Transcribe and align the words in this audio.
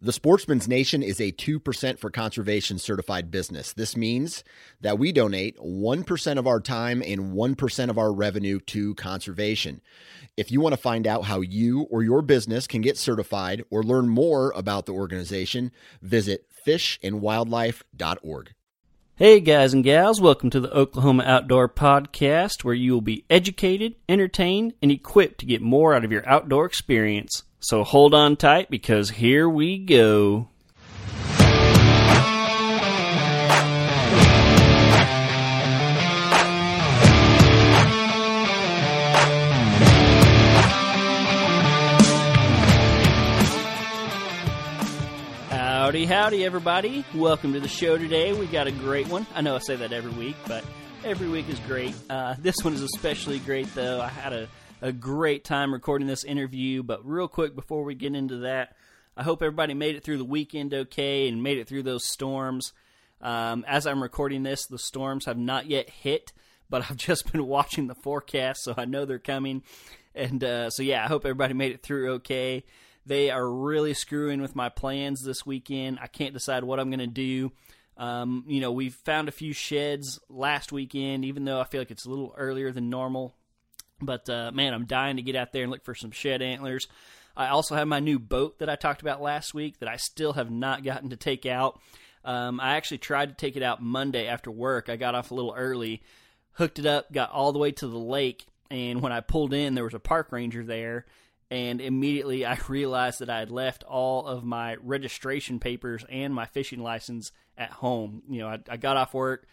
The 0.00 0.12
Sportsman's 0.12 0.68
Nation 0.68 1.02
is 1.02 1.20
a 1.20 1.32
2% 1.32 1.98
for 1.98 2.08
conservation 2.08 2.78
certified 2.78 3.32
business. 3.32 3.72
This 3.72 3.96
means 3.96 4.44
that 4.80 4.96
we 4.96 5.10
donate 5.10 5.58
1% 5.58 6.38
of 6.38 6.46
our 6.46 6.60
time 6.60 7.02
and 7.04 7.32
1% 7.32 7.90
of 7.90 7.98
our 7.98 8.12
revenue 8.12 8.60
to 8.60 8.94
conservation. 8.94 9.80
If 10.36 10.52
you 10.52 10.60
want 10.60 10.74
to 10.74 10.80
find 10.80 11.04
out 11.04 11.24
how 11.24 11.40
you 11.40 11.88
or 11.90 12.04
your 12.04 12.22
business 12.22 12.68
can 12.68 12.80
get 12.80 12.96
certified 12.96 13.64
or 13.70 13.82
learn 13.82 14.08
more 14.08 14.52
about 14.54 14.86
the 14.86 14.92
organization, 14.92 15.72
visit 16.00 16.46
fishandwildlife.org. 16.64 18.54
Hey, 19.16 19.40
guys 19.40 19.74
and 19.74 19.82
gals, 19.82 20.20
welcome 20.20 20.50
to 20.50 20.60
the 20.60 20.72
Oklahoma 20.72 21.24
Outdoor 21.24 21.68
Podcast, 21.68 22.62
where 22.62 22.72
you 22.72 22.92
will 22.92 23.00
be 23.00 23.24
educated, 23.28 23.96
entertained, 24.08 24.74
and 24.80 24.92
equipped 24.92 25.40
to 25.40 25.46
get 25.46 25.60
more 25.60 25.92
out 25.92 26.04
of 26.04 26.12
your 26.12 26.24
outdoor 26.28 26.66
experience. 26.66 27.42
So 27.60 27.82
hold 27.82 28.14
on 28.14 28.36
tight 28.36 28.70
because 28.70 29.10
here 29.10 29.48
we 29.48 29.78
go. 29.78 30.48
Howdy, 45.50 46.04
howdy, 46.04 46.44
everybody. 46.44 47.04
Welcome 47.14 47.54
to 47.54 47.60
the 47.60 47.66
show 47.66 47.98
today. 47.98 48.32
We 48.34 48.46
got 48.46 48.68
a 48.68 48.70
great 48.70 49.08
one. 49.08 49.26
I 49.34 49.40
know 49.40 49.56
I 49.56 49.58
say 49.58 49.74
that 49.74 49.92
every 49.92 50.12
week, 50.12 50.36
but 50.46 50.62
every 51.02 51.28
week 51.28 51.48
is 51.48 51.58
great. 51.60 51.94
Uh, 52.08 52.36
this 52.38 52.56
one 52.62 52.74
is 52.74 52.82
especially 52.82 53.40
great, 53.40 53.74
though. 53.74 54.00
I 54.00 54.08
had 54.08 54.32
a 54.32 54.48
a 54.80 54.92
great 54.92 55.44
time 55.44 55.72
recording 55.72 56.06
this 56.06 56.24
interview. 56.24 56.82
But 56.82 57.06
real 57.06 57.28
quick 57.28 57.54
before 57.54 57.84
we 57.84 57.94
get 57.94 58.14
into 58.14 58.38
that, 58.38 58.76
I 59.16 59.22
hope 59.22 59.42
everybody 59.42 59.74
made 59.74 59.96
it 59.96 60.04
through 60.04 60.18
the 60.18 60.24
weekend 60.24 60.72
okay 60.72 61.28
and 61.28 61.42
made 61.42 61.58
it 61.58 61.68
through 61.68 61.82
those 61.82 62.04
storms. 62.04 62.72
Um, 63.20 63.64
as 63.66 63.86
I'm 63.86 64.02
recording 64.02 64.44
this, 64.44 64.66
the 64.66 64.78
storms 64.78 65.24
have 65.24 65.38
not 65.38 65.66
yet 65.66 65.90
hit, 65.90 66.32
but 66.70 66.82
I've 66.90 66.96
just 66.96 67.30
been 67.32 67.46
watching 67.46 67.86
the 67.86 67.94
forecast, 67.94 68.62
so 68.62 68.74
I 68.76 68.84
know 68.84 69.04
they're 69.04 69.18
coming. 69.18 69.62
And 70.14 70.42
uh, 70.42 70.70
so, 70.70 70.82
yeah, 70.82 71.04
I 71.04 71.08
hope 71.08 71.24
everybody 71.24 71.54
made 71.54 71.72
it 71.72 71.82
through 71.82 72.12
okay. 72.14 72.64
They 73.06 73.30
are 73.30 73.50
really 73.50 73.94
screwing 73.94 74.42
with 74.42 74.54
my 74.54 74.68
plans 74.68 75.22
this 75.24 75.46
weekend. 75.46 75.98
I 76.00 76.08
can't 76.08 76.34
decide 76.34 76.62
what 76.62 76.78
I'm 76.78 76.90
going 76.90 76.98
to 76.98 77.06
do. 77.06 77.52
Um, 77.96 78.44
you 78.46 78.60
know, 78.60 78.70
we 78.70 78.90
found 78.90 79.28
a 79.28 79.32
few 79.32 79.52
sheds 79.52 80.20
last 80.28 80.72
weekend, 80.72 81.24
even 81.24 81.44
though 81.44 81.60
I 81.60 81.64
feel 81.64 81.80
like 81.80 81.90
it's 81.90 82.04
a 82.04 82.10
little 82.10 82.34
earlier 82.36 82.70
than 82.70 82.90
normal. 82.90 83.34
But 84.00 84.28
uh, 84.28 84.50
man, 84.52 84.74
I'm 84.74 84.86
dying 84.86 85.16
to 85.16 85.22
get 85.22 85.36
out 85.36 85.52
there 85.52 85.62
and 85.62 85.72
look 85.72 85.84
for 85.84 85.94
some 85.94 86.10
shed 86.10 86.42
antlers. 86.42 86.86
I 87.36 87.48
also 87.48 87.76
have 87.76 87.86
my 87.86 88.00
new 88.00 88.18
boat 88.18 88.58
that 88.58 88.68
I 88.68 88.76
talked 88.76 89.00
about 89.00 89.22
last 89.22 89.54
week 89.54 89.78
that 89.78 89.88
I 89.88 89.96
still 89.96 90.32
have 90.32 90.50
not 90.50 90.82
gotten 90.82 91.10
to 91.10 91.16
take 91.16 91.46
out. 91.46 91.80
Um, 92.24 92.60
I 92.60 92.76
actually 92.76 92.98
tried 92.98 93.28
to 93.28 93.34
take 93.34 93.56
it 93.56 93.62
out 93.62 93.82
Monday 93.82 94.26
after 94.26 94.50
work. 94.50 94.88
I 94.88 94.96
got 94.96 95.14
off 95.14 95.30
a 95.30 95.34
little 95.34 95.54
early, 95.56 96.02
hooked 96.52 96.78
it 96.78 96.86
up, 96.86 97.12
got 97.12 97.30
all 97.30 97.52
the 97.52 97.58
way 97.58 97.70
to 97.72 97.86
the 97.86 97.98
lake, 97.98 98.46
and 98.70 99.00
when 99.00 99.12
I 99.12 99.20
pulled 99.20 99.54
in, 99.54 99.74
there 99.74 99.84
was 99.84 99.94
a 99.94 100.00
park 100.00 100.32
ranger 100.32 100.64
there. 100.64 101.06
And 101.50 101.80
immediately 101.80 102.44
I 102.44 102.58
realized 102.68 103.20
that 103.20 103.30
I 103.30 103.38
had 103.38 103.50
left 103.50 103.84
all 103.84 104.26
of 104.26 104.44
my 104.44 104.76
registration 104.82 105.58
papers 105.60 106.04
and 106.08 106.34
my 106.34 106.46
fishing 106.46 106.82
license 106.82 107.32
at 107.56 107.70
home. 107.70 108.22
You 108.28 108.40
know, 108.40 108.48
I, 108.48 108.58
I 108.68 108.76
got 108.76 108.96
off 108.96 109.14
work, 109.14 109.46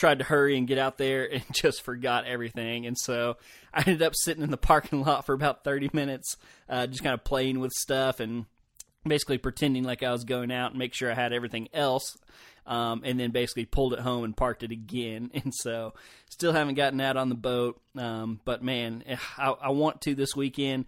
tried 0.00 0.18
to 0.18 0.24
hurry 0.24 0.56
and 0.56 0.66
get 0.66 0.78
out 0.78 0.96
there 0.96 1.30
and 1.30 1.44
just 1.52 1.82
forgot 1.82 2.24
everything. 2.24 2.86
And 2.86 2.98
so 2.98 3.36
I 3.72 3.80
ended 3.80 4.02
up 4.02 4.14
sitting 4.16 4.42
in 4.42 4.50
the 4.50 4.56
parking 4.56 5.02
lot 5.04 5.26
for 5.26 5.34
about 5.34 5.62
30 5.62 5.90
minutes, 5.92 6.36
uh, 6.68 6.86
just 6.86 7.02
kind 7.02 7.14
of 7.14 7.22
playing 7.22 7.60
with 7.60 7.72
stuff 7.72 8.18
and 8.18 8.46
basically 9.04 9.38
pretending 9.38 9.84
like 9.84 10.02
I 10.02 10.10
was 10.10 10.24
going 10.24 10.50
out 10.50 10.70
and 10.70 10.78
make 10.78 10.94
sure 10.94 11.10
I 11.10 11.14
had 11.14 11.32
everything 11.32 11.68
else. 11.72 12.16
Um, 12.66 13.02
and 13.04 13.18
then 13.18 13.30
basically 13.30 13.64
pulled 13.64 13.94
it 13.94 14.00
home 14.00 14.22
and 14.22 14.36
parked 14.36 14.62
it 14.62 14.70
again. 14.70 15.30
And 15.44 15.52
so 15.54 15.94
still 16.28 16.52
haven't 16.52 16.74
gotten 16.74 17.00
out 17.00 17.16
on 17.16 17.28
the 17.28 17.34
boat. 17.34 17.80
Um, 17.96 18.40
but 18.44 18.62
man, 18.62 19.02
eh, 19.06 19.16
I, 19.36 19.50
I 19.50 19.70
want 19.70 20.02
to 20.02 20.14
this 20.14 20.36
weekend. 20.36 20.84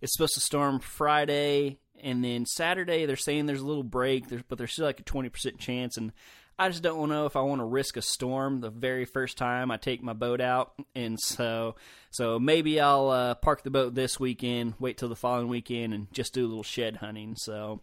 It's 0.00 0.12
supposed 0.12 0.34
to 0.34 0.40
storm 0.40 0.80
Friday 0.80 1.78
and 2.02 2.22
then 2.22 2.44
Saturday 2.44 3.06
they're 3.06 3.16
saying 3.16 3.46
there's 3.46 3.62
a 3.62 3.66
little 3.66 3.82
break, 3.82 4.24
but 4.48 4.58
there's 4.58 4.72
still 4.72 4.84
like 4.84 5.00
a 5.00 5.04
20% 5.04 5.58
chance. 5.58 5.96
And 5.96 6.12
I 6.58 6.68
just 6.68 6.82
don't 6.82 7.08
know 7.08 7.26
if 7.26 7.34
I 7.34 7.40
want 7.40 7.60
to 7.60 7.64
risk 7.64 7.96
a 7.96 8.02
storm 8.02 8.60
the 8.60 8.70
very 8.70 9.04
first 9.04 9.36
time 9.36 9.70
I 9.70 9.76
take 9.76 10.02
my 10.02 10.12
boat 10.12 10.40
out, 10.40 10.74
and 10.94 11.18
so 11.18 11.74
so 12.10 12.38
maybe 12.38 12.80
I'll 12.80 13.10
uh, 13.10 13.34
park 13.34 13.64
the 13.64 13.70
boat 13.70 13.94
this 13.94 14.20
weekend, 14.20 14.74
wait 14.78 14.96
till 14.96 15.08
the 15.08 15.16
following 15.16 15.48
weekend, 15.48 15.92
and 15.94 16.12
just 16.12 16.32
do 16.32 16.46
a 16.46 16.48
little 16.48 16.62
shed 16.62 16.96
hunting. 16.96 17.34
So 17.36 17.80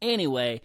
anyway, 0.00 0.62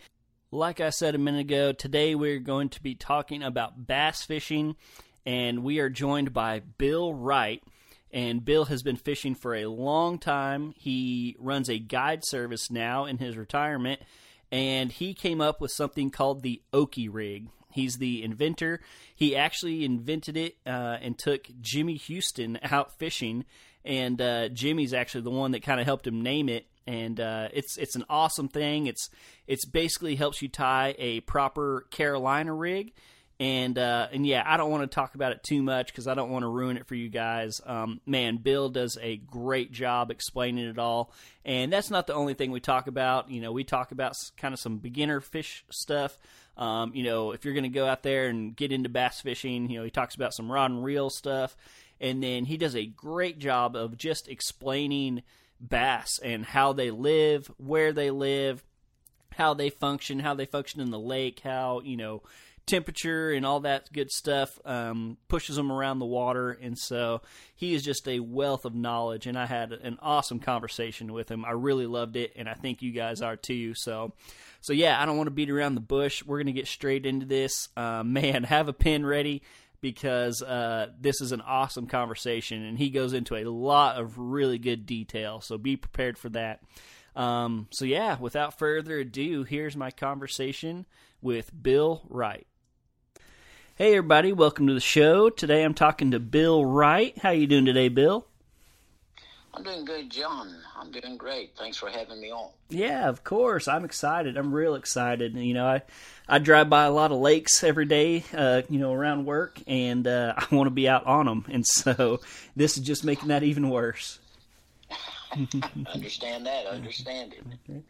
like 0.52 0.80
I 0.80 0.90
said 0.90 1.16
a 1.16 1.20
minute 1.20 1.42
ago, 1.42 1.74
today 1.74 2.16
we're 2.16 2.40
going 2.40 2.70
to 2.70 2.82
be 2.82 2.96
talking 2.96 3.44
about 3.44 3.88
bass 3.88 4.24
fishing, 4.24 4.78
and 5.26 5.64
we 5.64 5.80
are 5.80 5.90
joined 5.90 6.32
by 6.34 6.62
Bill 6.78 7.14
Wright. 7.14 7.62
And 8.10 8.46
Bill 8.46 8.64
has 8.66 8.84
been 8.84 8.96
fishing 8.96 9.36
for 9.36 9.54
a 9.54 9.66
long 9.66 10.18
time. 10.18 10.74
He 10.78 11.36
runs 11.40 11.70
a 11.70 11.78
guide 11.78 12.22
service 12.24 12.72
now 12.72 13.04
in 13.04 13.18
his 13.18 13.36
retirement 13.36 14.00
and 14.52 14.92
he 14.92 15.14
came 15.14 15.42
up 15.42 15.60
with 15.60 15.72
something 15.72 16.10
called 16.10 16.42
the 16.42 16.62
Okie 16.74 17.10
rig. 17.12 17.50
He's 17.72 17.98
the 17.98 18.24
inventor. 18.24 18.80
He 19.16 19.36
actually 19.36 19.86
invented 19.86 20.36
it 20.38 20.58
uh, 20.66 20.98
and 21.02 21.18
took 21.18 21.48
Jimmy 21.62 21.96
Houston 21.96 22.58
out 22.64 22.98
fishing, 22.98 23.46
and 23.86 24.22
uh, 24.22 24.50
Jimmy's 24.50 24.94
actually 24.94 25.22
the 25.22 25.32
one 25.32 25.52
that 25.52 25.64
kind 25.64 25.80
of 25.80 25.86
helped 25.86 26.08
him 26.08 26.22
name 26.22 26.50
it. 26.50 26.66
And 26.88 27.20
uh, 27.20 27.50
it's 27.54 27.78
it's 27.78 27.96
an 27.98 28.06
awesome 28.10 28.48
thing. 28.48 28.88
It's 28.88 29.10
it's 29.46 29.66
basically 29.66 30.16
helps 30.16 30.42
you 30.42 30.48
tie 30.48 30.96
a 30.98 31.20
proper 31.22 31.86
Carolina 31.92 32.54
rig 32.54 32.94
and 33.40 33.78
uh, 33.78 34.08
and 34.12 34.26
yeah, 34.26 34.44
I 34.46 34.58
don't 34.58 34.72
want 34.72 34.90
to 34.90 34.94
talk 34.94 35.14
about 35.14 35.32
it 35.32 35.44
too 35.44 35.62
much 35.62 35.88
because 35.88 36.08
I 36.08 36.16
don't 36.16 36.32
want 36.32 36.44
to 36.44 36.48
ruin 36.48 36.78
it 36.78 36.88
for 36.88 36.96
you 36.96 37.10
guys. 37.10 37.62
Um, 37.66 38.02
man, 38.06 38.38
Bill 38.38 38.70
does 38.70 38.98
a 39.02 39.18
great 39.18 39.72
job 39.72 40.10
explaining 40.10 40.66
it 40.66 40.80
all, 40.80 41.12
and 41.46 41.72
that's 41.72 41.92
not 41.92 42.08
the 42.08 42.16
only 42.16 42.34
thing 42.34 42.52
we 42.52 42.60
talk 42.60 42.88
about. 42.88 43.30
You 43.30 43.42
know, 43.42 43.52
we 43.52 43.64
talk 43.64 43.92
about 43.92 44.14
kind 44.38 44.54
of 44.54 44.60
some 44.60 44.78
beginner 44.78 45.20
fish 45.22 45.64
stuff. 45.70 46.18
Um, 46.58 46.94
you 46.96 47.04
know, 47.04 47.32
if 47.32 47.46
you're 47.46 47.54
going 47.54 47.64
to 47.64 47.70
go 47.70 47.86
out 47.86 48.02
there 48.02 48.28
and 48.28 48.56
get 48.56 48.72
into 48.72 48.90
bass 48.90 49.22
fishing, 49.22 49.70
you 49.70 49.78
know, 49.78 49.84
he 49.84 49.92
talks 49.92 50.16
about 50.16 50.34
some 50.34 50.52
rod 50.52 50.72
and 50.72 50.84
reel 50.84 51.12
stuff, 51.12 51.56
and 52.02 52.24
then 52.24 52.46
he 52.46 52.58
does 52.58 52.76
a 52.76 52.88
great 52.88 53.38
job 53.38 53.76
of 53.76 53.98
just 53.98 54.28
explaining 54.28 55.22
bass 55.62 56.20
and 56.24 56.44
how 56.44 56.74
they 56.74 56.90
live, 56.90 57.52
where 57.58 57.94
they 57.94 58.10
live, 58.10 58.64
how 59.34 59.54
they 59.54 59.70
function, 59.70 60.20
how 60.20 60.34
they 60.34 60.48
function 60.48 60.82
in 60.82 60.90
the 60.90 61.00
lake, 61.00 61.42
how 61.42 61.82
you 61.84 61.98
know 61.98 62.24
temperature 62.68 63.32
and 63.32 63.46
all 63.46 63.62
that 63.62 63.92
good 63.92 64.12
stuff 64.12 64.60
um, 64.66 65.18
pushes 65.28 65.56
them 65.56 65.72
around 65.72 66.00
the 66.00 66.06
water. 66.06 66.52
And 66.52 66.78
so 66.78 67.22
he 67.56 67.74
is 67.74 67.84
just 67.84 68.08
a 68.08 68.20
wealth 68.20 68.66
of 68.66 68.76
knowledge. 68.76 69.26
And 69.26 69.38
I 69.38 69.46
had 69.46 69.72
an 69.72 69.98
awesome 70.02 70.40
conversation 70.40 71.14
with 71.14 71.32
him. 71.32 71.46
I 71.46 71.52
really 71.52 71.88
loved 71.88 72.16
it, 72.16 72.34
and 72.36 72.48
I 72.48 72.54
think 72.54 72.82
you 72.82 72.92
guys 72.92 73.22
are 73.22 73.36
too. 73.36 73.74
So, 73.74 74.14
so 74.62 74.74
yeah, 74.74 75.02
I 75.02 75.06
don't 75.06 75.18
want 75.18 75.28
to 75.28 75.32
beat 75.32 75.50
around 75.50 75.76
the 75.76 75.82
bush. 75.82 76.24
We're 76.24 76.40
gonna 76.40 76.52
get 76.52 76.68
straight 76.68 77.06
into 77.06 77.26
this. 77.26 77.70
Uh, 77.76 78.04
man, 78.06 78.44
have 78.44 78.68
a 78.68 78.74
pen 78.74 79.06
ready 79.06 79.42
because 79.80 80.42
uh, 80.42 80.88
this 81.00 81.22
is 81.22 81.32
an 81.32 81.42
awesome 81.42 81.88
conversation, 81.88 82.64
and 82.64 82.78
he 82.78 82.90
goes 82.90 83.14
into 83.14 83.36
a 83.36 83.46
lot 83.46 83.98
of 83.98 84.18
really 84.18 84.58
good 84.58 84.86
detail. 84.86 85.42
So 85.42 85.58
be 85.58 85.78
prepared 85.78 86.18
for 86.18 86.30
that. 86.30 86.62
Um, 87.16 87.68
so 87.72 87.86
yeah, 87.86 88.18
without 88.20 88.60
further 88.60 89.00
ado, 89.00 89.44
here's 89.44 89.76
my 89.76 89.90
conversation 89.92 90.86
with 91.22 91.52
Bill 91.64 92.04
Wright. 92.10 92.46
Hey 93.78 93.90
everybody, 93.90 94.34
welcome 94.34 94.66
to 94.66 94.74
the 94.74 94.80
show. 94.80 95.30
Today 95.30 95.62
I'm 95.62 95.76
talking 95.76 96.10
to 96.10 96.20
Bill 96.20 96.66
Wright. 96.66 97.16
How 97.20 97.30
you 97.30 97.46
doing 97.46 97.66
today, 97.66 97.90
Bill? 97.90 98.26
I'm 99.54 99.62
doing 99.62 99.86
good, 99.86 100.10
John. 100.10 100.52
I'm 100.76 100.90
doing 100.90 101.16
great. 101.16 101.56
Thanks 101.56 101.78
for 101.78 101.88
having 101.88 102.20
me 102.20 102.32
on. 102.32 102.50
Yeah, 102.70 103.08
of 103.08 103.24
course. 103.24 103.68
I'm 103.68 103.86
excited. 103.86 104.36
I'm 104.36 104.52
real 104.52 104.74
excited. 104.74 105.36
You 105.36 105.54
know, 105.54 105.68
I 105.68 105.84
I 106.28 106.40
drive 106.40 106.72
by 106.72 106.86
a 106.86 106.92
lot 106.92 107.12
of 107.12 107.20
lakes 107.20 107.64
every 107.64 107.86
day, 107.86 108.24
uh, 108.36 108.64
you 108.68 108.80
know, 108.80 108.94
around 108.94 109.26
work, 109.26 109.62
and 109.68 110.08
uh, 110.08 110.34
I 110.38 110.56
want 110.56 110.66
to 110.66 110.72
be 110.72 110.90
out 110.90 111.06
on 111.06 111.28
them. 111.28 111.46
And 111.48 111.64
so 111.64 112.20
this 112.56 112.80
is 112.80 112.84
just 112.84 113.04
making 113.04 113.28
that 113.28 113.44
even 113.44 113.70
worse. 113.70 114.18
understand 115.94 116.46
that. 116.46 116.66
Understand 116.66 117.34
it. 117.34 117.44
Okay. 117.70 117.82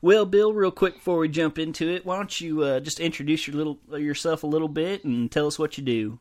Well, 0.00 0.26
Bill, 0.26 0.52
real 0.52 0.70
quick 0.70 0.94
before 0.94 1.18
we 1.18 1.28
jump 1.28 1.58
into 1.58 1.88
it, 1.88 2.04
why 2.04 2.16
don't 2.16 2.40
you 2.40 2.62
uh, 2.62 2.80
just 2.80 3.00
introduce 3.00 3.46
your 3.46 3.56
little 3.56 3.78
yourself 3.98 4.42
a 4.42 4.46
little 4.46 4.68
bit 4.68 5.04
and 5.04 5.30
tell 5.30 5.46
us 5.46 5.58
what 5.58 5.78
you 5.78 5.84
do? 5.84 6.18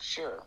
Sure. 0.00 0.44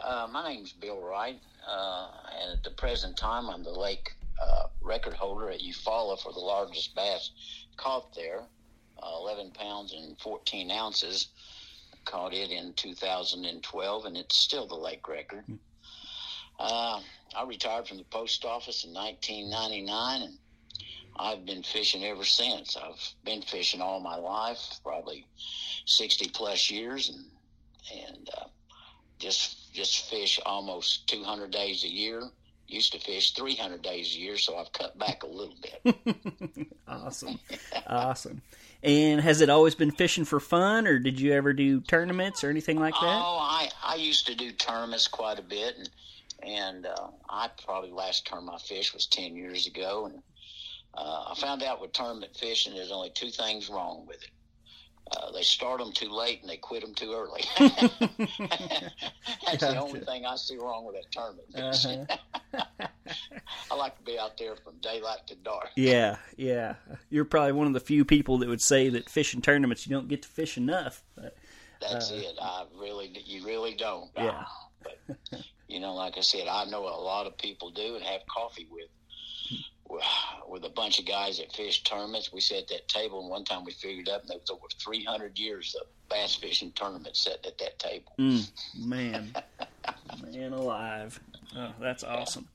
Uh, 0.00 0.28
my 0.30 0.48
name's 0.48 0.72
Bill 0.72 1.00
Wright, 1.00 1.40
uh, 1.68 2.08
and 2.40 2.58
at 2.58 2.64
the 2.64 2.70
present 2.70 3.16
time, 3.16 3.48
I'm 3.48 3.64
the 3.64 3.70
lake 3.70 4.12
uh, 4.42 4.64
record 4.82 5.14
holder 5.14 5.50
at 5.50 5.60
Eufaula 5.60 6.20
for 6.20 6.32
the 6.32 6.40
largest 6.40 6.94
bass 6.94 7.30
caught 7.76 8.14
there, 8.14 8.42
uh, 9.02 9.16
11 9.20 9.50
pounds 9.52 9.92
and 9.92 10.18
14 10.18 10.70
ounces. 10.70 11.28
Caught 12.04 12.34
it 12.34 12.50
in 12.50 12.74
2012, 12.74 14.04
and 14.04 14.16
it's 14.16 14.36
still 14.36 14.66
the 14.66 14.74
lake 14.74 15.08
record. 15.08 15.44
Uh, 16.58 17.00
I 17.36 17.44
retired 17.44 17.88
from 17.88 17.98
the 17.98 18.04
post 18.04 18.44
office 18.44 18.84
in 18.84 18.94
1999, 18.94 20.22
and 20.22 20.38
I've 21.16 21.44
been 21.44 21.62
fishing 21.62 22.04
ever 22.04 22.24
since. 22.24 22.76
I've 22.76 23.00
been 23.24 23.42
fishing 23.42 23.80
all 23.80 24.00
my 24.00 24.16
life, 24.16 24.80
probably 24.82 25.26
60 25.86 26.28
plus 26.30 26.70
years, 26.70 27.10
and 27.10 27.24
and 27.92 28.28
uh, 28.36 28.46
just 29.18 29.72
just 29.74 30.08
fish 30.08 30.40
almost 30.46 31.08
200 31.08 31.50
days 31.50 31.84
a 31.84 31.88
year. 31.88 32.30
Used 32.66 32.92
to 32.92 32.98
fish 32.98 33.32
300 33.32 33.82
days 33.82 34.14
a 34.16 34.18
year, 34.18 34.38
so 34.38 34.56
I've 34.56 34.72
cut 34.72 34.98
back 34.98 35.22
a 35.22 35.26
little 35.26 35.54
bit. 35.60 36.66
awesome, 36.88 37.38
awesome. 37.86 38.40
And 38.82 39.20
has 39.20 39.42
it 39.42 39.50
always 39.50 39.74
been 39.74 39.90
fishing 39.90 40.24
for 40.24 40.40
fun, 40.40 40.86
or 40.86 40.98
did 40.98 41.20
you 41.20 41.32
ever 41.32 41.52
do 41.52 41.80
tournaments 41.80 42.42
or 42.42 42.48
anything 42.48 42.80
like 42.80 42.94
that? 42.94 43.02
Oh, 43.02 43.38
I 43.38 43.68
I 43.84 43.96
used 43.96 44.26
to 44.28 44.34
do 44.34 44.50
tournaments 44.52 45.08
quite 45.08 45.38
a 45.38 45.42
bit, 45.42 45.76
and 45.76 45.90
and 46.44 46.86
uh, 46.86 47.08
I 47.28 47.50
probably 47.64 47.90
last 47.90 48.26
tournament 48.26 48.60
I 48.62 48.66
fished 48.66 48.94
was 48.94 49.06
10 49.06 49.36
years 49.36 49.66
ago, 49.66 50.06
and 50.06 50.22
uh, 50.94 51.24
I 51.30 51.34
found 51.36 51.62
out 51.62 51.80
with 51.80 51.92
tournament 51.92 52.36
fishing, 52.36 52.74
there's 52.74 52.92
only 52.92 53.10
two 53.10 53.30
things 53.30 53.68
wrong 53.68 54.04
with 54.06 54.22
it. 54.22 54.30
Uh, 55.12 55.30
they 55.32 55.42
start 55.42 55.80
them 55.80 55.92
too 55.92 56.08
late 56.08 56.40
and 56.40 56.48
they 56.48 56.56
quit 56.56 56.80
them 56.80 56.94
too 56.94 57.12
early. 57.12 57.42
That's 57.58 57.98
gotcha. 59.58 59.58
the 59.58 59.78
only 59.78 60.00
thing 60.00 60.24
I 60.24 60.34
see 60.36 60.56
wrong 60.56 60.86
with 60.86 60.96
that 60.96 61.12
tournament. 61.12 61.46
Uh-huh. 61.54 62.06
I 63.70 63.74
like 63.74 63.98
to 63.98 64.02
be 64.02 64.18
out 64.18 64.38
there 64.38 64.56
from 64.56 64.78
daylight 64.80 65.26
to 65.26 65.34
dark. 65.36 65.68
Yeah, 65.76 66.16
yeah. 66.36 66.76
You're 67.10 67.26
probably 67.26 67.52
one 67.52 67.66
of 67.66 67.74
the 67.74 67.80
few 67.80 68.06
people 68.06 68.38
that 68.38 68.48
would 68.48 68.62
say 68.62 68.88
that 68.88 69.10
fishing 69.10 69.42
tournaments 69.42 69.86
you 69.86 69.94
don't 69.94 70.08
get 70.08 70.22
to 70.22 70.28
fish 70.28 70.56
enough. 70.56 71.04
But, 71.14 71.36
That's 71.82 72.10
uh, 72.10 72.14
it. 72.14 72.38
I 72.40 72.64
really, 72.74 73.12
you 73.26 73.44
really 73.44 73.74
don't. 73.74 74.10
Yeah. 74.16 74.44
But 74.82 74.98
you 75.74 75.80
know, 75.80 75.94
like 75.94 76.16
I 76.16 76.20
said, 76.20 76.46
I 76.46 76.64
know 76.66 76.84
a 76.84 77.02
lot 77.02 77.26
of 77.26 77.36
people 77.36 77.70
do 77.70 77.96
and 77.96 78.04
have 78.04 78.20
coffee 78.26 78.68
with 78.70 78.88
with 80.48 80.64
a 80.64 80.70
bunch 80.70 81.00
of 81.00 81.06
guys 81.06 81.38
that 81.38 81.52
fish 81.52 81.82
tournaments. 81.82 82.32
We 82.32 82.40
sat 82.40 82.58
at 82.58 82.68
that 82.68 82.88
table, 82.88 83.20
and 83.20 83.28
one 83.28 83.44
time 83.44 83.64
we 83.64 83.72
figured 83.72 84.08
up, 84.08 84.22
and 84.22 84.30
there 84.30 84.38
was 84.38 84.50
over 84.50 84.66
300 84.80 85.38
years 85.38 85.74
of 85.80 85.88
bass 86.08 86.36
fishing 86.36 86.70
tournaments 86.72 87.24
set 87.24 87.44
at 87.44 87.58
that 87.58 87.78
table. 87.80 88.12
Mm, 88.18 88.50
man, 88.78 89.34
man 90.32 90.52
alive! 90.52 91.18
Oh, 91.56 91.72
that's 91.80 92.04
awesome. 92.04 92.48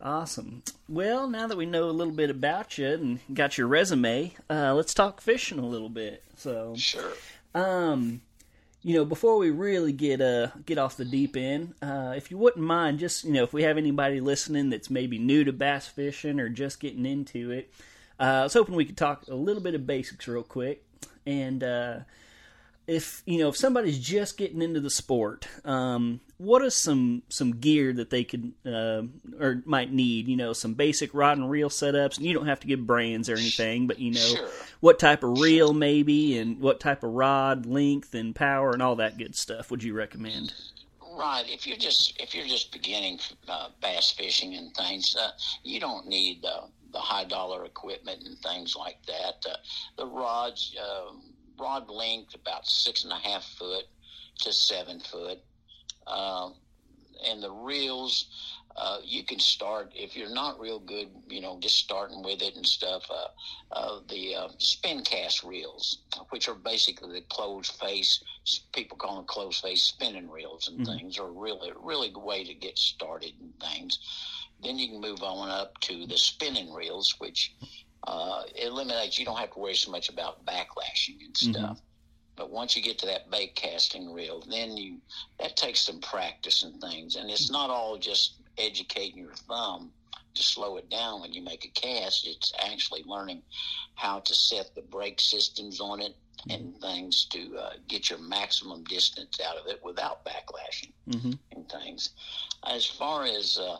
Awesome. 0.00 0.64
Well, 0.88 1.28
now 1.28 1.46
that 1.46 1.56
we 1.56 1.64
know 1.64 1.84
a 1.84 1.92
little 1.92 2.12
bit 2.12 2.28
about 2.28 2.76
you 2.76 2.88
and 2.88 3.20
got 3.32 3.56
your 3.56 3.68
resume, 3.68 4.34
uh, 4.50 4.74
let's 4.74 4.94
talk 4.94 5.20
fishing 5.20 5.60
a 5.60 5.66
little 5.66 5.88
bit. 5.88 6.24
So, 6.36 6.74
sure. 6.76 7.12
Um, 7.54 8.20
you 8.82 8.94
know, 8.94 9.04
before 9.04 9.38
we 9.38 9.50
really 9.50 9.92
get 9.92 10.20
uh 10.20 10.48
get 10.66 10.78
off 10.78 10.96
the 10.96 11.04
deep 11.04 11.36
end, 11.36 11.74
uh, 11.82 12.14
if 12.16 12.30
you 12.30 12.38
wouldn't 12.38 12.64
mind, 12.64 12.98
just 12.98 13.24
you 13.24 13.32
know, 13.32 13.44
if 13.44 13.52
we 13.52 13.62
have 13.62 13.78
anybody 13.78 14.20
listening 14.20 14.70
that's 14.70 14.90
maybe 14.90 15.18
new 15.18 15.44
to 15.44 15.52
bass 15.52 15.86
fishing 15.86 16.40
or 16.40 16.48
just 16.48 16.80
getting 16.80 17.06
into 17.06 17.52
it, 17.52 17.72
uh, 18.18 18.22
I 18.22 18.42
was 18.42 18.54
hoping 18.54 18.74
we 18.74 18.84
could 18.84 18.96
talk 18.96 19.26
a 19.28 19.34
little 19.34 19.62
bit 19.62 19.74
of 19.74 19.86
basics 19.86 20.26
real 20.26 20.42
quick. 20.42 20.84
And 21.24 21.62
uh, 21.62 22.00
if 22.86 23.22
you 23.24 23.38
know, 23.38 23.48
if 23.48 23.56
somebody's 23.56 23.98
just 23.98 24.36
getting 24.36 24.62
into 24.62 24.80
the 24.80 24.90
sport, 24.90 25.46
um, 25.64 26.20
what 26.42 26.62
is 26.62 26.74
some 26.74 27.22
some 27.28 27.52
gear 27.52 27.92
that 27.92 28.10
they 28.10 28.24
could 28.24 28.52
uh, 28.66 29.02
or 29.38 29.62
might 29.64 29.92
need? 29.92 30.26
You 30.26 30.36
know, 30.36 30.52
some 30.52 30.74
basic 30.74 31.14
rod 31.14 31.38
and 31.38 31.48
reel 31.48 31.68
setups. 31.68 32.16
And 32.16 32.26
you 32.26 32.34
don't 32.34 32.46
have 32.46 32.60
to 32.60 32.66
give 32.66 32.86
brands 32.86 33.28
or 33.28 33.34
anything, 33.34 33.86
but 33.86 33.98
you 34.00 34.12
know, 34.12 34.20
sure. 34.20 34.48
what 34.80 34.98
type 34.98 35.22
of 35.22 35.38
reel 35.38 35.72
maybe, 35.72 36.38
and 36.38 36.58
what 36.58 36.80
type 36.80 37.04
of 37.04 37.12
rod 37.12 37.66
length 37.66 38.14
and 38.14 38.34
power 38.34 38.72
and 38.72 38.82
all 38.82 38.96
that 38.96 39.18
good 39.18 39.36
stuff 39.36 39.70
would 39.70 39.82
you 39.82 39.94
recommend? 39.94 40.52
Right. 41.14 41.44
If 41.46 41.66
you're 41.66 41.76
just 41.76 42.20
if 42.20 42.34
you're 42.34 42.46
just 42.46 42.72
beginning 42.72 43.20
uh, 43.48 43.68
bass 43.80 44.10
fishing 44.10 44.54
and 44.54 44.74
things, 44.74 45.14
uh, 45.18 45.30
you 45.62 45.78
don't 45.78 46.08
need 46.08 46.42
the 46.42 46.98
high 46.98 47.24
dollar 47.24 47.64
equipment 47.64 48.22
and 48.24 48.38
things 48.38 48.74
like 48.76 48.98
that. 49.06 49.44
Uh, 49.48 49.56
the 49.96 50.06
rods, 50.06 50.76
um, 50.82 51.22
rod 51.58 51.88
length 51.88 52.34
about 52.34 52.66
six 52.66 53.04
and 53.04 53.12
a 53.12 53.16
half 53.16 53.44
foot 53.44 53.84
to 54.40 54.52
seven 54.52 55.00
foot. 55.00 55.38
Um, 56.06 56.54
and 57.28 57.42
the 57.42 57.50
reels, 57.50 58.26
uh, 58.76 58.98
you 59.04 59.24
can 59.24 59.38
start 59.38 59.92
if 59.94 60.16
you're 60.16 60.32
not 60.32 60.58
real 60.58 60.78
good, 60.78 61.08
you 61.28 61.40
know, 61.40 61.58
just 61.60 61.76
starting 61.78 62.22
with 62.22 62.42
it 62.42 62.56
and 62.56 62.66
stuff. 62.66 63.02
Uh, 63.10 63.26
uh, 63.72 64.00
the 64.08 64.34
uh, 64.34 64.48
spin 64.58 65.02
cast 65.02 65.44
reels, 65.44 65.98
which 66.30 66.48
are 66.48 66.54
basically 66.54 67.12
the 67.12 67.24
closed 67.28 67.72
face, 67.72 68.22
people 68.74 68.96
call 68.96 69.16
them 69.16 69.24
closed 69.26 69.62
face 69.62 69.82
spinning 69.82 70.30
reels 70.30 70.68
and 70.68 70.80
mm-hmm. 70.80 70.98
things, 70.98 71.18
are 71.18 71.30
really 71.30 71.70
really 71.82 72.08
good 72.08 72.24
way 72.24 72.44
to 72.44 72.54
get 72.54 72.78
started 72.78 73.32
and 73.40 73.52
things. 73.60 73.98
Then 74.62 74.78
you 74.78 74.88
can 74.88 75.00
move 75.00 75.22
on 75.22 75.50
up 75.50 75.78
to 75.80 76.06
the 76.06 76.16
spinning 76.16 76.72
reels, 76.72 77.16
which 77.18 77.54
uh, 78.06 78.42
eliminates. 78.54 79.18
You 79.18 79.24
don't 79.24 79.38
have 79.38 79.52
to 79.52 79.58
worry 79.58 79.74
so 79.74 79.90
much 79.90 80.08
about 80.08 80.44
backlashing 80.46 81.20
and 81.24 81.34
mm-hmm. 81.34 81.52
stuff. 81.52 81.76
Mm-hmm. 81.76 81.91
But 82.36 82.50
once 82.50 82.76
you 82.76 82.82
get 82.82 82.98
to 82.98 83.06
that 83.06 83.30
bait 83.30 83.54
casting 83.54 84.12
reel, 84.12 84.42
then 84.48 84.76
you 84.76 84.98
that 85.38 85.56
takes 85.56 85.80
some 85.80 86.00
practice 86.00 86.62
and 86.62 86.80
things, 86.80 87.16
and 87.16 87.30
it's 87.30 87.50
not 87.50 87.70
all 87.70 87.98
just 87.98 88.34
educating 88.58 89.18
your 89.18 89.34
thumb 89.48 89.92
to 90.34 90.42
slow 90.42 90.76
it 90.76 90.88
down 90.88 91.20
when 91.20 91.32
you 91.32 91.42
make 91.42 91.64
a 91.64 91.68
cast. 91.68 92.26
It's 92.26 92.52
actually 92.58 93.02
learning 93.04 93.42
how 93.94 94.20
to 94.20 94.34
set 94.34 94.74
the 94.74 94.82
brake 94.82 95.20
systems 95.20 95.80
on 95.80 96.00
it 96.00 96.16
and 96.48 96.76
things 96.80 97.26
to 97.26 97.56
uh, 97.56 97.70
get 97.88 98.10
your 98.10 98.18
maximum 98.18 98.82
distance 98.84 99.38
out 99.46 99.56
of 99.56 99.66
it 99.66 99.80
without 99.84 100.24
backlashing 100.24 100.92
mm-hmm. 101.08 101.32
and 101.52 101.68
things. 101.68 102.10
As 102.66 102.84
far 102.86 103.24
as 103.24 103.58
uh, 103.58 103.76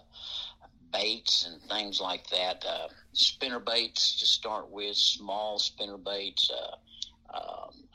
baits 0.92 1.46
and 1.46 1.60
things 1.70 2.00
like 2.00 2.28
that, 2.30 2.64
uh, 2.68 2.88
spinner 3.12 3.58
baits 3.58 4.20
to 4.20 4.26
start 4.26 4.70
with, 4.70 4.96
small 4.96 5.58
spinner 5.58 5.96
baits. 5.96 6.50
Uh, 6.50 6.76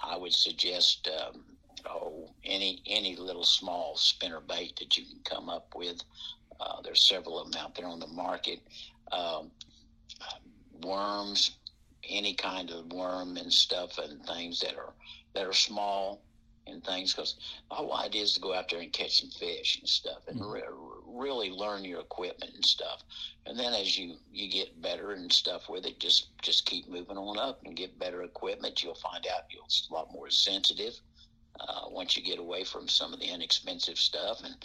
I 0.08 0.18
would 0.18 0.34
suggest 0.34 1.08
um, 1.08 1.44
oh 1.86 2.30
any 2.44 2.82
any 2.88 3.16
little 3.16 3.44
small 3.44 3.96
spinner 3.96 4.40
bait 4.40 4.78
that 4.80 4.98
you 4.98 5.06
can 5.06 5.20
come 5.24 5.50
up 5.50 5.74
with. 5.76 6.02
Uh, 6.60 6.82
there's 6.82 7.04
several 7.04 7.40
of 7.40 7.52
them 7.52 7.62
out 7.62 7.76
there 7.76 7.88
on 7.88 8.00
the 8.00 8.08
market. 8.08 8.60
Um, 9.12 9.52
worms, 10.82 11.58
any 12.08 12.34
kind 12.34 12.72
of 12.72 12.92
worm 12.92 13.38
and 13.38 13.52
stuff 13.52 13.98
and 13.98 14.24
things 14.26 14.60
that 14.62 14.76
are 14.76 14.94
that 15.34 15.46
are 15.46 15.54
small 15.54 16.22
and 16.66 16.84
things 16.84 17.14
because 17.14 17.36
the 17.70 17.76
whole 17.76 17.96
idea 17.96 18.24
is 18.24 18.34
to 18.34 18.42
go 18.42 18.54
out 18.54 18.70
there 18.70 18.80
and 18.80 18.92
catch 18.92 19.22
some 19.22 19.30
fish 19.30 19.80
and 19.80 19.88
stuff 19.88 20.28
and 20.28 20.40
mm-hmm. 20.40 20.52
Re- 21.18 21.28
really 21.28 21.50
learn 21.50 21.84
your 21.84 22.00
equipment 22.00 22.52
and 22.56 22.66
stuff. 22.66 23.04
And 23.46 23.58
then 23.58 23.74
as 23.74 23.98
you 23.98 24.16
you 24.32 24.50
get 24.50 24.82
better 24.82 25.12
and 25.12 25.32
stuff 25.32 25.70
with 25.70 25.86
it 25.86 26.00
just 26.00 26.30
just 26.42 26.66
keep 26.66 26.90
moving 26.90 27.18
on 27.18 27.38
up 27.38 27.62
and 27.66 27.76
get 27.76 28.00
better 28.00 28.24
equipment 28.24 28.84
you'll 28.84 28.96
find 28.96 29.26
out 29.34 29.44
you're 29.50 29.64
a 29.64 29.94
lot 29.94 30.12
more 30.12 30.30
sensitive 30.30 30.94
uh, 31.60 31.90
once 31.90 32.16
you 32.16 32.24
get 32.24 32.40
away 32.40 32.64
from 32.64 32.88
some 32.88 33.14
of 33.14 33.20
the 33.20 33.28
inexpensive 33.28 33.98
stuff. 33.98 34.42
And 34.44 34.56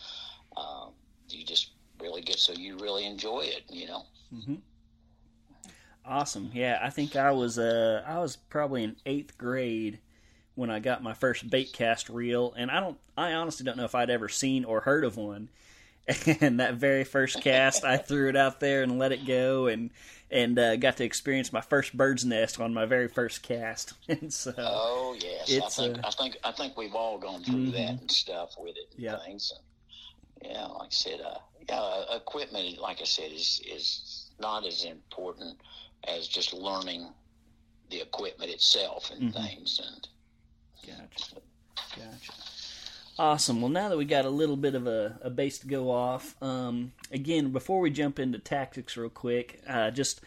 uh, 0.57 0.87
you 1.29 1.45
just 1.45 1.73
really 2.01 2.23
get 2.23 2.39
so 2.39 2.53
you 2.53 2.77
really 2.79 3.07
enjoy 3.07 3.41
it 3.41 3.63
you 3.69 3.87
know? 3.87 4.03
Mm-hmm. 4.35 4.57
awesome. 6.05 6.51
Yeah 6.53 6.81
i 6.83 6.91
think 6.91 7.17
i 7.17 7.31
was 7.31 7.59
uh 7.59 8.03
i 8.07 8.19
was 8.19 8.37
probably 8.37 8.83
in 8.83 8.97
eighth 9.07 9.39
grade 9.39 9.99
when 10.55 10.71
I 10.71 10.81
got 10.81 11.03
my 11.03 11.15
first 11.15 11.49
bait 11.49 11.73
cast 11.73 12.09
reel, 12.09 12.53
and 12.57 12.71
I 12.71 12.81
don't, 12.81 12.99
I 13.17 13.33
honestly 13.33 13.65
don't 13.65 13.77
know 13.77 13.85
if 13.85 13.95
I'd 13.95 14.11
ever 14.11 14.29
seen 14.29 14.65
or 14.65 14.81
heard 14.81 15.05
of 15.05 15.17
one. 15.17 15.49
And 16.41 16.61
that 16.61 16.75
very 16.75 17.05
first 17.05 17.41
cast, 17.43 17.85
I 17.85 17.97
threw 17.97 18.29
it 18.29 18.37
out 18.37 18.61
there 18.61 18.83
and 18.83 18.99
let 18.99 19.13
it 19.13 19.27
go, 19.27 19.67
and 19.67 19.91
and 20.31 20.59
uh, 20.59 20.77
got 20.77 20.97
to 20.97 21.05
experience 21.05 21.53
my 21.53 21.61
first 21.61 21.97
bird's 21.97 22.25
nest 22.25 22.59
on 22.59 22.73
my 22.73 22.87
very 22.87 23.09
first 23.09 23.43
cast. 23.43 23.93
And 24.09 24.33
so, 24.33 24.55
oh 24.57 25.17
yes, 25.21 25.53
I 25.53 25.69
think 25.69 25.99
uh, 25.99 26.09
I 26.09 26.11
think 26.11 26.37
I 26.45 26.53
think 26.53 26.77
we've 26.77 26.95
all 26.95 27.19
gone 27.19 27.45
through 27.45 27.67
mm-hmm. 27.67 27.71
that 27.73 28.01
and 28.01 28.11
stuff 28.11 28.55
with 28.59 28.77
it. 28.77 28.93
Yeah, 28.97 29.19
things. 29.25 29.53
yeah, 30.43 30.67
like 30.67 30.89
I 30.89 30.91
said, 30.91 31.21
uh, 31.21 31.39
yeah, 31.69 31.79
uh, 31.81 32.17
equipment, 32.17 32.79
like 32.79 33.01
I 33.01 33.05
said, 33.05 33.31
is 33.31 33.61
is 33.71 34.31
not 34.41 34.67
as 34.67 34.85
important 34.85 35.59
as 36.09 36.27
just 36.27 36.53
learning 36.53 37.07
the 37.91 38.01
equipment 38.01 38.51
itself 38.51 39.11
and 39.11 39.33
mm-hmm. 39.33 39.43
things. 39.43 39.81
And 39.85 40.09
gotcha, 40.87 41.37
gotcha. 41.97 42.33
Awesome. 43.19 43.61
Well, 43.61 43.71
now 43.71 43.91
that 43.91 43.99
we 43.99 44.07
got 44.07 44.25
a 44.25 44.31
little 44.31 44.57
bit 44.57 44.75
of 44.75 44.87
a, 44.87 45.19
a 45.23 45.31
base 45.31 45.59
to 45.59 45.67
go 45.67 45.91
off, 45.91 46.35
um, 46.43 46.93
again, 47.11 47.53
before 47.53 47.81
we 47.81 47.91
jump 47.91 48.19
into 48.19 48.39
tactics 48.39 48.97
real 48.97 49.11
quick, 49.11 49.61
uh, 49.69 49.91
just 49.91 50.23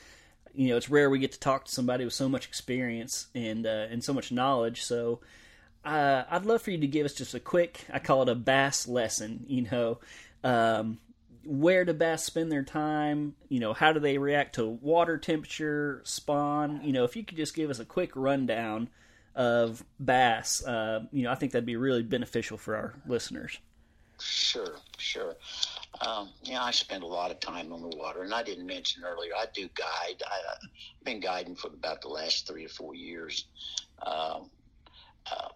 you 0.54 0.70
know, 0.70 0.78
it's 0.78 0.90
rare 0.90 1.10
we 1.10 1.20
get 1.20 1.34
to 1.34 1.40
talk 1.40 1.66
to 1.66 1.72
somebody 1.72 2.06
with 2.06 2.14
so 2.14 2.30
much 2.30 2.46
experience 2.46 3.28
and 3.36 3.66
uh, 3.66 3.88
and 3.90 4.04
so 4.04 4.14
much 4.14 4.32
knowledge. 4.32 4.84
So, 4.84 5.20
uh, 5.84 6.24
I'd 6.30 6.46
love 6.46 6.62
for 6.62 6.72
you 6.72 6.78
to 6.78 6.88
give 6.88 7.06
us 7.06 7.14
just 7.14 7.34
a 7.34 7.40
quick, 7.40 7.86
I 7.92 8.00
call 8.00 8.22
it 8.22 8.30
a 8.30 8.36
bass 8.36 8.88
lesson. 8.88 9.46
You 9.48 9.64
know, 9.64 9.98
um, 10.44 11.00
where 11.44 11.86
do 11.86 11.94
bass 11.94 12.24
spend 12.24 12.52
their 12.52 12.64
time? 12.64 13.36
You 13.50 13.60
know, 13.60 13.74
how 13.74 13.94
do 13.94 14.00
they 14.00 14.18
react 14.20 14.56
to 14.56 14.66
water 14.66 15.18
temperature, 15.18 16.02
spawn? 16.04 16.82
You 16.84 16.94
know, 16.94 17.04
if 17.04 17.16
you 17.16 17.24
could 17.24 17.38
just 17.38 17.56
give 17.56 17.70
us 17.72 17.80
a 17.80 17.86
quick 17.86 18.12
rundown 18.16 18.90
of 19.36 19.84
bass, 20.00 20.64
uh, 20.66 21.04
you 21.12 21.24
know, 21.24 21.32
I 21.32 21.36
think 21.36 21.52
that'd 21.52 21.66
be 21.66 21.76
really 21.76 22.04
beneficial 22.04 22.58
for 22.58 22.76
our 22.76 22.94
listeners. 23.06 23.60
Sure, 24.20 24.78
sure. 24.98 25.36
Um, 26.02 26.30
yeah, 26.44 26.64
I 26.64 26.72
spend 26.72 27.04
a 27.04 27.08
lot 27.08 27.32
of 27.32 27.40
time 27.40 27.74
on 27.74 27.82
the 27.82 27.96
water, 27.96 28.24
and 28.24 28.34
I 28.34 28.44
didn't 28.44 28.66
mention 28.66 29.04
earlier, 29.04 29.34
I 29.38 29.46
do 29.54 29.70
guide. 29.76 30.24
I, 30.26 30.52
have 30.52 30.60
been 31.04 31.20
guiding 31.20 31.56
for 31.56 31.68
about 31.68 32.02
the 32.02 32.08
last 32.08 32.48
three 32.48 32.66
or 32.66 32.70
four 32.70 32.96
years. 32.96 33.46
Um, 34.06 34.50
uh, 35.32 35.50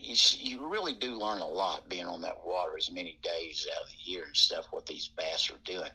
you, 0.00 0.16
you 0.38 0.68
really 0.68 0.94
do 0.94 1.18
learn 1.18 1.40
a 1.40 1.46
lot 1.46 1.88
being 1.88 2.06
on 2.06 2.20
that 2.22 2.44
water 2.44 2.76
as 2.76 2.90
many 2.90 3.18
days 3.22 3.66
out 3.74 3.82
of 3.82 3.88
the 3.88 4.10
year 4.10 4.24
and 4.24 4.36
stuff, 4.36 4.66
what 4.70 4.86
these 4.86 5.08
bass 5.08 5.50
are 5.50 5.58
doing. 5.64 5.90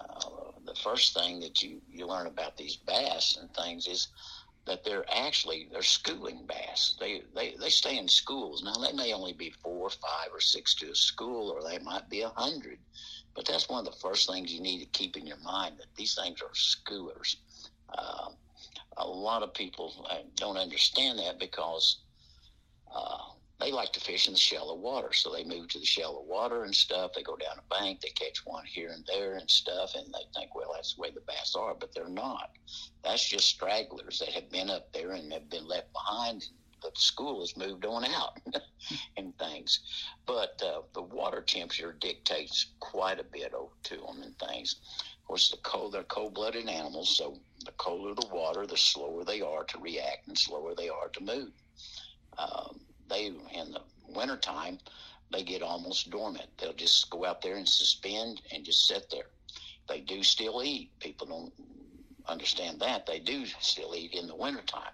Uh, 0.00 0.52
the 0.64 0.74
first 0.76 1.14
thing 1.14 1.40
that 1.40 1.62
you, 1.62 1.80
you 1.90 2.06
learn 2.06 2.26
about 2.26 2.56
these 2.56 2.76
bass 2.76 3.36
and 3.40 3.52
things 3.54 3.86
is 3.86 4.08
that 4.66 4.84
they're 4.84 5.04
actually 5.12 5.68
they're 5.72 5.82
schooling 5.82 6.46
bass. 6.46 6.96
They 7.00 7.22
they 7.34 7.54
they 7.60 7.68
stay 7.68 7.98
in 7.98 8.08
schools. 8.08 8.62
Now 8.62 8.74
they 8.74 8.92
may 8.92 9.12
only 9.12 9.32
be 9.32 9.54
four, 9.62 9.90
five, 9.90 10.28
or 10.32 10.40
six 10.40 10.74
to 10.76 10.90
a 10.90 10.94
school, 10.94 11.50
or 11.50 11.68
they 11.68 11.78
might 11.78 12.08
be 12.08 12.22
a 12.22 12.28
hundred. 12.28 12.78
But 13.34 13.46
that's 13.46 13.68
one 13.68 13.84
of 13.86 13.92
the 13.92 13.98
first 14.00 14.28
things 14.28 14.52
you 14.52 14.60
need 14.60 14.80
to 14.80 14.86
keep 14.98 15.16
in 15.16 15.26
your 15.26 15.38
mind 15.38 15.76
that 15.78 15.94
these 15.96 16.14
things 16.14 16.40
are 16.42 16.52
schoolers. 16.54 17.36
Uh, 17.96 18.30
a 18.98 19.06
lot 19.06 19.42
of 19.42 19.54
people 19.54 20.06
uh, 20.10 20.18
don't 20.36 20.56
understand 20.58 21.18
that 21.18 21.38
because 21.38 22.02
uh, 22.94 23.31
they 23.62 23.70
like 23.70 23.92
to 23.92 24.00
fish 24.00 24.26
in 24.26 24.32
the 24.32 24.38
shallow 24.38 24.74
water. 24.74 25.12
So 25.12 25.32
they 25.32 25.44
move 25.44 25.68
to 25.68 25.78
the 25.78 25.84
shallow 25.86 26.22
water 26.22 26.64
and 26.64 26.74
stuff. 26.74 27.12
They 27.14 27.22
go 27.22 27.36
down 27.36 27.58
a 27.58 27.74
bank, 27.74 28.00
they 28.00 28.08
catch 28.08 28.44
one 28.44 28.64
here 28.66 28.90
and 28.90 29.06
there 29.06 29.34
and 29.34 29.48
stuff, 29.48 29.94
and 29.94 30.06
they 30.12 30.24
think, 30.34 30.54
well, 30.54 30.72
that's 30.74 30.94
the 30.94 31.02
way 31.02 31.10
the 31.10 31.20
bass 31.20 31.54
are, 31.56 31.74
but 31.74 31.94
they're 31.94 32.08
not. 32.08 32.50
That's 33.04 33.26
just 33.26 33.48
stragglers 33.48 34.18
that 34.18 34.30
have 34.30 34.50
been 34.50 34.70
up 34.70 34.92
there 34.92 35.12
and 35.12 35.32
have 35.32 35.48
been 35.48 35.66
left 35.68 35.92
behind. 35.92 36.44
But 36.82 36.96
The 36.96 37.00
school 37.00 37.40
has 37.40 37.56
moved 37.56 37.86
on 37.86 38.04
out 38.04 38.40
and 39.16 39.38
things. 39.38 39.80
But 40.26 40.60
uh, 40.64 40.82
the 40.94 41.02
water 41.02 41.40
temperature 41.40 41.96
dictates 42.00 42.66
quite 42.80 43.20
a 43.20 43.24
bit 43.24 43.52
to 43.84 43.96
them 43.96 44.22
and 44.22 44.36
things. 44.38 44.76
Of 45.20 45.28
course, 45.28 45.50
the 45.50 45.58
cold, 45.58 45.92
they're 45.92 46.02
cold 46.02 46.34
blooded 46.34 46.68
animals, 46.68 47.16
so 47.16 47.38
the 47.64 47.70
colder 47.72 48.20
the 48.20 48.26
water, 48.34 48.66
the 48.66 48.76
slower 48.76 49.24
they 49.24 49.40
are 49.40 49.62
to 49.62 49.78
react 49.78 50.26
and 50.26 50.36
slower 50.36 50.74
they 50.74 50.88
are 50.88 51.08
to 51.10 51.22
move. 51.22 51.52
Um, 52.38 52.80
they 53.12 53.26
in 53.26 53.72
the 53.72 53.80
wintertime 54.08 54.78
they 55.32 55.42
get 55.42 55.62
almost 55.62 56.10
dormant. 56.10 56.46
They'll 56.58 56.74
just 56.74 57.08
go 57.08 57.24
out 57.24 57.40
there 57.40 57.56
and 57.56 57.68
suspend 57.68 58.42
and 58.52 58.64
just 58.64 58.86
sit 58.86 59.08
there. 59.10 59.30
They 59.88 60.00
do 60.00 60.22
still 60.22 60.62
eat. 60.62 60.90
People 61.00 61.26
don't 61.26 61.52
understand 62.26 62.80
that. 62.80 63.06
They 63.06 63.18
do 63.18 63.46
still 63.60 63.94
eat 63.96 64.12
in 64.12 64.26
the 64.26 64.36
wintertime. 64.36 64.92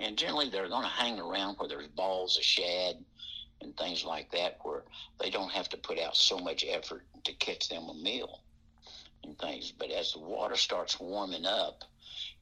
And 0.00 0.18
generally 0.18 0.50
they're 0.50 0.68
going 0.68 0.82
to 0.82 0.88
hang 0.88 1.18
around 1.18 1.56
where 1.56 1.68
there's 1.68 1.86
balls 1.88 2.36
of 2.36 2.44
shad 2.44 2.96
and 3.60 3.76
things 3.76 4.04
like 4.04 4.30
that 4.32 4.58
where 4.62 4.82
they 5.20 5.30
don't 5.30 5.52
have 5.52 5.68
to 5.70 5.76
put 5.76 5.98
out 5.98 6.16
so 6.16 6.38
much 6.38 6.64
effort 6.68 7.04
to 7.24 7.32
catch 7.34 7.68
them 7.68 7.88
a 7.88 7.94
meal 7.94 8.40
and 9.24 9.38
things. 9.38 9.72
But 9.72 9.90
as 9.90 10.12
the 10.12 10.20
water 10.20 10.56
starts 10.56 11.00
warming 11.00 11.46
up 11.46 11.84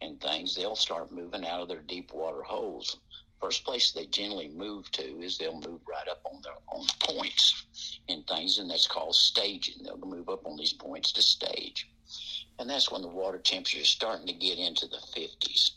and 0.01 0.21
things, 0.21 0.55
they'll 0.55 0.77
start 0.77 1.13
moving 1.13 1.47
out 1.47 1.61
of 1.61 1.69
their 1.69 1.83
deep 1.83 2.13
water 2.13 2.43
holes 2.43 2.99
first 3.41 3.65
place 3.65 3.93
they 3.93 4.07
generally 4.07 4.49
move 4.49 4.91
to 4.93 5.21
is 5.21 5.39
they'll 5.39 5.61
move 5.61 5.81
right 5.89 6.09
up 6.09 6.21
on 6.25 6.41
their 6.43 6.53
on 6.69 6.87
points 7.01 7.65
and 8.09 8.27
things, 8.27 8.59
and 8.59 8.71
that's 8.71 8.87
called 8.87 9.15
staging. 9.15 9.83
They'll 9.83 9.99
move 9.99 10.29
up 10.29 10.47
on 10.47 10.57
these 10.57 10.73
points 10.73 11.13
to 11.13 11.23
stage, 11.23 11.89
and 12.59 12.69
that's 12.69 12.91
when 12.91 13.03
the 13.03 13.09
water 13.09 13.39
temperature 13.39 13.81
is 13.81 13.89
starting 13.89 14.27
to 14.27 14.33
get 14.33 14.59
into 14.59 14.87
the 14.87 15.01
50s. 15.17 15.73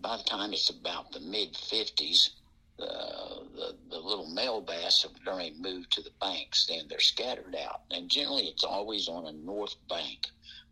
By 0.00 0.16
the 0.16 0.22
time 0.24 0.52
it's 0.52 0.70
about 0.70 1.12
the 1.12 1.20
mid 1.20 1.54
50s, 1.54 2.30
uh, 2.78 3.40
the, 3.54 3.76
the 3.90 3.98
little 3.98 4.30
male 4.30 4.60
bass 4.60 5.02
have 5.02 5.12
already 5.26 5.54
moved 5.58 5.92
to 5.92 6.02
the 6.02 6.12
banks, 6.20 6.70
and 6.70 6.88
they're 6.88 7.00
scattered 7.00 7.54
out. 7.56 7.82
And 7.90 8.08
generally, 8.08 8.46
it's 8.46 8.64
always 8.64 9.08
on 9.08 9.26
a 9.26 9.32
north 9.32 9.74
bank, 9.88 10.28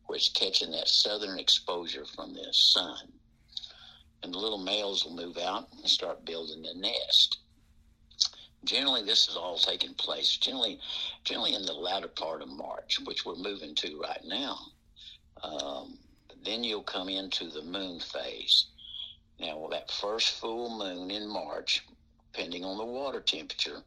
where 0.06 0.16
it's 0.16 0.30
catching 0.30 0.70
that 0.72 0.88
southern 0.88 1.38
exposure 1.38 2.06
from 2.06 2.32
the 2.32 2.48
sun 2.52 3.12
and 4.22 4.32
the 4.32 4.38
little 4.38 4.58
males 4.58 5.04
will 5.04 5.14
move 5.14 5.38
out 5.38 5.68
and 5.72 5.88
start 5.88 6.24
building 6.24 6.62
the 6.62 6.74
nest. 6.74 7.38
Generally, 8.64 9.04
this 9.04 9.28
is 9.28 9.36
all 9.36 9.56
taking 9.56 9.94
place 9.94 10.36
generally, 10.36 10.80
generally 11.24 11.54
in 11.54 11.64
the 11.64 11.72
latter 11.72 12.08
part 12.08 12.42
of 12.42 12.48
March, 12.48 12.98
which 13.04 13.24
we're 13.24 13.36
moving 13.36 13.74
to 13.76 14.00
right 14.00 14.24
now. 14.24 14.58
Um, 15.42 15.98
then 16.44 16.64
you'll 16.64 16.82
come 16.82 17.08
into 17.08 17.48
the 17.48 17.62
moon 17.62 18.00
phase. 18.00 18.66
Now, 19.38 19.68
that 19.70 19.90
first 19.90 20.30
full 20.30 20.76
moon 20.76 21.10
in 21.10 21.28
March, 21.28 21.84
depending 22.32 22.64
on 22.64 22.76
the 22.76 22.84
water 22.84 23.20
temperature, 23.20 23.84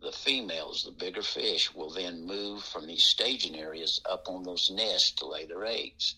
the 0.00 0.12
females, 0.12 0.84
the 0.84 0.92
bigger 0.92 1.22
fish, 1.22 1.74
will 1.74 1.90
then 1.90 2.26
move 2.26 2.62
from 2.62 2.86
these 2.86 3.04
staging 3.04 3.56
areas 3.56 4.00
up 4.08 4.28
on 4.28 4.42
those 4.42 4.70
nests 4.70 5.12
to 5.12 5.26
lay 5.26 5.46
their 5.46 5.64
eggs. 5.64 6.16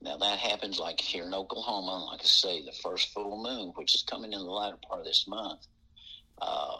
Now 0.00 0.16
that 0.18 0.38
happens 0.38 0.78
like 0.78 1.00
here 1.00 1.24
in 1.24 1.34
Oklahoma, 1.34 2.06
like 2.10 2.20
I 2.20 2.24
say, 2.24 2.64
the 2.64 2.72
first 2.82 3.12
full 3.12 3.42
moon, 3.42 3.72
which 3.74 3.94
is 3.94 4.02
coming 4.02 4.32
in 4.32 4.38
the 4.38 4.50
latter 4.50 4.78
part 4.86 5.00
of 5.00 5.06
this 5.06 5.26
month. 5.26 5.66
Uh, 6.40 6.78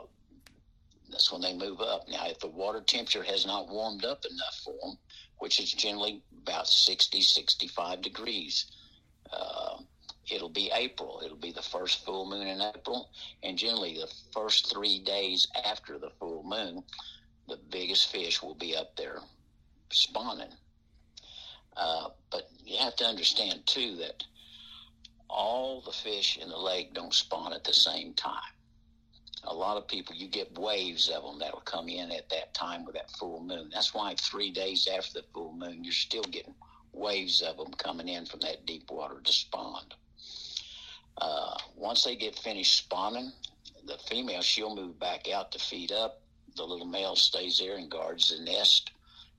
that's 1.10 1.30
when 1.30 1.40
they 1.40 1.54
move 1.54 1.80
up. 1.80 2.08
Now, 2.08 2.26
if 2.26 2.40
the 2.40 2.48
water 2.48 2.80
temperature 2.80 3.22
has 3.22 3.46
not 3.46 3.68
warmed 3.68 4.04
up 4.04 4.24
enough 4.24 4.60
for 4.64 4.74
them, 4.82 4.98
which 5.38 5.60
is 5.60 5.72
generally 5.72 6.22
about 6.42 6.66
60, 6.66 7.20
65 7.20 8.02
degrees, 8.02 8.66
uh, 9.32 9.78
it'll 10.30 10.48
be 10.48 10.70
April. 10.74 11.22
It'll 11.24 11.36
be 11.36 11.52
the 11.52 11.62
first 11.62 12.04
full 12.04 12.28
moon 12.28 12.46
in 12.46 12.60
April. 12.60 13.10
And 13.42 13.56
generally, 13.56 13.94
the 13.94 14.12
first 14.32 14.72
three 14.72 15.00
days 15.00 15.46
after 15.64 15.98
the 15.98 16.10
full 16.18 16.42
moon, 16.42 16.82
the 17.48 17.58
biggest 17.70 18.10
fish 18.10 18.42
will 18.42 18.54
be 18.54 18.76
up 18.76 18.96
there 18.96 19.20
spawning. 19.92 20.52
Uh, 21.76 22.08
but 22.30 22.48
you 22.64 22.78
have 22.78 22.96
to 22.96 23.04
understand 23.04 23.66
too 23.66 23.96
that 23.96 24.24
all 25.28 25.80
the 25.80 25.92
fish 25.92 26.38
in 26.40 26.48
the 26.48 26.58
lake 26.58 26.94
don't 26.94 27.14
spawn 27.14 27.52
at 27.52 27.64
the 27.64 27.74
same 27.74 28.14
time. 28.14 28.40
A 29.46 29.54
lot 29.54 29.76
of 29.76 29.88
people, 29.88 30.14
you 30.14 30.28
get 30.28 30.58
waves 30.58 31.08
of 31.10 31.22
them 31.22 31.38
that'll 31.38 31.60
come 31.60 31.88
in 31.88 32.10
at 32.12 32.30
that 32.30 32.54
time 32.54 32.84
with 32.84 32.94
that 32.94 33.10
full 33.10 33.42
moon. 33.42 33.70
That's 33.72 33.92
why 33.92 34.14
three 34.14 34.50
days 34.50 34.88
after 34.90 35.20
the 35.20 35.26
full 35.34 35.52
moon, 35.52 35.84
you're 35.84 35.92
still 35.92 36.22
getting 36.22 36.54
waves 36.92 37.42
of 37.42 37.56
them 37.56 37.72
coming 37.72 38.08
in 38.08 38.24
from 38.24 38.40
that 38.40 38.64
deep 38.64 38.90
water 38.90 39.20
to 39.22 39.32
spawn. 39.32 39.84
Uh, 41.18 41.56
once 41.76 42.04
they 42.04 42.16
get 42.16 42.38
finished 42.38 42.76
spawning, 42.76 43.32
the 43.86 43.98
female 44.08 44.40
she'll 44.40 44.74
move 44.74 44.98
back 44.98 45.28
out 45.28 45.52
to 45.52 45.58
feed 45.58 45.92
up. 45.92 46.22
The 46.56 46.64
little 46.64 46.86
male 46.86 47.16
stays 47.16 47.58
there 47.58 47.76
and 47.76 47.90
guards 47.90 48.30
the 48.30 48.42
nest 48.42 48.92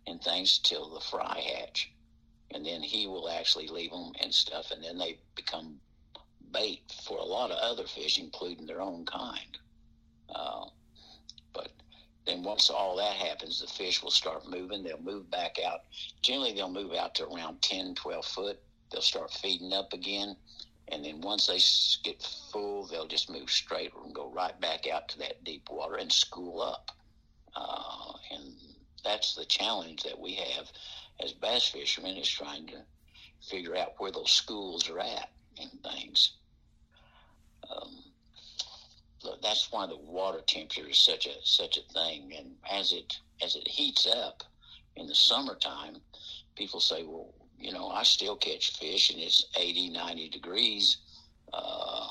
and 0.05 0.21
things 0.21 0.59
till 0.59 0.93
the 0.93 0.99
fry 0.99 1.39
hatch 1.39 1.89
and 2.53 2.65
then 2.65 2.81
he 2.81 3.07
will 3.07 3.29
actually 3.29 3.67
leave 3.67 3.91
them 3.91 4.11
and 4.21 4.33
stuff, 4.33 4.71
and 4.71 4.83
then 4.83 4.97
they 4.97 5.17
become 5.35 5.79
bait 6.51 6.81
for 7.03 7.17
a 7.17 7.23
lot 7.23 7.51
of 7.51 7.57
other 7.57 7.87
fish, 7.87 8.19
including 8.19 8.65
their 8.65 8.81
own 8.81 9.05
kind. 9.05 9.57
Uh, 10.33 10.65
but 11.53 11.69
then 12.25 12.43
once 12.43 12.69
all 12.69 12.95
that 12.95 13.15
happens, 13.15 13.61
the 13.61 13.67
fish 13.67 14.01
will 14.01 14.11
start 14.11 14.49
moving. 14.49 14.83
They'll 14.83 15.01
move 15.01 15.29
back 15.29 15.57
out. 15.65 15.81
Generally, 16.21 16.53
they'll 16.53 16.71
move 16.71 16.93
out 16.93 17.15
to 17.15 17.27
around 17.27 17.61
10, 17.61 17.95
12 17.95 18.25
foot. 18.25 18.59
They'll 18.91 19.01
start 19.01 19.31
feeding 19.31 19.73
up 19.73 19.93
again. 19.93 20.35
And 20.89 21.03
then 21.03 21.19
once 21.21 21.47
they 21.47 21.59
get 22.09 22.21
full, 22.51 22.87
they'll 22.87 23.07
just 23.07 23.29
move 23.29 23.49
straight 23.49 23.91
and 24.03 24.13
go 24.13 24.29
right 24.29 24.59
back 24.61 24.87
out 24.87 25.09
to 25.09 25.19
that 25.19 25.43
deep 25.43 25.67
water 25.69 25.95
and 25.95 26.11
school 26.11 26.61
up. 26.61 26.91
Uh, 27.55 28.13
and 28.31 28.53
that's 29.03 29.35
the 29.35 29.45
challenge 29.45 30.03
that 30.03 30.19
we 30.19 30.35
have 30.35 30.71
as 31.23 31.33
bass 31.33 31.69
fishermen 31.69 32.17
is 32.17 32.29
trying 32.29 32.67
to 32.67 32.81
figure 33.49 33.75
out 33.75 33.93
where 33.97 34.11
those 34.11 34.31
schools 34.31 34.89
are 34.89 34.99
at 34.99 35.29
and 35.59 35.71
things. 35.83 36.33
Um, 37.69 38.03
that's 39.41 39.71
why 39.71 39.87
the 39.87 39.97
water 39.97 40.41
temperature 40.45 40.87
is 40.87 40.99
such 40.99 41.25
a 41.25 41.33
such 41.43 41.77
a 41.77 41.93
thing. 41.93 42.33
And 42.37 42.55
as 42.69 42.93
it 42.93 43.19
as 43.43 43.55
it 43.55 43.67
heats 43.67 44.07
up 44.07 44.43
in 44.95 45.07
the 45.07 45.15
summertime, 45.15 45.97
people 46.55 46.79
say, 46.79 47.03
well, 47.03 47.33
you 47.57 47.71
know, 47.71 47.87
I 47.89 48.03
still 48.03 48.35
catch 48.35 48.77
fish 48.77 49.09
and 49.09 49.19
it's 49.19 49.45
80, 49.57 49.89
90 49.89 50.29
degrees 50.29 50.97
uh, 51.53 52.07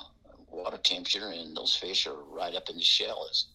water 0.50 0.78
temperature 0.78 1.28
and 1.28 1.56
those 1.56 1.74
fish 1.74 2.06
are 2.06 2.16
right 2.16 2.54
up 2.54 2.68
in 2.70 2.76
the 2.76 2.82
shallows. 2.82 3.46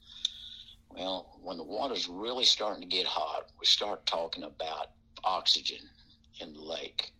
Well, 0.89 1.37
when 1.41 1.57
the 1.57 1.63
water's 1.63 2.07
really 2.07 2.45
starting 2.45 2.81
to 2.81 2.95
get 2.95 3.05
hot, 3.05 3.47
we 3.59 3.65
start 3.65 4.05
talking 4.05 4.43
about 4.43 4.87
oxygen 5.23 5.89
in 6.39 6.53
the 6.53 6.61
lake. 6.61 7.11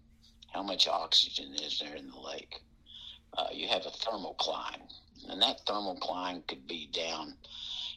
How 0.54 0.64
much 0.64 0.88
oxygen 0.88 1.56
is 1.56 1.80
there 1.80 1.96
in 1.96 2.10
the 2.10 2.20
lake? 2.20 2.62
Uh, 3.38 3.48
you 3.52 3.68
have 3.68 3.86
a 3.86 3.92
thermocline, 3.92 4.82
and 5.30 5.42
that 5.42 5.66
thermocline 5.66 6.46
could 6.48 6.66
be 6.68 6.88
down. 6.88 7.36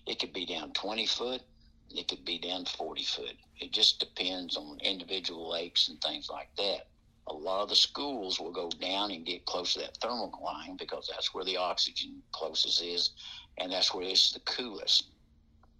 It 0.06 0.18
could 0.18 0.32
be 0.32 0.44
down 0.44 0.72
20 0.72 1.06
foot. 1.06 1.42
It 1.90 2.08
could 2.08 2.24
be 2.24 2.38
down 2.38 2.66
40 2.66 3.04
foot. 3.04 3.36
It 3.58 3.72
just 3.72 4.00
depends 4.00 4.56
on 4.56 4.80
individual 4.80 5.48
lakes 5.50 5.88
and 5.88 6.00
things 6.00 6.28
like 6.28 6.54
that. 6.56 6.88
A 7.28 7.32
lot 7.32 7.62
of 7.62 7.68
the 7.68 7.76
schools 7.76 8.40
will 8.40 8.52
go 8.52 8.68
down 8.68 9.12
and 9.12 9.24
get 9.24 9.46
close 9.46 9.74
to 9.74 9.80
that 9.80 9.98
thermocline 10.00 10.76
because 10.78 11.08
that's 11.10 11.32
where 11.32 11.44
the 11.44 11.56
oxygen 11.56 12.22
closest 12.32 12.82
is, 12.82 13.10
and 13.58 13.72
that's 13.72 13.94
where 13.94 14.04
it's 14.04 14.32
the 14.32 14.40
coolest. 14.40 15.06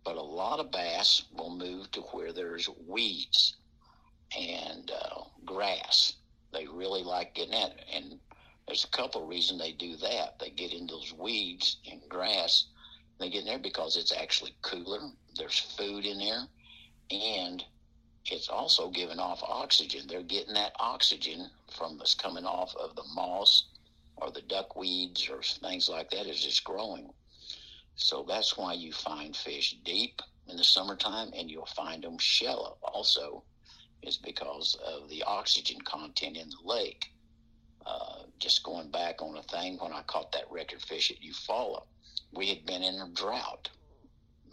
But 0.05 0.17
a 0.17 0.23
lot 0.23 0.61
of 0.61 0.71
bass 0.71 1.25
will 1.33 1.51
move 1.51 1.91
to 1.93 2.01
where 2.01 2.33
there's 2.33 2.69
weeds 2.87 3.57
and 4.39 4.91
uh, 4.91 5.23
grass. 5.45 6.15
They 6.53 6.67
really 6.67 7.03
like 7.03 7.35
getting 7.35 7.55
at 7.55 7.71
it. 7.71 7.85
And 7.95 8.19
there's 8.67 8.85
a 8.85 8.97
couple 8.97 9.23
of 9.23 9.29
reasons 9.29 9.61
they 9.61 9.73
do 9.73 9.97
that. 9.97 10.39
They 10.39 10.51
get 10.51 10.73
in 10.73 10.87
those 10.87 11.13
weeds 11.19 11.79
and 11.91 12.01
grass. 12.09 12.67
They 13.19 13.31
get 13.31 13.41
in 13.41 13.47
there 13.47 13.59
because 13.59 13.97
it's 13.97 14.13
actually 14.13 14.55
cooler. 14.63 15.01
There's 15.37 15.59
food 15.59 16.07
in 16.07 16.19
there. 16.19 16.47
And 17.11 17.65
it's 18.27 18.49
also 18.49 18.91
giving 18.91 19.19
off 19.19 19.43
oxygen. 19.43 20.07
They're 20.07 20.23
getting 20.23 20.55
that 20.55 20.73
oxygen 20.79 21.51
from 21.77 21.99
this 21.99 22.15
coming 22.15 22.45
off 22.45 22.75
of 22.77 22.95
the 22.95 23.05
moss 23.15 23.65
or 24.17 24.31
the 24.31 24.43
duckweeds 24.43 25.29
or 25.31 25.43
things 25.43 25.89
like 25.89 26.11
that 26.11 26.27
as 26.27 26.45
it's 26.47 26.61
growing. 26.61 27.13
So 27.97 28.25
that's 28.27 28.57
why 28.57 28.75
you 28.75 28.93
find 28.93 29.37
fish 29.37 29.77
deep 29.85 30.23
in 30.49 30.57
the 30.57 30.65
summertime 30.65 31.33
and 31.37 31.51
you'll 31.51 31.67
find 31.67 32.05
them 32.05 32.19
shallow 32.19 32.77
also 32.83 33.45
is 34.03 34.17
because 34.17 34.77
of 34.87 35.09
the 35.09 35.23
oxygen 35.23 35.81
content 35.83 36.37
in 36.37 36.51
the 36.51 36.57
lake. 36.65 37.13
Uh, 37.85 38.23
just 38.39 38.63
going 38.63 38.91
back 38.91 39.21
on 39.23 39.37
a 39.37 39.43
thing 39.43 39.79
when 39.79 39.93
I 39.93 40.03
caught 40.03 40.33
that 40.33 40.51
record 40.51 40.83
fish 40.83 41.11
at 41.11 41.21
Eufaula, 41.21 41.83
we 42.33 42.49
had 42.49 42.65
been 42.65 42.83
in 42.83 43.01
a 43.01 43.09
drought. 43.09 43.69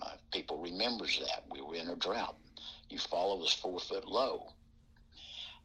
Uh, 0.01 0.13
people 0.31 0.57
remembers 0.57 1.19
that 1.19 1.43
we 1.51 1.61
were 1.61 1.75
in 1.75 1.89
a 1.89 1.95
drought. 1.95 2.37
Eufaula 2.89 3.37
was 3.39 3.53
four 3.53 3.79
foot 3.79 4.07
low. 4.07 4.53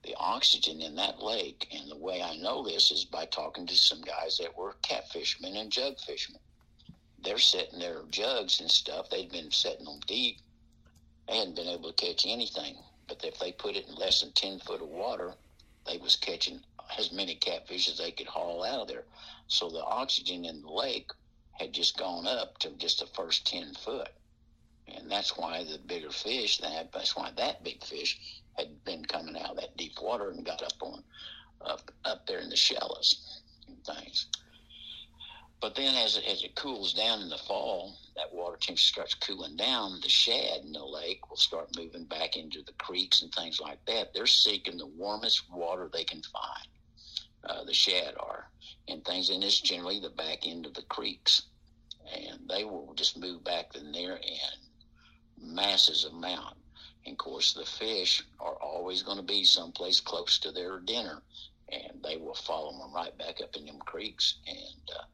The 0.02 0.14
oxygen 0.16 0.82
in 0.82 0.96
that 0.96 1.22
lake, 1.22 1.66
and 1.72 1.90
the 1.90 1.96
way 1.96 2.22
I 2.22 2.36
know 2.36 2.62
this 2.62 2.90
is 2.90 3.06
by 3.06 3.24
talking 3.24 3.66
to 3.66 3.76
some 3.76 4.02
guys 4.02 4.36
that 4.38 4.56
were 4.56 4.76
catfishermen 4.82 5.56
and 5.56 5.72
jug 5.72 5.98
fishermen. 5.98 6.42
They're 7.22 7.38
setting 7.38 7.78
their 7.78 8.02
jugs 8.10 8.60
and 8.60 8.70
stuff. 8.70 9.08
They'd 9.08 9.32
been 9.32 9.50
setting 9.50 9.86
them 9.86 10.00
deep. 10.06 10.40
They 11.26 11.38
hadn't 11.38 11.56
been 11.56 11.68
able 11.68 11.90
to 11.90 12.06
catch 12.06 12.26
anything. 12.26 12.76
But 13.06 13.25
if 13.25 13.38
they 13.38 13.52
put 13.52 13.76
it 13.76 13.88
in 13.88 13.94
less 13.94 14.20
than 14.20 14.32
ten 14.32 14.61
foot 14.61 14.82
of 14.82 14.88
water, 14.88 15.34
they 15.87 15.99
was 15.99 16.16
catching 16.16 16.61
as 16.99 17.12
many 17.12 17.34
catfish 17.34 17.88
as 17.88 17.99
they 17.99 18.12
could 18.12 18.26
haul 18.26 18.64
out 18.64 18.82
of 18.82 18.88
there. 18.88 19.04
So 19.49 19.68
the 19.70 19.84
oxygen 19.84 20.44
in 20.44 20.62
the 20.62 20.70
lake 20.70 21.11
had 21.52 21.73
just 21.73 21.96
gone 21.99 22.26
up 22.26 22.58
to 22.58 22.70
just 22.70 23.00
the 23.00 23.06
first 23.06 23.46
ten 23.46 23.75
foot 23.75 24.11
and 24.87 25.11
that's 25.11 25.37
why 25.37 25.64
the 25.64 25.78
bigger 25.78 26.11
fish 26.11 26.58
that 26.58 26.92
that's 26.92 27.16
why 27.16 27.30
that 27.37 27.64
big 27.64 27.82
fish 27.84 28.18
had 28.54 28.84
been 28.84 29.04
coming 29.04 29.37
out 29.37 29.50
of 29.50 29.56
that 29.56 29.76
deep 29.76 30.00
water 30.00 30.30
and 30.30 30.44
got 30.44 30.62
up 30.62 30.73
on 30.80 31.02
up 31.62 31.90
up 32.04 32.26
there 32.26 32.40
in 32.40 32.50
the 32.50 32.56
shallows 32.56 33.40
and 33.66 33.83
things. 33.85 34.26
But 35.61 35.74
then 35.74 35.94
as 35.94 36.16
as 36.18 36.42
it 36.42 36.55
cools 36.55 36.92
down 36.92 37.22
in 37.22 37.28
the 37.31 37.38
fall, 37.38 37.96
that 38.16 38.33
water 38.33 38.57
temperature 38.57 38.83
starts 38.83 39.14
cooling 39.14 39.57
down, 39.57 40.00
the 40.00 40.09
shad 40.09 40.61
in 40.64 40.72
the 40.72 40.85
lake 40.85 41.29
will 41.29 41.37
start 41.37 41.77
moving 41.77 42.05
back 42.05 42.37
into 42.37 42.62
the 42.62 42.72
creeks 42.74 43.22
and 43.22 43.33
things 43.33 43.61
like 43.61 43.85
that. 43.87 44.14
They're 44.14 44.27
seeking 44.27 44.79
the 44.79 44.87
warmest 44.87 45.50
water 45.50 45.88
they 45.92 46.05
can 46.05 46.22
find. 46.22 46.68
Uh, 47.44 47.64
the 47.64 47.74
shad 47.74 48.14
are 48.18 48.48
and 48.88 49.05
things, 49.05 49.31
and 49.31 49.42
it's 49.42 49.61
generally 49.61 50.00
the 50.00 50.11
back 50.11 50.46
end 50.46 50.66
of 50.66 50.74
the 50.74 50.83
creeks. 50.83 51.42
And 52.14 52.48
they 52.48 52.64
will 52.64 52.92
just 52.94 53.18
move 53.18 53.42
back 53.44 53.74
in 53.74 53.92
there 53.92 54.16
in 54.16 55.55
masses 55.55 56.05
amount. 56.05 56.57
And 57.07 57.14
of 57.14 57.18
course, 57.18 57.53
the 57.53 57.66
fish 57.66 58.22
are 58.40 58.57
always 58.62 59.03
going 59.03 59.18
to 59.18 59.22
be 59.22 59.44
someplace 59.44 60.00
close 60.00 60.38
to 60.38 60.53
their 60.53 60.81
dinner, 60.81 61.22
and 61.70 62.03
they 62.03 62.16
will 62.16 62.35
follow 62.35 62.72
them 62.72 62.94
right 62.94 63.16
back 63.18 63.40
up 63.42 63.57
in 63.57 63.66
them 63.66 63.79
creeks. 63.81 64.37
And 64.46 64.90
uh, 64.98 65.05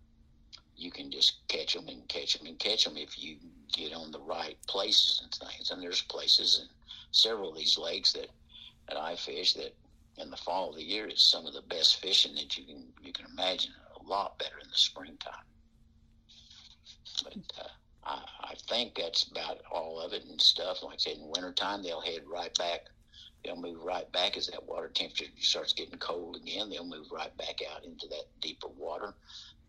you 0.80 0.90
can 0.90 1.10
just 1.10 1.46
catch 1.48 1.74
them 1.74 1.88
and 1.88 2.08
catch 2.08 2.38
them 2.38 2.46
and 2.46 2.58
catch 2.58 2.84
them 2.84 2.96
if 2.96 3.22
you 3.22 3.36
get 3.72 3.92
on 3.92 4.10
the 4.10 4.20
right 4.20 4.56
places 4.66 5.20
and 5.22 5.48
things. 5.48 5.70
And 5.70 5.82
there's 5.82 6.02
places 6.02 6.60
in 6.62 6.68
several 7.12 7.50
of 7.50 7.58
these 7.58 7.76
lakes 7.76 8.12
that 8.14 8.28
that 8.88 8.96
I 8.96 9.14
fish 9.14 9.54
that 9.54 9.76
in 10.16 10.30
the 10.30 10.36
fall 10.36 10.70
of 10.70 10.76
the 10.76 10.82
year 10.82 11.06
is 11.06 11.22
some 11.22 11.46
of 11.46 11.52
the 11.52 11.62
best 11.62 12.00
fishing 12.00 12.34
that 12.36 12.56
you 12.56 12.64
can 12.64 12.84
you 13.02 13.12
can 13.12 13.26
imagine. 13.26 13.72
A 14.00 14.08
lot 14.08 14.38
better 14.38 14.58
in 14.62 14.68
the 14.68 14.76
springtime. 14.76 15.44
But 17.22 17.36
uh, 17.60 17.68
I, 18.04 18.22
I 18.42 18.54
think 18.68 18.94
that's 18.94 19.24
about 19.24 19.58
all 19.70 20.00
of 20.00 20.14
it 20.14 20.24
and 20.24 20.40
stuff. 20.40 20.82
Like 20.82 20.94
I 20.94 20.96
said, 20.96 21.18
in 21.18 21.28
wintertime, 21.28 21.82
they'll 21.82 22.00
head 22.00 22.22
right 22.26 22.56
back. 22.58 22.86
They'll 23.44 23.60
move 23.60 23.82
right 23.84 24.10
back 24.12 24.36
as 24.38 24.46
that 24.48 24.66
water 24.66 24.88
temperature 24.88 25.26
starts 25.38 25.74
getting 25.74 25.98
cold 25.98 26.36
again. 26.36 26.70
They'll 26.70 26.86
move 26.86 27.06
right 27.12 27.34
back 27.36 27.60
out 27.70 27.84
into 27.84 28.08
that 28.08 28.24
deeper 28.40 28.68
water 28.68 29.14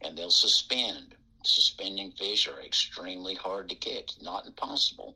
and 0.01 0.17
they'll 0.17 0.29
suspend. 0.29 1.15
Suspending 1.43 2.11
fish 2.11 2.47
are 2.47 2.61
extremely 2.61 3.33
hard 3.35 3.69
to 3.69 3.75
catch. 3.75 4.13
Not 4.21 4.45
impossible, 4.45 5.15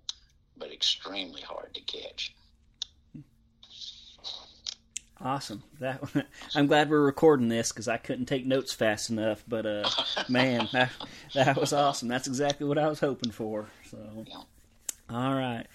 but 0.58 0.72
extremely 0.72 1.42
hard 1.42 1.74
to 1.76 1.82
catch. 1.82 2.34
Awesome. 5.22 5.64
That 5.80 6.04
I'm 6.56 6.68
glad 6.68 6.90
we're 6.90 7.02
recording 7.02 7.48
this 7.48 7.72
because 7.72 7.88
I 7.88 7.98
couldn't 7.98 8.26
take 8.26 8.46
notes 8.46 8.74
fast 8.74 9.10
enough. 9.10 9.44
But 9.48 9.66
uh, 9.66 9.90
man, 10.30 10.68
that, 10.74 10.92
that 11.34 11.58
was 11.58 11.74
awesome. 11.74 12.08
That's 12.08 12.28
exactly 12.28 12.68
what 12.68 12.78
I 12.78 12.88
was 12.88 13.00
hoping 13.00 13.32
for. 13.32 13.68
So, 13.90 14.26
all 15.10 15.34
right. 15.34 15.66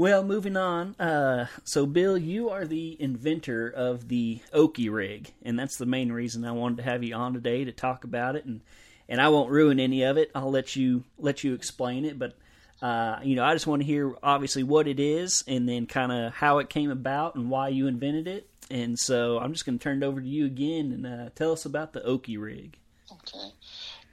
Well, 0.00 0.24
moving 0.24 0.56
on. 0.56 0.96
Uh, 0.98 1.48
so, 1.64 1.84
Bill, 1.84 2.16
you 2.16 2.48
are 2.48 2.64
the 2.64 2.96
inventor 2.98 3.68
of 3.68 4.08
the 4.08 4.40
Okie 4.50 4.90
rig, 4.90 5.30
and 5.42 5.58
that's 5.58 5.76
the 5.76 5.84
main 5.84 6.10
reason 6.10 6.42
I 6.46 6.52
wanted 6.52 6.78
to 6.78 6.84
have 6.84 7.04
you 7.04 7.14
on 7.14 7.34
today 7.34 7.64
to 7.64 7.72
talk 7.72 8.04
about 8.04 8.34
it. 8.34 8.46
And 8.46 8.62
and 9.10 9.20
I 9.20 9.28
won't 9.28 9.50
ruin 9.50 9.78
any 9.78 10.04
of 10.04 10.16
it. 10.16 10.30
I'll 10.34 10.50
let 10.50 10.74
you 10.74 11.04
let 11.18 11.44
you 11.44 11.52
explain 11.52 12.06
it. 12.06 12.18
But 12.18 12.38
uh, 12.80 13.18
you 13.22 13.36
know, 13.36 13.44
I 13.44 13.52
just 13.52 13.66
want 13.66 13.82
to 13.82 13.86
hear 13.86 14.14
obviously 14.22 14.62
what 14.62 14.88
it 14.88 14.98
is, 14.98 15.44
and 15.46 15.68
then 15.68 15.84
kind 15.84 16.10
of 16.10 16.32
how 16.32 16.60
it 16.60 16.70
came 16.70 16.90
about 16.90 17.34
and 17.34 17.50
why 17.50 17.68
you 17.68 17.86
invented 17.86 18.26
it. 18.26 18.48
And 18.70 18.98
so 18.98 19.38
I'm 19.38 19.52
just 19.52 19.66
going 19.66 19.78
to 19.78 19.82
turn 19.82 20.02
it 20.02 20.06
over 20.06 20.22
to 20.22 20.26
you 20.26 20.46
again 20.46 20.92
and 20.92 21.06
uh, 21.06 21.28
tell 21.34 21.52
us 21.52 21.66
about 21.66 21.92
the 21.92 22.00
Okie 22.00 22.40
rig. 22.40 22.78
Okay. 23.12 23.52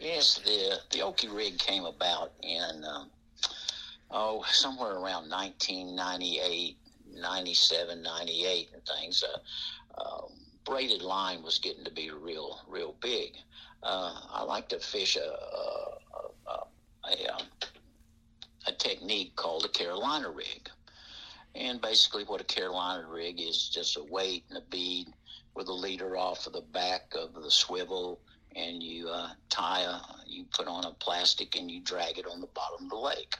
Yes, 0.02 0.42
the 0.44 0.82
the 0.92 1.00
Okie 1.06 1.34
rig 1.34 1.58
came 1.58 1.86
about 1.86 2.34
in 2.44 2.84
um, 2.84 3.10
oh 4.12 4.44
somewhere 4.52 4.94
around 4.94 5.30
1998, 5.30 6.78
97, 7.14 8.02
98 8.02 8.70
and 8.74 8.82
things. 8.86 9.24
Uh, 9.24 10.02
um, 10.02 10.32
braided 10.66 11.02
line 11.02 11.42
was 11.44 11.60
getting 11.60 11.84
to 11.84 11.92
be 11.92 12.12
real 12.12 12.60
real 12.68 12.96
big. 13.02 13.34
Uh, 13.84 14.14
I 14.32 14.44
like 14.44 14.70
to 14.70 14.80
fish 14.80 15.16
a 15.16 15.20
a, 15.20 16.52
a, 16.52 16.64
a, 17.12 17.34
um, 17.34 17.46
a 18.68 18.72
technique 18.74 19.36
called 19.36 19.66
a 19.66 19.70
Carolina 19.70 20.30
rig. 20.30 20.70
And 21.56 21.82
basically, 21.82 22.24
what 22.24 22.42
a 22.42 22.44
Carolina 22.44 23.08
rig 23.08 23.40
is 23.42 23.70
just 23.70 23.98
a 23.98 24.04
weight 24.04 24.44
and 24.50 24.60
a 24.60 24.62
bead 24.70 25.08
with 25.56 25.68
a 25.70 25.74
leader 25.74 26.16
off 26.16 26.46
of 26.46 26.54
the 26.54 26.62
back 26.62 27.14
of 27.16 27.34
the 27.34 27.50
swivel, 27.50 28.20
and 28.56 28.84
you 28.84 29.10
uh, 29.10 29.30
tie 29.50 29.82
a, 29.82 30.00
you 30.28 30.46
put 30.54 30.68
on 30.68 30.86
a 30.86 30.92
plastic 30.92 31.56
and 31.56 31.72
you 31.72 31.82
drag 31.82 32.20
it 32.20 32.28
on 32.28 32.42
the 32.42 32.48
bottom 32.48 32.86
of 32.86 32.90
the 32.92 32.96
lake. 32.96 33.36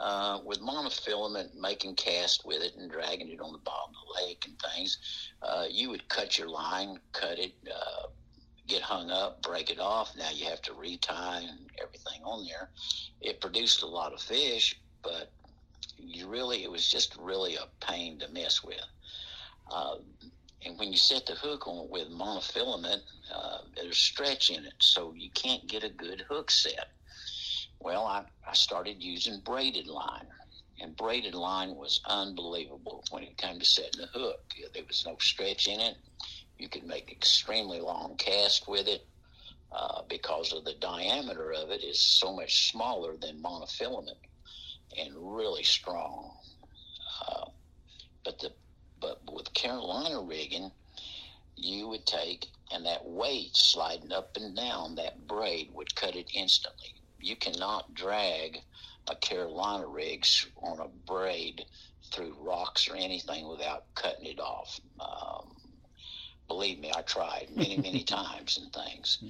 Uh, 0.00 0.38
with 0.44 0.60
monofilament, 0.60 1.54
making 1.54 1.94
cast 1.94 2.46
with 2.46 2.62
it 2.62 2.72
and 2.76 2.90
dragging 2.90 3.28
it 3.30 3.40
on 3.40 3.52
the 3.52 3.58
bottom 3.58 3.90
of 3.90 4.16
the 4.16 4.24
lake 4.26 4.44
and 4.46 4.56
things, 4.74 4.98
uh, 5.42 5.64
you 5.68 5.90
would 5.90 6.08
cut 6.08 6.38
your 6.38 6.48
line, 6.48 7.00
cut 7.12 7.38
it, 7.38 7.54
uh, 7.68 8.06
get 8.68 8.82
hung 8.82 9.10
up, 9.10 9.42
break 9.42 9.70
it 9.70 9.80
off. 9.80 10.14
Now 10.16 10.30
you 10.32 10.44
have 10.46 10.62
to 10.62 10.74
retie 10.74 11.08
and 11.10 11.70
everything 11.82 12.22
on 12.24 12.44
there. 12.44 12.70
It 13.20 13.40
produced 13.40 13.82
a 13.82 13.86
lot 13.86 14.12
of 14.12 14.20
fish, 14.20 14.78
but 15.02 15.32
you 15.98 16.28
really 16.28 16.62
it 16.62 16.70
was 16.70 16.88
just 16.88 17.16
really 17.18 17.56
a 17.56 17.66
pain 17.84 18.18
to 18.20 18.28
mess 18.28 18.62
with. 18.62 18.84
Uh, 19.70 19.96
and 20.64 20.78
when 20.78 20.90
you 20.90 20.98
set 20.98 21.26
the 21.26 21.34
hook 21.34 21.66
on 21.66 21.88
with 21.88 22.08
monofilament, 22.08 23.00
uh, 23.34 23.58
there's 23.76 23.98
stretch 23.98 24.50
in 24.50 24.64
it, 24.64 24.74
so 24.78 25.12
you 25.16 25.30
can't 25.30 25.66
get 25.66 25.84
a 25.84 25.88
good 25.88 26.24
hook 26.28 26.50
set. 26.50 26.88
Well, 27.80 28.06
I, 28.06 28.24
I 28.46 28.54
started 28.54 29.02
using 29.02 29.40
braided 29.44 29.86
line, 29.88 30.28
And 30.80 30.96
braided 30.96 31.34
line 31.34 31.76
was 31.76 32.00
unbelievable 32.06 33.04
when 33.10 33.24
it 33.24 33.38
came 33.38 33.58
to 33.60 33.66
setting 33.66 34.00
the 34.00 34.08
hook. 34.08 34.40
There 34.74 34.84
was 34.86 35.04
no 35.06 35.16
stretch 35.20 35.68
in 35.68 35.80
it. 35.80 35.96
You 36.58 36.68
could 36.68 36.84
make 36.84 37.12
extremely 37.12 37.80
long 37.80 38.16
cast 38.18 38.68
with 38.68 38.88
it 38.88 39.02
uh, 39.72 40.02
because 40.08 40.52
of 40.52 40.64
the 40.64 40.74
diameter 40.80 41.52
of 41.52 41.70
it 41.70 41.84
is 41.84 42.00
so 42.02 42.34
much 42.34 42.70
smaller 42.70 43.16
than 43.16 43.42
monofilament 43.42 44.20
and 44.98 45.14
really 45.16 45.64
strong. 45.64 46.32
Uh, 47.28 47.46
but 48.24 48.38
the 48.40 48.52
but 49.00 49.20
with 49.32 49.52
Carolina 49.54 50.20
rigging, 50.22 50.72
you 51.56 51.88
would 51.88 52.06
take 52.06 52.48
and 52.72 52.86
that 52.86 53.04
weight 53.06 53.56
sliding 53.56 54.12
up 54.12 54.36
and 54.36 54.56
down 54.56 54.96
that 54.96 55.26
braid 55.28 55.70
would 55.74 55.94
cut 55.96 56.16
it 56.16 56.30
instantly. 56.34 56.97
You 57.20 57.36
cannot 57.36 57.94
drag 57.94 58.60
a 59.08 59.16
Carolina 59.16 59.86
rig 59.86 60.26
on 60.62 60.80
a 60.80 60.88
braid 60.88 61.64
through 62.12 62.36
rocks 62.40 62.88
or 62.88 62.96
anything 62.96 63.48
without 63.48 63.84
cutting 63.94 64.26
it 64.26 64.40
off. 64.40 64.80
Um, 65.00 65.56
believe 66.46 66.78
me, 66.78 66.92
I 66.94 67.02
tried 67.02 67.48
many, 67.54 67.76
many 67.82 68.04
times 68.04 68.58
and 68.58 68.72
things. 68.72 69.22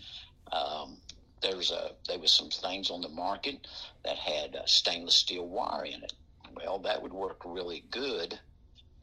Um, 0.53 0.98
there 1.40 1.57
was 1.57 1.70
a 1.70 1.92
there 2.09 2.18
was 2.18 2.33
some 2.33 2.51
things 2.51 2.90
on 2.90 3.01
the 3.01 3.09
market 3.09 3.66
that 4.05 4.16
had 4.16 4.57
uh, 4.57 4.66
stainless 4.66 5.14
steel 5.14 5.46
wire 5.46 5.85
in 5.85 6.03
it. 6.03 6.12
Well, 6.55 6.79
that 6.81 7.03
would 7.03 7.12
work 7.12 7.42
really 7.44 7.85
good 7.90 8.38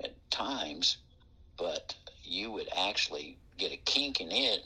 at 0.03 0.29
times, 0.29 0.97
but 1.57 1.95
you 2.23 2.51
would 2.51 2.67
actually 2.75 3.37
get 3.57 3.71
a 3.71 3.77
kink 3.77 4.19
in 4.19 4.31
it 4.31 4.61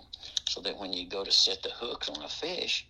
so 0.47 0.62
that 0.62 0.77
when 0.77 0.93
you 0.93 1.08
go 1.08 1.23
to 1.23 1.32
set 1.32 1.62
the 1.62 1.69
hooks 1.69 2.10
on 2.10 2.23
a 2.23 2.29
fish, 2.29 2.88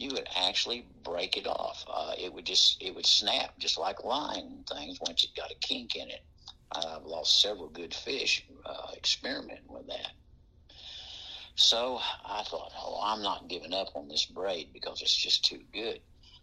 you 0.00 0.08
would 0.12 0.28
actually 0.34 0.86
break 1.04 1.36
it 1.36 1.46
off. 1.46 1.84
Uh, 1.86 2.14
it 2.18 2.32
would 2.32 2.46
just 2.46 2.82
it 2.82 2.94
would 2.94 3.04
snap 3.04 3.52
just 3.58 3.78
like 3.78 4.02
line 4.02 4.64
things 4.66 4.98
once 5.06 5.24
it 5.24 5.36
got 5.36 5.50
a 5.50 5.54
kink 5.56 5.94
in 5.94 6.08
it. 6.08 6.24
I've 6.72 7.04
lost 7.04 7.42
several 7.42 7.68
good 7.68 7.92
fish 7.92 8.46
uh, 8.64 8.92
experimenting 8.96 9.68
with 9.68 9.86
that. 9.88 10.12
So 11.54 12.00
I 12.24 12.42
thought, 12.44 12.72
oh, 12.80 13.00
I'm 13.02 13.22
not 13.22 13.48
giving 13.48 13.74
up 13.74 13.88
on 13.94 14.08
this 14.08 14.24
braid 14.24 14.68
because 14.72 15.02
it's 15.02 15.14
just 15.14 15.44
too 15.44 15.60
good. 15.74 16.00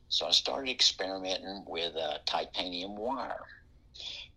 So 0.09 0.27
I 0.27 0.31
started 0.31 0.69
experimenting 0.69 1.63
with 1.67 1.95
uh, 1.95 2.19
titanium 2.27 2.95
wire. 2.95 3.45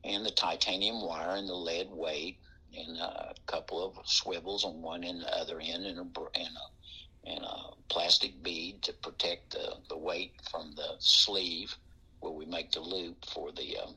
And 0.02 0.24
the 0.24 0.30
titanium 0.30 1.02
wire 1.02 1.36
and 1.36 1.46
the 1.46 1.54
lead 1.54 1.88
weight 1.90 2.38
and 2.74 2.96
a 2.96 3.34
couple 3.46 3.84
of 3.84 3.98
swivels 4.06 4.64
on 4.64 4.80
one 4.80 5.04
and 5.04 5.20
the 5.20 5.36
other 5.36 5.60
end 5.60 5.84
and 5.84 5.98
a, 5.98 6.02
and 6.02 6.48
a, 6.56 6.79
and 7.24 7.44
a 7.44 7.56
plastic 7.88 8.42
bead 8.42 8.82
to 8.82 8.92
protect 8.92 9.52
the, 9.52 9.74
the 9.88 9.96
weight 9.96 10.32
from 10.50 10.72
the 10.76 10.94
sleeve 10.98 11.76
where 12.20 12.32
we 12.32 12.46
make 12.46 12.72
the 12.72 12.80
loop 12.80 13.24
for 13.26 13.52
the 13.52 13.76
um, 13.78 13.94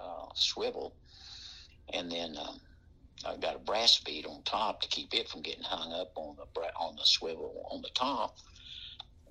uh, 0.00 0.26
swivel. 0.34 0.94
And 1.92 2.10
then 2.10 2.36
um, 2.36 2.60
I 3.24 3.36
got 3.36 3.56
a 3.56 3.60
brass 3.60 3.98
bead 4.00 4.26
on 4.26 4.42
top 4.42 4.80
to 4.82 4.88
keep 4.88 5.14
it 5.14 5.28
from 5.28 5.42
getting 5.42 5.62
hung 5.62 5.92
up 5.92 6.12
on 6.16 6.36
the 6.36 6.62
on 6.78 6.96
the 6.96 7.04
swivel 7.04 7.68
on 7.70 7.82
the 7.82 7.90
top. 7.94 8.36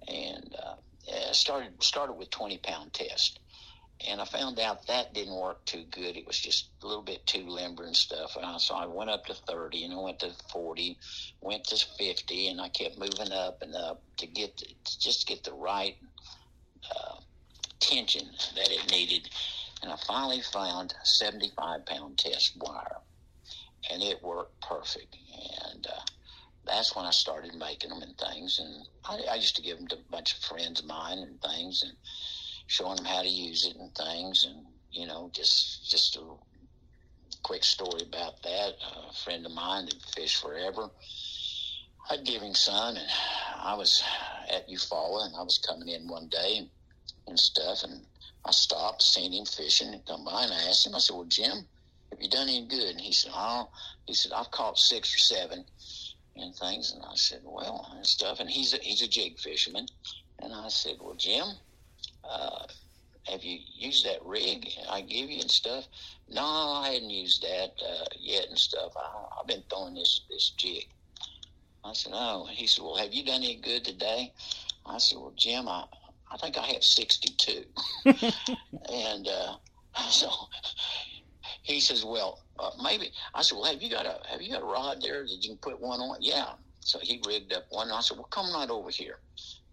And 0.07 0.55
uh, 0.63 1.33
started 1.33 1.83
started 1.83 2.13
with 2.13 2.29
twenty 2.29 2.57
pound 2.57 2.93
test, 2.93 3.39
and 4.07 4.19
I 4.21 4.25
found 4.25 4.59
out 4.59 4.87
that 4.87 5.13
didn't 5.13 5.35
work 5.35 5.63
too 5.65 5.85
good. 5.89 6.17
It 6.17 6.27
was 6.27 6.39
just 6.39 6.69
a 6.83 6.87
little 6.87 7.03
bit 7.03 7.25
too 7.25 7.47
limber 7.47 7.83
and 7.83 7.95
stuff. 7.95 8.35
And 8.35 8.45
I, 8.45 8.57
so 8.57 8.75
I 8.75 8.85
went 8.85 9.09
up 9.09 9.25
to 9.25 9.33
thirty, 9.33 9.83
and 9.83 9.93
I 9.93 9.97
went 9.97 10.19
to 10.19 10.31
forty, 10.51 10.97
went 11.41 11.65
to 11.65 11.85
fifty, 11.97 12.47
and 12.47 12.59
I 12.59 12.69
kept 12.69 12.97
moving 12.97 13.31
up 13.31 13.61
and 13.61 13.75
up 13.75 14.01
to 14.17 14.27
get 14.27 14.57
the, 14.57 14.65
to 14.65 14.99
just 14.99 15.27
get 15.27 15.43
the 15.43 15.53
right 15.53 15.95
uh, 16.91 17.15
tension 17.79 18.27
that 18.55 18.71
it 18.71 18.91
needed. 18.91 19.29
And 19.81 19.91
I 19.91 19.97
finally 20.07 20.41
found 20.41 20.93
a 20.99 21.05
75 21.05 21.85
pound 21.85 22.17
test 22.17 22.57
wire 22.57 22.97
and 23.91 24.01
it 24.01 24.23
worked 24.23 24.59
perfect. 24.61 25.15
And 25.63 25.85
uh, 25.85 26.01
that's 26.65 26.95
when 26.95 27.05
I 27.05 27.11
started 27.11 27.55
making 27.55 27.89
them 27.89 28.01
and 28.01 28.17
things. 28.17 28.59
And 28.59 28.87
I, 29.05 29.33
I 29.33 29.35
used 29.35 29.55
to 29.57 29.61
give 29.61 29.77
them 29.77 29.87
to 29.87 29.95
a 29.95 30.11
bunch 30.11 30.33
of 30.33 30.39
friends 30.39 30.79
of 30.79 30.85
mine 30.85 31.19
and 31.19 31.41
things, 31.41 31.83
and 31.83 31.93
showing 32.67 32.97
them 32.97 33.05
how 33.05 33.21
to 33.21 33.29
use 33.29 33.65
it 33.65 33.75
and 33.77 33.93
things. 33.95 34.45
And 34.45 34.65
you 34.91 35.07
know, 35.07 35.29
just 35.33 35.89
just 35.89 36.15
a 36.15 36.21
quick 37.43 37.63
story 37.63 38.01
about 38.07 38.41
that. 38.43 38.73
A 39.09 39.13
friend 39.23 39.45
of 39.45 39.51
mine 39.51 39.85
that 39.85 40.01
fished 40.15 40.41
forever. 40.41 40.89
I'd 42.09 42.23
give 42.23 42.41
him 42.41 42.53
some, 42.53 42.97
and 42.97 43.07
I 43.57 43.73
was 43.73 44.03
at 44.47 44.69
Eufaula, 44.69 45.25
and 45.25 45.35
I 45.35 45.41
was 45.41 45.57
coming 45.57 45.87
in 45.89 46.07
one 46.07 46.27
day 46.27 46.57
and, 46.57 46.69
and 47.25 47.39
stuff, 47.39 47.83
and 47.83 48.05
I 48.45 48.51
stopped, 48.51 49.01
seen 49.01 49.33
him 49.33 49.45
fishing, 49.45 49.91
and 49.91 50.05
come 50.05 50.23
by, 50.23 50.43
and 50.43 50.53
I 50.53 50.69
asked 50.69 50.85
him. 50.85 50.93
I 50.93 50.99
said, 50.99 51.15
"Well, 51.15 51.25
Jim." 51.25 51.65
have 52.15 52.21
you 52.21 52.29
done 52.29 52.47
any 52.47 52.65
good? 52.65 52.91
And 52.91 53.01
he 53.01 53.11
said, 53.11 53.31
oh, 53.35 53.69
he 54.05 54.13
said, 54.13 54.31
I've 54.31 54.51
caught 54.51 54.79
six 54.79 55.13
or 55.13 55.19
seven 55.19 55.65
and 56.37 56.55
things. 56.55 56.93
And 56.93 57.03
I 57.03 57.15
said, 57.15 57.41
well, 57.43 57.91
and 57.95 58.05
stuff. 58.05 58.39
And 58.39 58.49
he's 58.49 58.73
a, 58.73 58.77
he's 58.77 59.01
a 59.01 59.07
jig 59.07 59.37
fisherman. 59.37 59.87
And 60.39 60.53
I 60.53 60.69
said, 60.69 60.95
well, 61.01 61.15
Jim, 61.15 61.45
uh, 62.29 62.65
have 63.27 63.43
you 63.43 63.59
used 63.75 64.05
that 64.05 64.23
rig 64.23 64.69
I 64.89 65.01
give 65.01 65.29
you 65.29 65.41
and 65.41 65.51
stuff? 65.51 65.85
No, 66.29 66.43
I 66.43 66.91
hadn't 66.93 67.09
used 67.09 67.41
that 67.41 67.73
uh, 67.83 68.05
yet 68.19 68.47
and 68.49 68.57
stuff. 68.57 68.93
I, 68.95 69.39
I've 69.39 69.47
been 69.47 69.63
throwing 69.69 69.95
this, 69.95 70.21
this 70.29 70.51
jig. 70.57 70.85
I 71.83 71.93
said, 71.93 72.13
oh. 72.15 72.47
He 72.51 72.67
said, 72.67 72.83
well, 72.83 72.97
have 72.97 73.13
you 73.13 73.23
done 73.25 73.43
any 73.43 73.55
good 73.55 73.85
today? 73.85 74.33
I 74.85 74.97
said, 74.97 75.17
well, 75.19 75.33
Jim, 75.35 75.67
I, 75.67 75.85
I 76.31 76.37
think 76.37 76.57
I 76.57 76.65
have 76.67 76.83
62. 76.83 77.63
and 78.05 79.27
uh, 79.27 79.55
so 80.09 80.29
he 81.65 81.79
says, 81.79 82.05
"Well, 82.05 82.39
uh, 82.59 82.71
maybe." 82.81 83.11
I 83.33 83.41
said, 83.41 83.57
"Well, 83.57 83.71
have 83.71 83.81
you 83.81 83.89
got 83.89 84.05
a 84.05 84.19
have 84.27 84.41
you 84.41 84.51
got 84.51 84.61
a 84.61 84.65
rod 84.65 85.01
there 85.01 85.23
that 85.23 85.43
you 85.43 85.49
can 85.49 85.57
put 85.57 85.79
one 85.79 85.99
on?" 85.99 86.17
Yeah. 86.21 86.53
So 86.81 86.99
he 87.01 87.21
rigged 87.25 87.53
up 87.53 87.65
one. 87.69 87.87
And 87.87 87.97
I 87.97 88.01
said, 88.01 88.17
"Well, 88.17 88.27
come 88.27 88.53
right 88.53 88.69
over 88.69 88.89
here." 88.89 89.19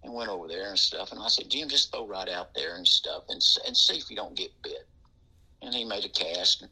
And 0.02 0.12
went 0.12 0.30
over 0.30 0.48
there 0.48 0.70
and 0.70 0.78
stuff. 0.78 1.12
And 1.12 1.20
I 1.20 1.28
said, 1.28 1.48
"Jim, 1.48 1.68
just 1.68 1.92
throw 1.92 2.06
right 2.06 2.28
out 2.28 2.54
there 2.54 2.74
and 2.76 2.86
stuff, 2.86 3.24
and 3.28 3.40
and 3.66 3.76
see 3.76 3.98
if 3.98 4.10
you 4.10 4.16
don't 4.16 4.36
get 4.36 4.62
bit." 4.62 4.88
And 5.60 5.72
he 5.74 5.84
made 5.84 6.04
a 6.04 6.08
cast 6.08 6.62
and 6.62 6.70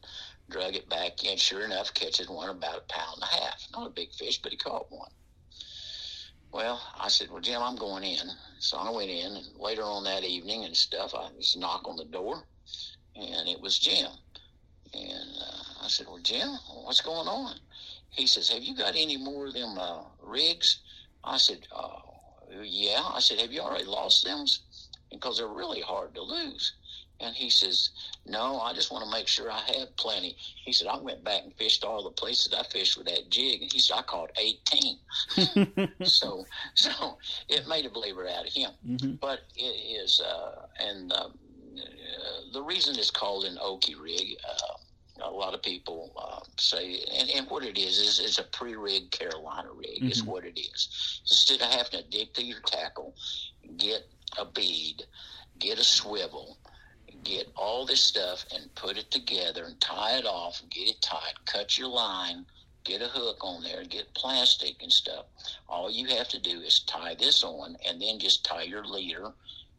drug 0.49 0.75
it 0.75 0.89
back 0.89 1.23
in. 1.23 1.37
Sure 1.37 1.63
enough, 1.63 1.93
catches 1.93 2.27
one 2.27 2.49
about 2.49 2.79
a 2.79 2.93
pound 2.93 3.15
and 3.15 3.23
a 3.23 3.43
half. 3.43 3.67
Not 3.71 3.87
a 3.87 3.91
big 3.91 4.11
fish, 4.11 4.41
but 4.41 4.51
he 4.51 4.57
caught 4.57 4.91
one. 4.91 5.11
Well, 6.51 6.81
I 6.99 7.07
said, 7.07 7.31
"Well, 7.31 7.41
Jim, 7.41 7.61
I'm 7.61 7.77
going 7.77 8.03
in." 8.03 8.29
So 8.59 8.77
I 8.77 8.89
went 8.89 9.09
in, 9.09 9.37
and 9.37 9.55
later 9.55 9.83
on 9.83 10.03
that 10.03 10.23
evening 10.23 10.65
and 10.65 10.75
stuff, 10.75 11.15
I 11.15 11.29
just 11.37 11.57
knock 11.57 11.87
on 11.87 11.95
the 11.95 12.05
door, 12.05 12.43
and 13.15 13.47
it 13.47 13.61
was 13.61 13.79
Jim. 13.79 14.11
And 14.93 15.29
uh, 15.41 15.83
I 15.83 15.87
said, 15.87 16.07
Well, 16.07 16.19
Jim, 16.19 16.49
what's 16.83 17.01
going 17.01 17.27
on? 17.27 17.55
He 18.09 18.27
says, 18.27 18.49
Have 18.49 18.63
you 18.63 18.75
got 18.75 18.95
any 18.95 19.17
more 19.17 19.47
of 19.47 19.53
them 19.53 19.77
uh, 19.77 20.03
rigs? 20.21 20.79
I 21.23 21.37
said, 21.37 21.67
uh, 21.73 21.99
Yeah. 22.61 23.01
I 23.13 23.19
said, 23.19 23.39
Have 23.39 23.51
you 23.51 23.61
already 23.61 23.85
lost 23.85 24.23
them? 24.23 24.45
Because 25.11 25.37
they're 25.37 25.47
really 25.47 25.81
hard 25.81 26.15
to 26.15 26.21
lose. 26.21 26.73
And 27.19 27.35
he 27.35 27.49
says, 27.49 27.89
No, 28.25 28.59
I 28.59 28.73
just 28.73 28.91
want 28.91 29.05
to 29.05 29.11
make 29.11 29.27
sure 29.27 29.51
I 29.51 29.59
have 29.77 29.95
plenty. 29.95 30.35
He 30.65 30.73
said, 30.73 30.87
I 30.87 30.97
went 30.97 31.23
back 31.23 31.43
and 31.43 31.53
fished 31.53 31.83
all 31.83 32.03
the 32.03 32.09
places 32.09 32.53
I 32.53 32.63
fished 32.63 32.97
with 32.97 33.07
that 33.07 33.29
jig. 33.29 33.61
And 33.61 33.71
he 33.71 33.79
said, 33.79 33.97
I 33.97 34.01
caught 34.01 34.31
18. 34.37 34.97
so 36.03 36.45
so 36.73 37.17
it 37.47 37.67
made 37.67 37.85
a 37.85 37.89
believer 37.89 38.27
out 38.27 38.47
of 38.47 38.53
him. 38.53 38.71
Mm-hmm. 38.87 39.13
But 39.21 39.41
it 39.55 39.61
is, 40.03 40.19
uh, 40.19 40.67
and 40.79 41.11
uh, 41.11 41.29
the 42.53 42.61
reason 42.61 42.97
it's 42.97 43.11
called 43.11 43.45
an 43.45 43.57
Okie 43.57 43.99
rig, 44.01 44.35
uh, 44.47 44.77
a 45.21 45.29
lot 45.29 45.53
of 45.53 45.61
people 45.61 46.11
uh, 46.17 46.39
say, 46.57 47.03
and, 47.17 47.29
and, 47.29 47.47
what 47.49 47.63
it 47.63 47.77
is 47.77 47.99
is 47.99 48.19
it's 48.19 48.39
a 48.39 48.43
pre-rig 48.43 49.11
Carolina 49.11 49.69
rig. 49.75 49.97
Mm-hmm. 49.97 50.07
Is 50.07 50.23
what 50.23 50.45
it 50.45 50.59
is. 50.59 51.21
Instead 51.29 51.61
of 51.61 51.71
having 51.71 52.01
to 52.01 52.09
dig 52.09 52.33
through 52.33 52.45
your 52.45 52.59
tackle, 52.61 53.13
get 53.77 54.07
a 54.37 54.45
bead, 54.45 55.03
get 55.59 55.79
a 55.79 55.83
swivel, 55.83 56.57
get 57.23 57.47
all 57.55 57.85
this 57.85 58.03
stuff 58.03 58.45
and 58.53 58.73
put 58.75 58.97
it 58.97 59.11
together 59.11 59.65
and 59.65 59.79
tie 59.79 60.17
it 60.17 60.25
off, 60.25 60.61
get 60.69 60.89
it 60.89 61.01
tight, 61.01 61.33
cut 61.45 61.77
your 61.77 61.89
line, 61.89 62.45
get 62.83 63.01
a 63.01 63.07
hook 63.07 63.37
on 63.41 63.63
there, 63.63 63.83
get 63.83 64.13
plastic 64.13 64.81
and 64.81 64.91
stuff. 64.91 65.25
All 65.69 65.91
you 65.91 66.07
have 66.07 66.27
to 66.29 66.39
do 66.39 66.61
is 66.61 66.79
tie 66.79 67.15
this 67.15 67.43
on 67.43 67.77
and 67.87 68.01
then 68.01 68.19
just 68.19 68.45
tie 68.45 68.63
your 68.63 68.85
leader 68.85 69.31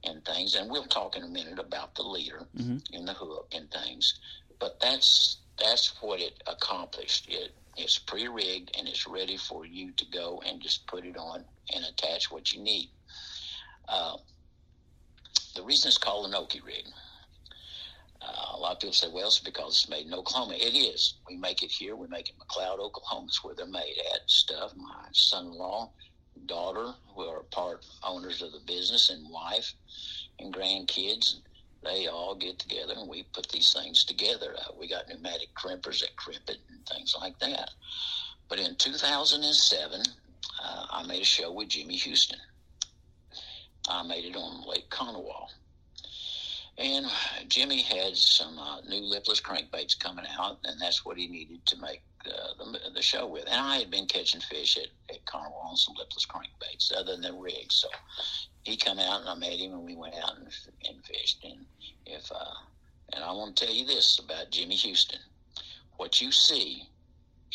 and 0.05 0.24
things. 0.24 0.55
And 0.55 0.70
we'll 0.70 0.85
talk 0.85 1.16
in 1.16 1.22
a 1.22 1.28
minute 1.28 1.59
about 1.59 1.94
the 1.94 2.02
leader 2.02 2.46
mm-hmm. 2.57 2.78
and 2.94 3.09
the 3.09 3.12
hook 3.12 3.52
and 3.55 3.70
things. 3.70 4.20
But 4.62 4.79
that's 4.79 5.38
that's 5.59 6.01
what 6.01 6.20
it 6.20 6.40
accomplished. 6.46 7.27
It 7.29 7.53
it's 7.77 7.98
pre-rigged 7.98 8.70
and 8.79 8.87
it's 8.87 9.09
ready 9.09 9.37
for 9.37 9.66
you 9.66 9.90
to 9.96 10.05
go 10.12 10.40
and 10.46 10.62
just 10.62 10.87
put 10.87 11.05
it 11.05 11.16
on 11.16 11.44
and 11.75 11.85
attach 11.85 12.31
what 12.31 12.53
you 12.53 12.62
need. 12.62 12.88
Uh, 13.88 14.18
the 15.57 15.64
reason 15.64 15.88
it's 15.88 15.98
called 15.98 16.27
an 16.27 16.40
Okie 16.40 16.64
rig. 16.64 16.85
Uh, 18.20 18.57
a 18.57 18.57
lot 18.57 18.75
of 18.75 18.79
people 18.79 18.92
say, 18.92 19.09
well, 19.12 19.27
it's 19.27 19.40
because 19.40 19.72
it's 19.72 19.88
made 19.88 20.07
in 20.07 20.14
Oklahoma. 20.14 20.55
It 20.55 20.77
is. 20.77 21.14
We 21.29 21.37
make 21.37 21.64
it 21.64 21.72
here. 21.72 21.96
We 21.96 22.07
make 22.07 22.29
it 22.29 22.37
in 22.37 22.46
McLoud, 22.46 22.79
Oklahoma. 22.79 23.27
It's 23.27 23.42
where 23.42 23.57
they're 23.57 23.66
made 23.66 23.96
at 24.14 24.31
stuff. 24.31 24.77
My 24.77 25.09
son-in-law 25.11 25.90
daughter, 26.46 26.92
who 27.16 27.22
are 27.22 27.42
part 27.51 27.85
owners 28.05 28.42
of 28.42 28.53
the 28.53 28.61
business, 28.64 29.11
and 29.11 29.29
wife 29.29 29.75
and 30.38 30.55
grandkids. 30.55 31.40
They 31.83 32.07
all 32.07 32.35
get 32.35 32.59
together 32.59 32.95
and 32.97 33.09
we 33.09 33.25
put 33.25 33.49
these 33.49 33.73
things 33.73 34.05
together. 34.05 34.55
Uh, 34.59 34.73
we 34.79 34.88
got 34.88 35.09
pneumatic 35.09 35.49
crimpers 35.55 36.01
that 36.01 36.16
crimp 36.16 36.49
it 36.49 36.59
and 36.71 36.87
things 36.87 37.14
like 37.21 37.38
that. 37.40 37.71
But 38.49 38.61
in 38.61 38.77
2007, 38.77 40.03
uh, 40.62 40.87
I 40.90 41.07
made 41.07 41.23
a 41.23 41.25
show 41.25 41.53
with 41.53 41.68
Jimmy 41.68 41.97
Houston. 41.97 42.38
I 43.88 44.03
made 44.03 44.25
it 44.25 44.37
on 44.37 44.68
Lake 44.68 44.88
Konawa. 44.90 45.49
And 46.79 47.07
Jimmy 47.49 47.83
had 47.83 48.16
some 48.16 48.59
uh, 48.59 48.81
new 48.83 49.01
lipless 49.01 49.40
crankbaits 49.40 49.99
coming 49.99 50.25
out, 50.38 50.59
and 50.64 50.81
that's 50.81 51.05
what 51.05 51.18
he 51.18 51.29
needed 51.29 51.64
to 51.66 51.81
make 51.81 52.03
uh, 52.27 52.64
the, 52.64 52.79
the 52.95 53.03
show 53.03 53.27
with. 53.27 53.45
And 53.47 53.61
I 53.61 53.79
had 53.79 53.90
been 53.90 54.07
catching 54.07 54.40
fish 54.40 54.79
at, 54.79 55.14
at 55.14 55.25
Konawa 55.27 55.64
on 55.64 55.77
some 55.77 55.95
lipless 55.99 56.27
crankbaits 56.27 56.92
other 56.97 57.16
than 57.16 57.38
rigs. 57.38 57.75
So 57.77 57.88
he 58.64 58.77
come 58.77 58.98
out 58.98 59.20
and 59.20 59.31
I 59.31 59.35
met 59.35 59.59
him 59.59 59.72
and 59.72 59.85
we 59.85 59.96
went 59.96 60.14
out 60.14 60.37
and, 60.38 60.48
and 60.88 61.05
fished. 61.05 61.44
And 61.44 61.66
if 62.07 62.31
uh, 62.33 62.55
and 63.12 63.25
I 63.25 63.33
want 63.33 63.57
to 63.57 63.66
tell 63.66 63.75
you 63.75 63.87
this 63.87 64.18
about 64.18 64.51
Jimmy 64.51 64.77
Houston: 64.77 65.20
what 65.96 66.20
you 66.20 66.33
see 66.33 66.88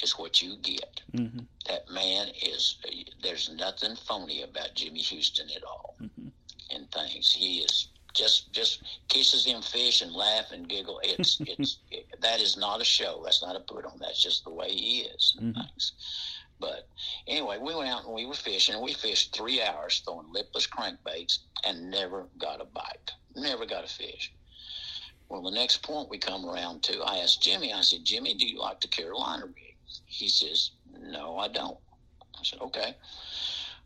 is 0.01 0.17
what 0.17 0.41
you 0.41 0.57
get. 0.61 1.01
Mm-hmm. 1.13 1.39
That 1.67 1.89
man 1.89 2.27
is. 2.41 2.77
There's 3.21 3.49
nothing 3.49 3.95
phony 3.95 4.43
about 4.43 4.75
Jimmy 4.75 4.99
Houston 4.99 5.47
at 5.55 5.63
all. 5.63 5.95
Mm-hmm. 6.01 6.27
And 6.69 6.91
things 6.91 7.31
he 7.31 7.59
is 7.59 7.87
just 8.13 8.51
just 8.51 8.81
kisses 9.07 9.45
them 9.45 9.61
fish 9.61 10.01
and 10.01 10.11
laugh 10.11 10.51
and 10.51 10.67
giggle. 10.67 10.99
It's 11.03 11.39
it's 11.45 11.77
it, 11.91 12.07
that 12.21 12.41
is 12.41 12.57
not 12.57 12.81
a 12.81 12.85
show. 12.85 13.21
That's 13.23 13.41
not 13.41 13.55
a 13.55 13.59
put 13.59 13.85
on. 13.85 13.99
That's 13.99 14.21
just 14.21 14.43
the 14.43 14.49
way 14.49 14.69
he 14.69 15.01
is. 15.01 15.37
And 15.39 15.53
mm-hmm. 15.53 15.61
things. 15.61 15.91
But 16.59 16.87
anyway, 17.27 17.57
we 17.59 17.75
went 17.75 17.89
out 17.89 18.05
and 18.05 18.13
we 18.13 18.25
were 18.25 18.33
fishing. 18.33 18.75
and 18.75 18.83
We 18.83 18.93
fished 18.93 19.35
three 19.35 19.61
hours 19.61 20.01
throwing 20.03 20.31
lipless 20.31 20.67
crankbaits 20.67 21.39
and 21.63 21.91
never 21.91 22.27
got 22.37 22.61
a 22.61 22.65
bite. 22.65 23.11
Never 23.35 23.65
got 23.65 23.83
a 23.83 23.87
fish. 23.87 24.33
Well, 25.29 25.43
the 25.43 25.51
next 25.51 25.83
point 25.83 26.09
we 26.09 26.17
come 26.17 26.45
around 26.45 26.83
to, 26.83 27.01
I 27.01 27.17
asked 27.17 27.43
Jimmy, 27.43 27.73
I 27.73 27.81
said, 27.81 28.05
Jimmy, 28.05 28.33
do 28.33 28.47
you 28.47 28.59
like 28.59 28.81
the 28.81 28.87
Carolina 28.87 29.45
rig? 29.45 29.75
He 30.05 30.29
says, 30.29 30.71
No, 30.91 31.37
I 31.37 31.47
don't. 31.49 31.77
I 32.35 32.43
said, 32.43 32.59
Okay. 32.61 32.95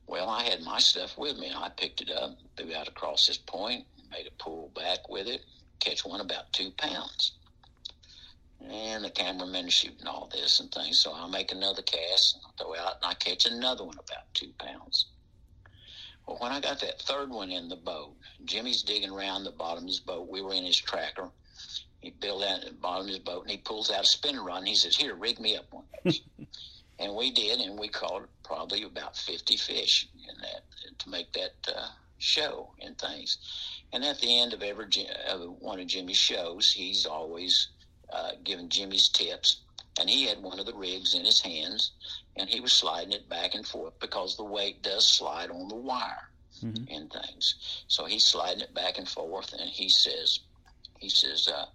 Well, 0.08 0.30
I 0.30 0.44
had 0.44 0.62
my 0.62 0.80
stuff 0.80 1.18
with 1.18 1.38
me 1.38 1.48
and 1.48 1.58
I 1.58 1.70
picked 1.70 2.02
it 2.02 2.12
up, 2.12 2.38
threw 2.58 2.74
out 2.76 2.88
across 2.88 3.28
this 3.28 3.38
point, 3.38 3.86
made 4.12 4.28
a 4.28 4.44
pull 4.44 4.72
back 4.76 5.10
with 5.10 5.28
it, 5.28 5.42
catch 5.80 6.06
one 6.06 6.22
about 6.22 6.52
two 6.54 6.72
pounds 6.72 7.34
and 8.70 9.04
the 9.04 9.10
cameraman 9.10 9.70
shooting 9.70 10.08
all 10.08 10.30
this 10.32 10.60
and 10.60 10.72
things. 10.72 11.00
So 11.00 11.14
I'll 11.14 11.30
make 11.30 11.52
another 11.52 11.82
cast, 11.82 12.36
and 12.36 12.44
I'll 12.46 12.54
throw 12.58 12.76
out, 12.76 12.98
and 13.02 13.12
I 13.12 13.14
catch 13.16 13.46
another 13.46 13.84
one 13.84 13.98
about 13.98 14.34
two 14.34 14.52
pounds. 14.58 15.06
Well, 16.28 16.38
when 16.40 16.52
I 16.52 16.60
got 16.60 16.80
that 16.82 17.02
third 17.02 17.30
one 17.30 17.52
in 17.52 17.68
the 17.68 17.76
boat, 17.76 18.16
Jimmy's 18.46 18.84
digging 18.84 19.12
around 19.12 19.44
the 19.44 19.52
bottom 19.52 19.84
of 19.84 19.88
his 19.88 20.00
boat. 20.00 20.30
We 20.30 20.42
were 20.42 20.54
in 20.54 20.64
his 20.64 20.78
tracker. 20.78 21.30
He 22.02 22.12
built 22.12 22.44
out 22.44 22.62
the 22.62 22.72
bottom 22.74 23.08
of 23.08 23.10
his 23.10 23.20
boat, 23.20 23.44
and 23.44 23.52
he 23.52 23.58
pulls 23.58 23.92
out 23.92 24.04
a 24.04 24.08
spinner 24.08 24.44
rod, 24.44 24.60
and 24.60 24.68
he 24.68 24.76
says, 24.76 24.96
"Here, 24.96 25.16
rig 25.16 25.40
me 25.40 25.56
up 25.56 25.72
one." 25.72 25.86
and 27.00 27.16
we 27.16 27.32
did, 27.32 27.60
and 27.60 27.80
we 27.80 27.90
caught 27.90 28.28
probably 28.44 28.84
about 28.84 29.18
fifty 29.18 29.58
fish 29.58 30.08
in 30.28 30.36
that 30.42 30.64
to 31.00 31.10
make 31.10 31.32
that 31.34 31.54
uh, 31.68 31.88
show 32.18 32.72
and 32.80 32.98
things. 32.98 33.38
And 33.94 34.04
at 34.04 34.20
the 34.20 34.40
end 34.40 34.54
of 34.54 34.62
every 34.62 34.88
uh, 35.28 35.38
one 35.38 35.80
of 35.80 35.88
Jimmy's 35.88 36.18
shows, 36.18 36.72
he's 36.72 37.06
always 37.06 37.68
uh, 38.12 38.32
giving 38.44 38.70
Jimmy's 38.70 39.10
tips, 39.10 39.62
and 40.00 40.10
he 40.10 40.26
had 40.26 40.42
one 40.42 40.60
of 40.60 40.66
the 40.66 40.74
rigs 40.74 41.14
in 41.14 41.26
his 41.26 41.42
hands, 41.42 41.92
and 42.36 42.50
he 42.50 42.60
was 42.60 42.74
sliding 42.74 43.14
it 43.14 43.30
back 43.30 43.56
and 43.56 43.68
forth 43.68 43.94
because 44.00 44.38
the 44.38 44.44
weight 44.44 44.82
does 44.82 45.08
slide 45.08 45.50
on 45.52 45.68
the 45.68 45.76
wire 45.76 46.30
mm-hmm. 46.64 46.84
and 46.94 47.12
things. 47.12 47.84
So 47.88 48.06
he's 48.06 48.26
sliding 48.26 48.62
it 48.62 48.74
back 48.74 48.98
and 48.98 49.08
forth, 49.08 49.54
and 49.54 49.70
he 49.70 49.90
says, 49.90 50.40
he 51.00 51.10
says, 51.10 51.48
uh, 51.48 51.66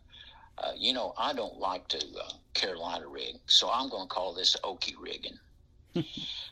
uh, 0.59 0.73
you 0.77 0.93
know, 0.93 1.13
I 1.19 1.33
don't 1.33 1.59
like 1.59 1.89
to 1.89 1.99
uh, 1.99 2.33
Carolina 2.55 3.07
rig, 3.09 3.37
so 3.47 3.71
I'm 3.71 3.89
going 3.91 4.09
to 4.09 4.15
call 4.15 4.33
this 4.33 4.57
Okie 4.65 4.95
rigging. 4.99 5.39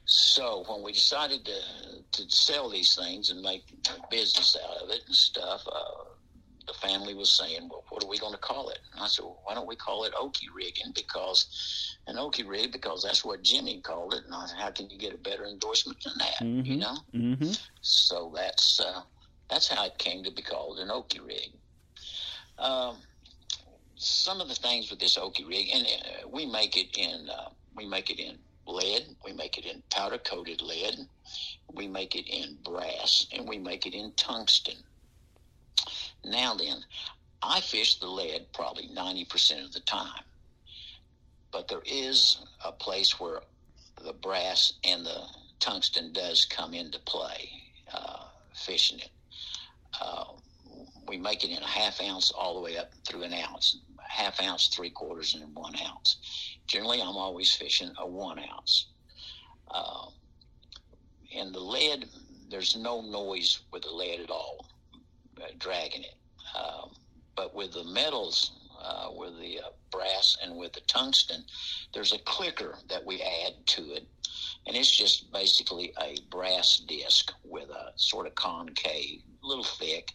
so 0.04 0.64
when 0.68 0.82
we 0.82 0.92
decided 0.92 1.44
to 1.44 1.60
to 2.12 2.30
sell 2.30 2.70
these 2.70 2.94
things 2.94 3.30
and 3.30 3.42
make 3.42 3.64
business 4.10 4.56
out 4.62 4.82
of 4.82 4.90
it 4.90 5.02
and 5.06 5.14
stuff, 5.14 5.66
uh, 5.70 6.04
the 6.66 6.74
family 6.74 7.14
was 7.14 7.30
saying, 7.30 7.68
well, 7.70 7.84
what 7.90 8.02
are 8.02 8.08
we 8.08 8.18
going 8.18 8.32
to 8.32 8.38
call 8.38 8.70
it? 8.70 8.78
And 8.92 9.02
I 9.02 9.06
said, 9.06 9.24
well, 9.24 9.40
why 9.44 9.54
don't 9.54 9.66
we 9.66 9.76
call 9.76 10.04
it 10.04 10.14
Okie 10.14 10.48
rigging? 10.54 10.92
Because 10.94 11.96
an 12.06 12.16
Okie 12.16 12.48
rig, 12.48 12.72
because 12.72 13.02
that's 13.02 13.24
what 13.24 13.42
Jimmy 13.42 13.80
called 13.80 14.14
it. 14.14 14.24
And 14.24 14.34
I 14.34 14.46
said, 14.46 14.58
how 14.58 14.70
can 14.70 14.88
you 14.90 14.98
get 14.98 15.14
a 15.14 15.18
better 15.18 15.44
endorsement 15.44 16.02
than 16.02 16.14
that? 16.18 16.44
Mm-hmm. 16.44 16.72
You 16.72 16.76
know? 16.78 16.96
Mm-hmm. 17.14 17.52
So 17.80 18.32
that's, 18.34 18.80
uh, 18.80 19.02
that's 19.50 19.68
how 19.68 19.84
it 19.86 19.98
came 19.98 20.24
to 20.24 20.30
be 20.30 20.42
called 20.42 20.78
an 20.78 20.88
Okie 20.88 21.26
rig. 21.26 21.52
Um, 22.58 22.96
some 23.96 24.40
of 24.40 24.48
the 24.48 24.54
things 24.54 24.90
with 24.90 25.00
this 25.00 25.18
Okie 25.18 25.48
rig, 25.48 25.68
and 25.72 25.86
uh, 25.86 26.28
we 26.28 26.46
make 26.46 26.76
it 26.76 26.96
in, 26.96 27.28
uh, 27.28 27.50
we 27.76 27.86
make 27.86 28.10
it 28.10 28.18
in 28.18 28.38
lead, 28.66 29.02
we 29.24 29.32
make 29.32 29.58
it 29.58 29.66
in 29.66 29.82
powder 29.90 30.18
coated 30.18 30.62
lead, 30.62 31.06
we 31.72 31.86
make 31.86 32.14
it 32.14 32.28
in 32.28 32.56
brass, 32.64 33.26
and 33.32 33.48
we 33.48 33.58
make 33.58 33.86
it 33.86 33.94
in 33.94 34.12
tungsten. 34.16 34.74
Now 36.24 36.54
then, 36.54 36.84
I 37.42 37.60
fish 37.60 37.98
the 37.98 38.06
lead 38.06 38.46
probably 38.54 38.88
90% 38.88 39.64
of 39.64 39.72
the 39.72 39.80
time. 39.80 40.24
But 41.52 41.68
there 41.68 41.82
is 41.84 42.38
a 42.64 42.72
place 42.72 43.20
where 43.20 43.42
the 44.02 44.14
brass 44.14 44.72
and 44.82 45.04
the 45.04 45.22
tungsten 45.60 46.12
does 46.12 46.46
come 46.46 46.74
into 46.74 46.98
play, 47.00 47.50
uh, 47.92 48.24
fishing 48.54 48.98
it. 48.98 49.10
Uh, 50.00 50.24
we 51.06 51.18
make 51.18 51.44
it 51.44 51.50
in 51.50 51.62
a 51.62 51.66
half 51.66 52.00
ounce 52.00 52.30
all 52.32 52.54
the 52.54 52.60
way 52.60 52.78
up 52.78 52.92
through 53.06 53.22
an 53.22 53.34
ounce, 53.34 53.78
half 54.08 54.40
ounce, 54.40 54.68
three 54.68 54.90
quarters, 54.90 55.34
and 55.34 55.54
one 55.54 55.74
ounce. 55.86 56.16
Generally, 56.66 57.02
I'm 57.02 57.16
always 57.16 57.54
fishing 57.54 57.92
a 57.98 58.06
one 58.06 58.38
ounce. 58.38 58.86
Uh, 59.70 60.06
and 61.36 61.54
the 61.54 61.60
lead, 61.60 62.06
there's 62.48 62.74
no 62.74 63.00
noise 63.02 63.60
with 63.72 63.82
the 63.82 63.90
lead 63.90 64.20
at 64.20 64.30
all 64.30 64.66
dragging 65.58 66.02
it. 66.02 66.14
Um, 66.56 66.90
but 67.36 67.54
with 67.54 67.72
the 67.72 67.84
metals, 67.84 68.52
uh, 68.80 69.08
with 69.16 69.38
the 69.40 69.60
uh, 69.60 69.70
brass 69.90 70.36
and 70.42 70.56
with 70.56 70.72
the 70.72 70.80
tungsten, 70.82 71.44
there's 71.92 72.12
a 72.12 72.18
clicker 72.18 72.78
that 72.88 73.04
we 73.04 73.22
add 73.22 73.66
to 73.66 73.92
it. 73.92 74.06
And 74.66 74.76
it's 74.76 74.94
just 74.94 75.32
basically 75.32 75.92
a 76.00 76.16
brass 76.30 76.78
disc 76.78 77.32
with 77.44 77.68
a 77.70 77.92
sort 77.96 78.26
of 78.26 78.34
concave, 78.34 79.22
little 79.42 79.64
thick 79.64 80.12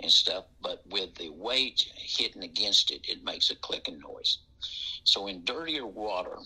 and 0.00 0.10
stuff. 0.10 0.44
But 0.60 0.82
with 0.88 1.14
the 1.14 1.30
weight 1.30 1.86
hitting 1.94 2.42
against 2.44 2.90
it, 2.90 3.06
it 3.08 3.24
makes 3.24 3.50
a 3.50 3.56
clicking 3.56 3.98
noise. 3.98 4.38
So 5.04 5.26
in 5.26 5.44
dirtier 5.44 5.86
water, 5.86 6.36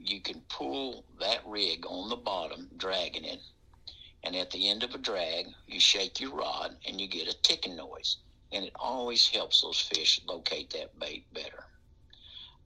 you 0.00 0.20
can 0.20 0.42
pull 0.48 1.04
that 1.20 1.40
rig 1.46 1.84
on 1.86 2.08
the 2.08 2.16
bottom, 2.16 2.68
dragging 2.76 3.24
it, 3.24 3.40
and 4.24 4.34
at 4.36 4.50
the 4.50 4.68
end 4.68 4.82
of 4.82 4.94
a 4.94 4.98
drag, 4.98 5.46
you 5.66 5.80
shake 5.80 6.20
your 6.20 6.34
rod 6.34 6.76
and 6.86 7.00
you 7.00 7.08
get 7.08 7.28
a 7.28 7.42
ticking 7.42 7.76
noise. 7.76 8.16
And 8.52 8.64
it 8.64 8.72
always 8.76 9.26
helps 9.28 9.60
those 9.60 9.80
fish 9.80 10.20
locate 10.26 10.70
that 10.70 10.98
bait 10.98 11.32
better. 11.32 11.64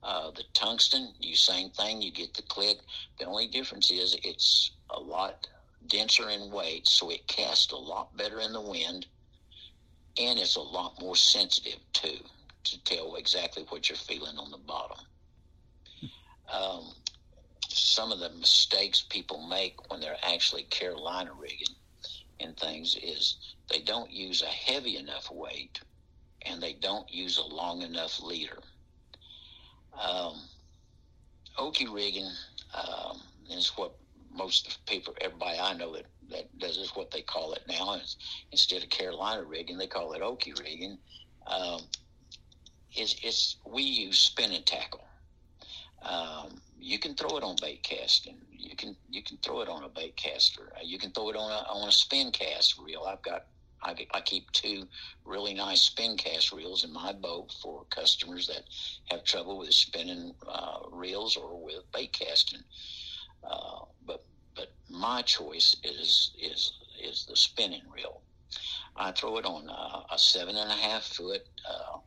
Uh, 0.01 0.31
the 0.31 0.43
tungsten, 0.53 1.13
you 1.19 1.35
same 1.35 1.69
thing, 1.69 2.01
you 2.01 2.11
get 2.11 2.33
the 2.33 2.41
click. 2.43 2.79
The 3.19 3.25
only 3.25 3.47
difference 3.47 3.89
is 3.91 4.17
it's 4.23 4.71
a 4.89 4.99
lot 4.99 5.47
denser 5.87 6.29
in 6.29 6.51
weight, 6.51 6.87
so 6.87 7.09
it 7.09 7.27
casts 7.27 7.71
a 7.71 7.77
lot 7.77 8.15
better 8.17 8.39
in 8.39 8.53
the 8.53 8.61
wind, 8.61 9.05
and 10.17 10.39
it's 10.39 10.55
a 10.55 10.61
lot 10.61 10.99
more 10.99 11.15
sensitive 11.15 11.79
too 11.93 12.19
to 12.65 12.83
tell 12.83 13.15
exactly 13.15 13.65
what 13.69 13.89
you're 13.89 13.97
feeling 13.97 14.37
on 14.37 14.51
the 14.51 14.57
bottom. 14.57 14.97
Um, 16.51 16.93
some 17.73 18.11
of 18.11 18.19
the 18.19 18.29
mistakes 18.29 19.01
people 19.01 19.47
make 19.47 19.89
when 19.89 19.99
they're 19.99 20.17
actually 20.23 20.63
Carolina 20.63 21.31
rigging 21.37 21.75
and 22.39 22.57
things 22.57 22.95
is 23.01 23.37
they 23.69 23.79
don't 23.79 24.11
use 24.11 24.41
a 24.41 24.45
heavy 24.45 24.97
enough 24.97 25.31
weight 25.31 25.79
and 26.45 26.61
they 26.61 26.73
don't 26.73 27.11
use 27.11 27.37
a 27.37 27.43
long 27.43 27.81
enough 27.81 28.21
leader. 28.21 28.59
Um, 29.99 30.41
rigging 31.91 32.29
um, 32.73 33.21
is 33.49 33.71
what 33.75 33.95
most 34.31 34.85
people, 34.87 35.15
everybody 35.21 35.59
I 35.59 35.73
know 35.73 35.93
that, 35.93 36.05
that 36.29 36.57
does 36.57 36.77
is 36.77 36.91
what 36.95 37.11
they 37.11 37.21
call 37.21 37.53
it 37.53 37.63
now. 37.67 37.95
It's, 37.95 38.17
instead 38.51 38.83
of 38.83 38.89
Carolina 38.89 39.43
rigging, 39.43 39.77
they 39.77 39.87
call 39.87 40.13
it 40.13 40.21
Okie 40.21 40.59
rigging. 40.59 40.97
Um, 41.47 41.81
it's, 42.91 43.15
it's 43.23 43.57
we 43.65 43.83
use 43.83 44.19
spinning 44.19 44.63
tackle. 44.63 45.03
Um, 46.01 46.61
you 46.83 46.99
can 46.99 47.15
throw 47.15 47.37
it 47.37 47.43
on 47.43 47.55
bait 47.61 47.81
casting. 47.81 48.35
You 48.51 48.75
can 48.75 48.97
you 49.09 49.23
can 49.23 49.37
throw 49.37 49.61
it 49.61 49.69
on 49.69 49.85
a 49.85 49.89
bait 49.89 50.17
caster. 50.17 50.73
Uh, 50.75 50.81
you 50.83 50.99
can 50.99 51.11
throw 51.11 51.29
it 51.29 51.35
on 51.37 51.49
a 51.49 51.65
on 51.71 51.87
a 51.87 51.91
spin 51.91 52.31
cast 52.31 52.77
reel. 52.77 53.05
I've 53.07 53.21
got 53.21 53.45
I, 53.81 53.95
I 54.13 54.19
keep 54.19 54.51
two 54.51 54.87
really 55.23 55.53
nice 55.53 55.81
spin 55.81 56.17
cast 56.17 56.51
reels 56.51 56.83
in 56.83 56.91
my 56.91 57.13
boat 57.13 57.53
for 57.61 57.85
customers 57.89 58.47
that 58.47 58.63
have 59.05 59.23
trouble 59.23 59.57
with 59.57 59.73
spinning 59.73 60.33
uh, 60.45 60.79
reels 60.91 61.37
or 61.37 61.63
with 61.63 61.89
bait 61.93 62.11
casting. 62.11 62.61
Uh, 63.49 63.85
but 64.05 64.25
but 64.53 64.73
my 64.89 65.21
choice 65.21 65.77
is 65.85 66.31
is 66.37 66.73
is 67.01 67.25
the 67.29 67.37
spinning 67.37 67.83
reel. 67.95 68.21
I 68.97 69.13
throw 69.13 69.37
it 69.37 69.45
on 69.45 69.69
a, 69.69 70.13
a 70.13 70.19
seven 70.19 70.57
and 70.57 70.69
a 70.69 70.75
half 70.75 71.03
foot 71.03 71.43
uh, 71.67 71.99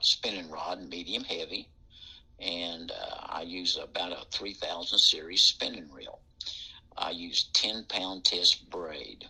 spinning 0.00 0.50
rod, 0.50 0.82
medium 0.82 1.22
heavy, 1.22 1.68
and 2.40 2.90
uh, 2.90 3.16
I 3.28 3.42
use 3.42 3.78
about 3.82 4.12
a 4.12 4.24
3000 4.32 4.98
series 4.98 5.42
spinning 5.42 5.90
reel. 5.92 6.20
I 6.96 7.10
use 7.10 7.50
10 7.52 7.84
pound 7.88 8.24
test 8.24 8.68
braid. 8.70 9.24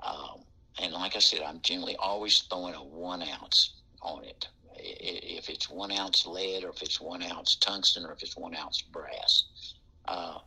Um, 0.00 0.44
and 0.80 0.92
like 0.92 1.16
I 1.16 1.20
said, 1.20 1.40
I'm 1.42 1.60
generally 1.62 1.96
always 1.96 2.38
throwing 2.40 2.74
a 2.74 2.84
one 2.84 3.22
ounce 3.22 3.74
on 4.02 4.24
it. 4.24 4.48
If 4.76 5.48
it's 5.48 5.70
one 5.70 5.92
ounce 5.92 6.26
lead, 6.26 6.64
or 6.64 6.70
if 6.70 6.82
it's 6.82 7.00
one 7.00 7.22
ounce 7.22 7.56
tungsten, 7.56 8.04
or 8.04 8.12
if 8.12 8.22
it's 8.22 8.36
one 8.36 8.54
ounce 8.54 8.82
brass. 8.82 9.44
Uh, 10.06 10.38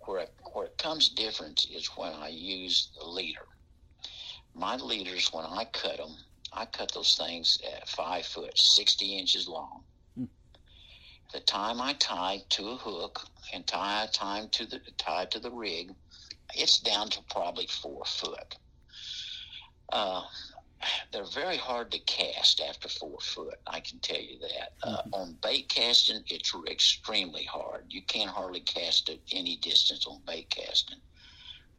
where 0.00 0.20
it, 0.20 0.34
where 0.52 0.66
it 0.66 0.78
comes 0.78 1.08
different 1.08 1.66
is 1.72 1.86
when 1.96 2.12
I 2.12 2.28
use 2.28 2.90
the 2.98 3.06
leader. 3.06 3.46
My 4.54 4.76
leaders, 4.76 5.32
when 5.32 5.44
I 5.44 5.64
cut 5.72 5.98
them, 5.98 6.16
I 6.52 6.66
cut 6.66 6.92
those 6.92 7.16
things 7.16 7.58
at 7.76 7.88
five 7.88 8.26
foot, 8.26 8.58
60 8.58 9.18
inches 9.18 9.48
long. 9.48 9.82
Hmm. 11.30 11.36
The 11.36 11.44
time 11.44 11.80
I 11.80 11.94
tie 11.94 12.42
to 12.50 12.70
a 12.70 12.76
hook 12.76 13.26
and 13.52 13.66
tie 13.66 14.08
time 14.12 14.48
to 14.50 14.66
the 14.66 14.80
tie 14.98 15.26
to 15.26 15.38
the 15.38 15.50
rig, 15.50 15.94
it's 16.54 16.78
down 16.78 17.10
to 17.10 17.22
probably 17.30 17.66
four 17.66 18.04
foot. 18.04 18.56
Uh, 19.90 20.22
they're 21.10 21.24
very 21.24 21.56
hard 21.56 21.90
to 21.92 21.98
cast 22.00 22.60
after 22.60 22.88
four 22.88 23.18
foot. 23.20 23.58
I 23.66 23.80
can 23.80 23.98
tell 24.00 24.20
you 24.20 24.38
that. 24.40 24.72
Uh, 24.82 24.98
mm-hmm. 24.98 25.14
on 25.14 25.38
bait 25.42 25.68
casting, 25.68 26.22
it's 26.28 26.52
extremely 26.68 27.44
hard. 27.44 27.86
You 27.88 28.02
can't 28.02 28.30
hardly 28.30 28.60
cast 28.60 29.08
it 29.08 29.20
any 29.32 29.56
distance 29.56 30.06
on 30.06 30.20
bait 30.26 30.50
casting. 30.50 30.98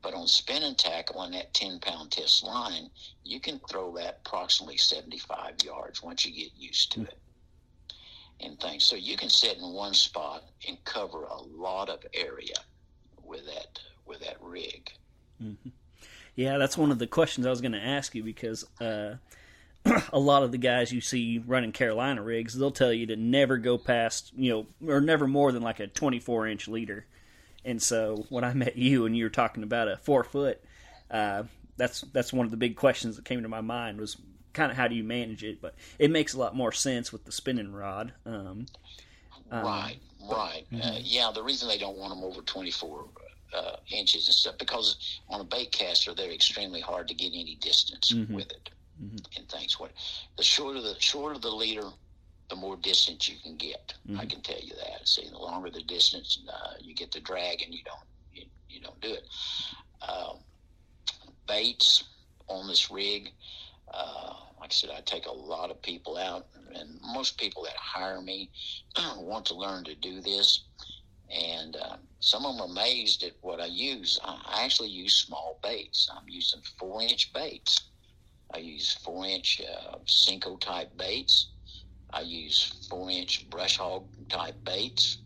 But 0.01 0.13
on 0.13 0.27
spinning 0.27 0.75
tackle 0.75 1.19
on 1.19 1.31
that 1.31 1.53
10 1.53 1.79
pound 1.79 2.11
test 2.11 2.43
line, 2.43 2.89
you 3.23 3.39
can 3.39 3.59
throw 3.69 3.95
that 3.97 4.21
approximately 4.25 4.77
75 4.77 5.63
yards 5.63 6.03
once 6.03 6.25
you 6.25 6.31
get 6.33 6.55
used 6.55 6.91
to 6.93 6.99
mm-hmm. 6.99 7.09
it 7.09 7.19
and 8.41 8.59
things. 8.59 8.85
So 8.85 8.95
you 8.95 9.17
can 9.17 9.29
sit 9.29 9.57
in 9.57 9.73
one 9.73 9.93
spot 9.93 10.43
and 10.67 10.83
cover 10.85 11.23
a 11.23 11.41
lot 11.41 11.89
of 11.89 12.05
area 12.13 12.55
with 13.23 13.45
that 13.45 13.79
with 14.05 14.21
that 14.21 14.37
rig. 14.41 14.91
Mm-hmm. 15.41 15.69
Yeah, 16.35 16.57
that's 16.57 16.77
one 16.77 16.91
of 16.91 16.99
the 16.99 17.07
questions 17.07 17.45
I 17.47 17.49
was 17.49 17.61
going 17.61 17.71
to 17.71 17.83
ask 17.83 18.13
you 18.13 18.23
because 18.23 18.63
uh, 18.79 19.15
a 20.13 20.19
lot 20.19 20.43
of 20.43 20.51
the 20.51 20.57
guys 20.57 20.91
you 20.91 21.01
see 21.01 21.41
running 21.45 21.71
Carolina 21.71 22.21
rigs, 22.21 22.57
they'll 22.57 22.71
tell 22.71 22.93
you 22.93 23.07
to 23.07 23.15
never 23.15 23.57
go 23.57 23.77
past, 23.77 24.31
you 24.35 24.51
know, 24.51 24.93
or 24.93 25.01
never 25.01 25.27
more 25.27 25.51
than 25.51 25.63
like 25.63 25.79
a 25.79 25.87
24 25.87 26.47
inch 26.47 26.67
leader. 26.67 27.05
And 27.65 27.81
so 27.81 28.25
when 28.29 28.43
I 28.43 28.53
met 28.55 28.77
you 28.77 29.05
and 29.05 29.17
you 29.17 29.25
were 29.25 29.29
talking 29.29 29.63
about 29.63 29.87
a 29.87 29.97
four 29.97 30.23
foot, 30.23 30.61
uh, 31.09 31.43
that's 31.75 32.01
that's 32.13 32.33
one 32.33 32.45
of 32.45 32.51
the 32.51 32.57
big 32.57 32.75
questions 32.75 33.15
that 33.15 33.25
came 33.25 33.43
to 33.43 33.49
my 33.49 33.61
mind 33.61 33.99
was 33.99 34.17
kind 34.57 34.71
of 34.71 34.77
how 34.77 34.87
do 34.87 34.95
you 34.95 35.03
manage 35.03 35.43
it. 35.43 35.61
But 35.61 35.75
it 35.99 36.11
makes 36.11 36.33
a 36.33 36.39
lot 36.39 36.55
more 36.55 36.71
sense 36.71 37.13
with 37.13 37.23
the 37.25 37.31
spinning 37.31 37.71
rod. 37.71 38.11
Um, 38.25 38.65
um 39.51 39.65
right, 39.65 39.97
right. 40.29 40.65
Mm-hmm. 40.73 40.81
Uh, 40.81 40.99
yeah, 41.01 41.31
the 41.33 41.43
reason 41.43 41.69
they 41.69 41.77
don't 41.77 41.97
want 41.97 42.13
them 42.13 42.23
over 42.23 42.41
24 42.41 43.05
uh, 43.53 43.75
inches 43.89 44.27
and 44.27 44.35
stuff 44.35 44.57
because 44.57 45.19
on 45.29 45.39
a 45.39 45.43
bait 45.43 45.71
caster 45.71 46.13
they're 46.13 46.31
extremely 46.31 46.81
hard 46.81 47.07
to 47.07 47.13
get 47.13 47.27
any 47.27 47.57
distance 47.61 48.11
mm-hmm. 48.11 48.33
with 48.33 48.51
it 48.51 48.69
mm-hmm. 49.01 49.17
and 49.37 49.47
things. 49.47 49.79
What 49.79 49.91
the 50.35 50.43
shorter 50.43 50.81
the 50.81 50.95
shorter 50.99 51.39
the 51.39 51.51
leader, 51.51 51.89
the 52.49 52.55
more 52.55 52.75
distance 52.77 53.29
you 53.29 53.35
can 53.41 53.55
get. 53.55 53.93
Mm-hmm. 54.09 54.19
I 54.19 54.25
can 54.25 54.41
tell 54.41 54.59
you 54.59 54.73
that. 54.75 55.07
See, 55.07 55.27
the 55.29 55.37
longer 55.37 55.69
the 55.69 55.83
distance, 55.83 56.39
uh, 56.49 56.73
you 56.81 56.95
get 56.95 57.11
the 57.11 57.19
drag, 57.19 57.61
and 57.61 57.73
you 57.73 57.81
don't 57.85 57.99
you, 58.33 58.43
you 58.69 58.81
don't 58.81 58.99
do 59.01 59.13
it. 59.13 59.27
Um, 60.01 60.37
baits 61.47 62.03
on 62.47 62.67
this 62.67 62.91
rig. 62.91 63.31
Uh, 63.93 64.33
like 64.59 64.71
I 64.71 64.73
said, 64.73 64.89
I 64.95 65.01
take 65.01 65.27
a 65.27 65.31
lot 65.31 65.71
of 65.71 65.81
people 65.81 66.17
out, 66.17 66.47
and 66.73 66.99
most 67.01 67.37
people 67.37 67.63
that 67.63 67.75
hire 67.75 68.21
me 68.21 68.49
want 69.17 69.45
to 69.47 69.55
learn 69.55 69.83
to 69.85 69.95
do 69.95 70.21
this 70.21 70.63
and 71.29 71.75
uh, 71.75 71.97
some 72.19 72.45
of 72.45 72.55
them 72.55 72.61
are 72.61 72.71
amazed 72.71 73.23
at 73.23 73.33
what 73.41 73.59
I 73.59 73.65
use. 73.65 74.19
I 74.23 74.63
actually 74.63 74.89
use 74.89 75.13
small 75.13 75.59
baits. 75.61 76.09
I'm 76.15 76.27
using 76.27 76.61
four 76.79 77.01
inch 77.01 77.33
baits. 77.33 77.89
I 78.53 78.59
use 78.59 78.93
four 79.03 79.25
inch 79.25 79.61
uh, 79.61 79.97
Senko 80.05 80.59
type 80.59 80.95
baits. 80.97 81.49
I 82.11 82.21
use 82.21 82.87
four 82.89 83.09
inch 83.09 83.49
brush 83.49 83.77
hog 83.77 84.05
type 84.29 84.55
baits, 84.63 85.17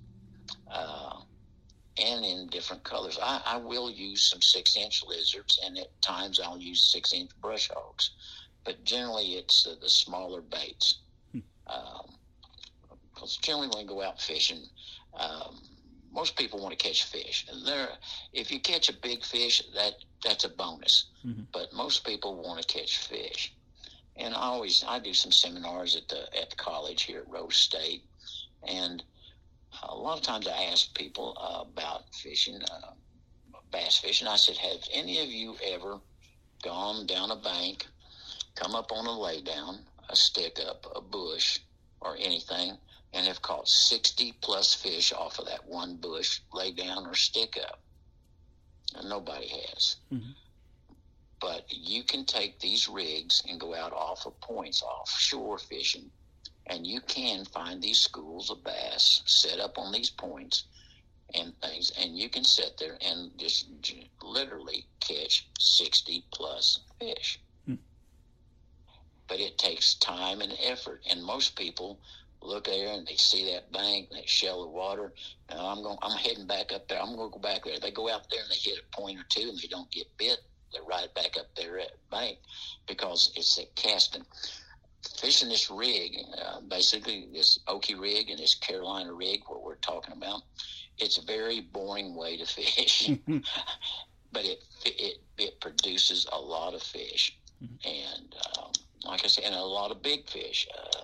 uh, 0.71 1.21
and 2.03 2.25
in 2.25 2.47
different 2.47 2.83
colors. 2.83 3.19
I, 3.21 3.41
I, 3.45 3.57
will 3.57 3.91
use 3.91 4.27
some 4.31 4.41
six 4.41 4.75
inch 4.75 5.03
lizards, 5.07 5.59
and 5.63 5.77
at 5.77 6.01
times 6.01 6.39
I'll 6.39 6.57
use 6.57 6.91
six 6.91 7.13
inch 7.13 7.29
brush 7.39 7.69
hogs, 7.71 8.09
but 8.63 8.83
generally 8.83 9.33
it's 9.33 9.63
the 9.63 9.89
smaller 9.89 10.41
baits. 10.41 10.99
Because 11.31 11.43
hmm. 11.73 13.23
um, 13.23 13.27
generally 13.41 13.67
when 13.67 13.85
I 13.85 13.87
go 13.87 14.01
out 14.01 14.21
fishing, 14.21 14.63
um, 15.13 15.61
most 16.13 16.35
people 16.35 16.59
want 16.59 16.77
to 16.77 16.87
catch 16.87 17.05
fish. 17.05 17.45
And 17.49 17.65
there, 17.65 17.89
if 18.33 18.51
you 18.51 18.59
catch 18.59 18.89
a 18.89 18.93
big 18.93 19.23
fish, 19.23 19.63
that 19.73 19.93
that's 20.23 20.43
a 20.43 20.49
bonus. 20.49 21.05
Mm-hmm. 21.25 21.43
But 21.51 21.73
most 21.73 22.05
people 22.05 22.41
want 22.41 22.61
to 22.61 22.67
catch 22.67 22.97
fish. 22.97 23.53
And 24.17 24.33
I 24.33 24.39
always 24.39 24.83
I 24.87 24.99
do 24.99 25.13
some 25.13 25.31
seminars 25.31 25.95
at 25.95 26.07
the 26.09 26.21
at 26.37 26.49
the 26.49 26.55
college 26.57 27.03
here 27.03 27.19
at 27.19 27.29
Rose 27.29 27.55
State, 27.55 28.03
and 28.67 29.01
a 29.83 29.95
lot 29.95 30.17
of 30.17 30.23
times 30.23 30.47
I 30.47 30.63
ask 30.65 30.93
people 30.93 31.37
uh, 31.39 31.61
about 31.61 32.13
fishing, 32.13 32.59
uh, 32.61 32.91
bass 33.71 33.97
fishing. 33.97 34.27
I 34.27 34.35
said, 34.35 34.57
"Have 34.57 34.81
any 34.91 35.21
of 35.23 35.29
you 35.29 35.55
ever 35.63 35.99
gone 36.61 37.07
down 37.07 37.31
a 37.31 37.37
bank, 37.37 37.87
come 38.55 38.75
up 38.75 38.91
on 38.91 39.05
a 39.05 39.09
laydown, 39.09 39.79
a 40.09 40.15
stick 40.15 40.59
up, 40.59 40.85
a 40.95 41.01
bush, 41.01 41.59
or 41.99 42.15
anything?" 42.17 42.77
and 43.13 43.27
have 43.27 43.41
caught 43.41 43.67
60 43.67 44.33
plus 44.41 44.73
fish 44.73 45.11
off 45.11 45.39
of 45.39 45.45
that 45.45 45.67
one 45.67 45.95
bush, 45.97 46.41
laydown, 46.53 47.05
or 47.07 47.15
stick 47.15 47.57
up. 47.61 47.79
And 48.95 49.09
nobody 49.09 49.47
has. 49.47 49.97
Mm-hmm. 50.11 50.31
But 51.39 51.65
you 51.69 52.03
can 52.03 52.25
take 52.25 52.59
these 52.59 52.87
rigs 52.87 53.43
and 53.49 53.59
go 53.59 53.73
out 53.73 53.93
off 53.93 54.25
of 54.25 54.39
points, 54.41 54.83
offshore 54.83 55.57
fishing, 55.57 56.11
and 56.67 56.85
you 56.85 57.01
can 57.01 57.45
find 57.45 57.81
these 57.81 57.99
schools 57.99 58.49
of 58.49 58.63
bass 58.63 59.23
set 59.25 59.59
up 59.59 59.77
on 59.77 59.91
these 59.91 60.09
points 60.09 60.65
and 61.33 61.53
things, 61.61 61.91
and 61.99 62.17
you 62.17 62.29
can 62.29 62.43
sit 62.43 62.77
there 62.77 62.97
and 63.01 63.31
just 63.37 63.67
literally 64.21 64.85
catch 64.99 65.47
60 65.59 66.23
plus 66.31 66.79
fish. 66.99 67.39
But 69.31 69.39
it 69.39 69.57
takes 69.57 69.93
time 69.93 70.41
and 70.41 70.51
effort, 70.61 71.03
and 71.09 71.23
most 71.23 71.55
people 71.55 72.01
look 72.41 72.65
there 72.65 72.91
and 72.91 73.07
they 73.07 73.15
see 73.15 73.49
that 73.53 73.71
bank, 73.71 74.09
that 74.11 74.27
shell 74.27 74.61
of 74.61 74.71
water. 74.71 75.13
And 75.47 75.57
I'm 75.57 75.81
going, 75.81 75.97
I'm 76.01 76.17
heading 76.17 76.47
back 76.47 76.73
up 76.73 76.89
there. 76.89 77.01
I'm 77.01 77.15
going 77.15 77.29
to 77.29 77.33
go 77.33 77.39
back 77.39 77.63
there. 77.63 77.79
They 77.79 77.91
go 77.91 78.09
out 78.09 78.29
there 78.29 78.41
and 78.41 78.51
they 78.51 78.57
hit 78.57 78.79
a 78.79 78.93
point 78.93 79.17
or 79.17 79.23
two 79.29 79.47
and 79.47 79.57
they 79.57 79.69
don't 79.69 79.89
get 79.89 80.07
bit. 80.17 80.39
They're 80.73 80.83
right 80.83 81.07
back 81.15 81.37
up 81.39 81.45
there 81.55 81.79
at 81.79 81.91
bank 82.09 82.39
because 82.87 83.31
it's 83.37 83.57
a 83.57 83.63
casting. 83.75 84.25
Fishing 85.17 85.47
this 85.47 85.71
rig, 85.71 86.17
uh, 86.43 86.59
basically 86.67 87.29
this 87.31 87.57
Okie 87.69 87.97
rig 87.97 88.29
and 88.29 88.37
this 88.37 88.55
Carolina 88.55 89.13
rig, 89.13 89.43
what 89.47 89.63
we're 89.63 89.75
talking 89.75 90.13
about, 90.13 90.41
it's 90.97 91.19
a 91.19 91.25
very 91.25 91.61
boring 91.61 92.15
way 92.15 92.35
to 92.35 92.45
fish, 92.57 93.09
but 94.33 94.43
it, 94.43 94.61
it 94.83 95.21
it 95.37 95.61
produces 95.61 96.27
a 96.33 96.37
lot 96.37 96.73
of 96.73 96.83
fish, 96.83 97.37
mm-hmm. 97.63 97.87
and 97.87 98.35
um, 98.59 98.71
like 99.03 99.23
I 99.23 99.27
said, 99.27 99.45
and 99.45 99.55
a 99.55 99.63
lot 99.63 99.91
of 99.91 100.01
big 100.01 100.29
fish. 100.29 100.67
Uh, 100.77 101.01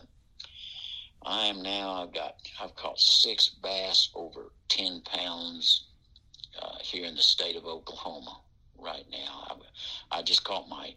I 1.24 1.48
am 1.48 1.62
now. 1.62 2.04
I've 2.04 2.14
got. 2.14 2.36
I've 2.62 2.76
caught 2.76 3.00
six 3.00 3.50
bass 3.50 4.10
over 4.16 4.52
ten 4.70 5.02
pounds 5.02 5.88
uh, 6.62 6.78
here 6.82 7.06
in 7.06 7.16
the 7.16 7.22
state 7.22 7.56
of 7.56 7.66
Oklahoma 7.66 8.40
right 8.78 9.06
now. 9.12 9.58
I, 10.12 10.20
I 10.20 10.22
just 10.22 10.44
caught 10.44 10.70
my 10.70 10.94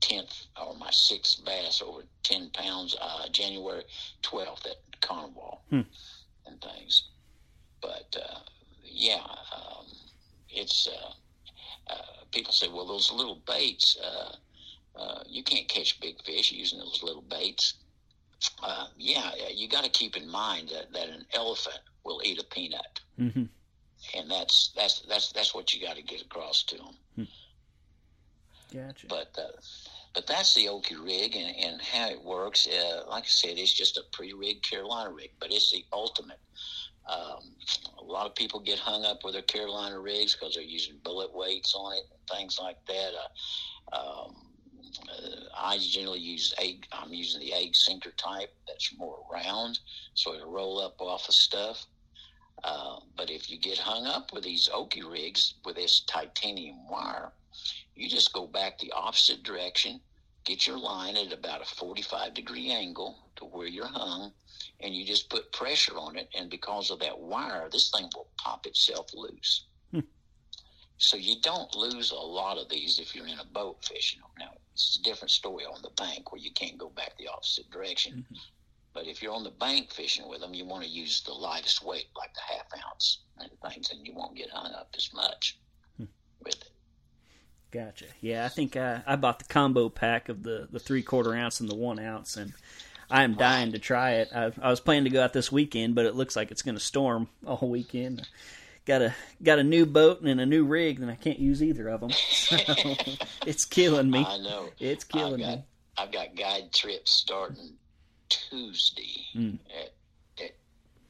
tenth 0.00 0.46
or 0.60 0.74
my 0.76 0.90
sixth 0.90 1.44
bass 1.44 1.82
over 1.84 2.02
ten 2.22 2.50
pounds 2.50 2.96
uh, 3.00 3.28
January 3.30 3.84
twelfth 4.22 4.66
at 4.66 5.00
Konawa 5.00 5.58
hmm. 5.68 5.80
and 6.46 6.60
things. 6.60 7.08
But 7.80 8.16
uh, 8.20 8.40
yeah, 8.84 9.24
um, 9.54 9.86
it's. 10.48 10.88
Uh, 10.88 11.12
uh, 11.86 12.24
people 12.30 12.52
say, 12.52 12.68
well, 12.68 12.86
those 12.86 13.10
little 13.10 13.40
baits. 13.46 13.98
Uh, 14.96 15.22
you 15.26 15.42
can't 15.42 15.68
catch 15.68 16.00
big 16.00 16.20
fish 16.22 16.52
using 16.52 16.78
those 16.78 17.02
little 17.02 17.22
baits 17.22 17.74
uh, 18.62 18.86
yeah, 18.96 19.32
you 19.52 19.68
got 19.68 19.84
to 19.84 19.90
keep 19.90 20.16
in 20.16 20.28
mind 20.28 20.68
that, 20.70 20.92
that 20.92 21.08
an 21.08 21.24
elephant 21.34 21.80
will 22.04 22.20
eat 22.24 22.40
a 22.40 22.44
peanut, 22.44 23.00
mm-hmm. 23.18 23.44
and 24.16 24.30
that's 24.30 24.72
that's 24.74 25.00
that's 25.00 25.32
that's 25.32 25.54
what 25.54 25.74
you 25.74 25.86
got 25.86 25.96
to 25.96 26.02
get 26.02 26.22
across 26.22 26.62
to 26.64 26.76
them. 26.76 26.94
Hmm. 27.16 27.24
Gotcha. 28.72 29.06
But 29.08 29.36
uh, 29.38 29.60
but 30.14 30.26
that's 30.26 30.54
the 30.54 30.66
Okie 30.66 31.04
rig 31.04 31.36
and, 31.36 31.54
and 31.56 31.82
how 31.82 32.08
it 32.08 32.22
works. 32.22 32.66
Uh, 32.66 33.02
like 33.08 33.24
I 33.24 33.28
said, 33.28 33.58
it's 33.58 33.72
just 33.72 33.98
a 33.98 34.02
pre-rigged 34.12 34.68
Carolina 34.68 35.10
rig, 35.10 35.30
but 35.38 35.52
it's 35.52 35.70
the 35.70 35.84
ultimate. 35.92 36.40
Um, 37.08 37.42
a 37.98 38.04
lot 38.04 38.26
of 38.26 38.34
people 38.34 38.60
get 38.60 38.78
hung 38.78 39.04
up 39.04 39.24
with 39.24 39.34
their 39.34 39.42
Carolina 39.42 39.98
rigs 39.98 40.34
because 40.34 40.54
they're 40.54 40.62
using 40.62 40.96
bullet 41.02 41.34
weights 41.34 41.74
on 41.74 41.94
it 41.94 42.04
and 42.10 42.38
things 42.38 42.58
like 42.60 42.76
that. 42.86 43.10
Uh, 43.92 43.96
um, 43.96 44.36
I 45.56 45.78
generally 45.78 46.20
use 46.20 46.54
egg. 46.58 46.86
I'm 46.92 47.12
using 47.12 47.40
the 47.40 47.52
egg 47.52 47.76
sinker 47.76 48.12
type. 48.12 48.54
That's 48.66 48.96
more 48.96 49.24
round, 49.32 49.78
so 50.14 50.34
it'll 50.34 50.50
roll 50.50 50.80
up 50.80 51.00
off 51.00 51.28
of 51.28 51.34
stuff. 51.34 51.86
Uh, 52.62 53.00
but 53.16 53.30
if 53.30 53.48
you 53.50 53.58
get 53.58 53.78
hung 53.78 54.06
up 54.06 54.32
with 54.32 54.44
these 54.44 54.68
Okie 54.68 55.08
rigs 55.10 55.54
with 55.64 55.76
this 55.76 56.00
titanium 56.00 56.88
wire, 56.88 57.32
you 57.94 58.08
just 58.08 58.32
go 58.32 58.46
back 58.46 58.78
the 58.78 58.92
opposite 58.92 59.42
direction, 59.42 60.00
get 60.44 60.66
your 60.66 60.78
line 60.78 61.16
at 61.16 61.32
about 61.32 61.62
a 61.62 61.64
45 61.64 62.34
degree 62.34 62.70
angle 62.70 63.18
to 63.36 63.44
where 63.44 63.66
you're 63.66 63.86
hung, 63.86 64.32
and 64.80 64.94
you 64.94 65.04
just 65.04 65.30
put 65.30 65.52
pressure 65.52 65.96
on 65.96 66.16
it. 66.16 66.28
And 66.34 66.50
because 66.50 66.90
of 66.90 67.00
that 67.00 67.18
wire, 67.18 67.68
this 67.70 67.90
thing 67.90 68.08
will 68.14 68.28
pop 68.38 68.66
itself 68.66 69.12
loose. 69.14 69.64
So 71.02 71.16
you 71.16 71.36
don't 71.40 71.74
lose 71.74 72.10
a 72.10 72.14
lot 72.14 72.58
of 72.58 72.68
these 72.68 72.98
if 72.98 73.16
you're 73.16 73.26
in 73.26 73.38
a 73.40 73.44
boat 73.44 73.82
fishing. 73.82 74.20
them. 74.20 74.30
Now, 74.38 74.50
it's 74.74 74.98
a 74.98 75.02
different 75.02 75.30
story 75.30 75.64
on 75.64 75.80
the 75.80 75.88
bank 75.96 76.30
where 76.30 76.40
you 76.40 76.52
can't 76.52 76.76
go 76.76 76.90
back 76.90 77.16
the 77.16 77.26
opposite 77.28 77.70
direction. 77.70 78.26
Mhm. 78.30 78.38
But 78.92 79.06
if 79.06 79.22
you're 79.22 79.32
on 79.32 79.42
the 79.44 79.50
bank 79.50 79.90
fishing 79.92 80.28
with 80.28 80.40
them, 80.40 80.52
you 80.52 80.66
want 80.66 80.84
to 80.84 80.90
use 80.90 81.22
the 81.22 81.32
lightest 81.32 81.82
weight, 81.82 82.08
like 82.16 82.34
the 82.34 82.40
half 82.54 82.66
ounce 82.86 83.20
and 83.38 83.50
things, 83.66 83.90
and 83.90 84.06
you 84.06 84.12
won't 84.14 84.36
get 84.36 84.50
hung 84.50 84.72
up 84.72 84.90
as 84.94 85.10
much 85.14 85.56
Hmm. 85.96 86.04
with 86.42 86.60
it. 86.60 86.70
Gotcha. 87.70 88.06
Yeah, 88.20 88.44
I 88.44 88.48
think 88.48 88.76
I, 88.76 89.02
I 89.06 89.16
bought 89.16 89.38
the 89.38 89.44
combo 89.46 89.88
pack 89.88 90.28
of 90.28 90.42
the, 90.42 90.68
the 90.70 90.80
three 90.80 91.02
quarter 91.02 91.34
ounce 91.34 91.60
and 91.60 91.68
the 91.68 91.74
one 91.76 91.98
ounce, 91.98 92.36
and 92.36 92.52
I 93.08 93.22
am 93.22 93.36
dying 93.36 93.72
to 93.72 93.78
try 93.78 94.14
it. 94.16 94.28
I, 94.34 94.52
I 94.60 94.68
was 94.70 94.80
planning 94.80 95.04
to 95.04 95.10
go 95.10 95.22
out 95.22 95.32
this 95.32 95.50
weekend, 95.50 95.94
but 95.94 96.04
it 96.04 96.14
looks 96.14 96.36
like 96.36 96.50
it's 96.50 96.62
going 96.62 96.74
to 96.76 96.80
storm 96.80 97.28
all 97.46 97.68
weekend. 97.70 98.28
Got 98.86 99.02
a 99.02 99.14
got 99.42 99.58
a 99.58 99.62
new 99.64 99.84
boat 99.86 100.22
and 100.22 100.40
a 100.40 100.46
new 100.46 100.64
rig, 100.64 101.00
and 101.00 101.10
I 101.10 101.14
can't 101.14 101.38
use 101.38 101.62
either 101.62 101.88
of 101.88 102.00
them. 102.00 102.10
So 102.12 102.56
it's 103.46 103.64
killing 103.64 104.10
me. 104.10 104.24
I 104.26 104.38
know. 104.38 104.68
It's 104.80 105.04
I've 105.04 105.08
killing 105.10 105.40
got, 105.40 105.58
me. 105.58 105.64
I've 105.98 106.12
got 106.12 106.34
guide 106.34 106.72
trips 106.72 107.10
starting 107.12 107.74
Tuesday 108.28 109.26
Mm. 109.36 109.58
at, 109.82 109.92
at 110.44 110.50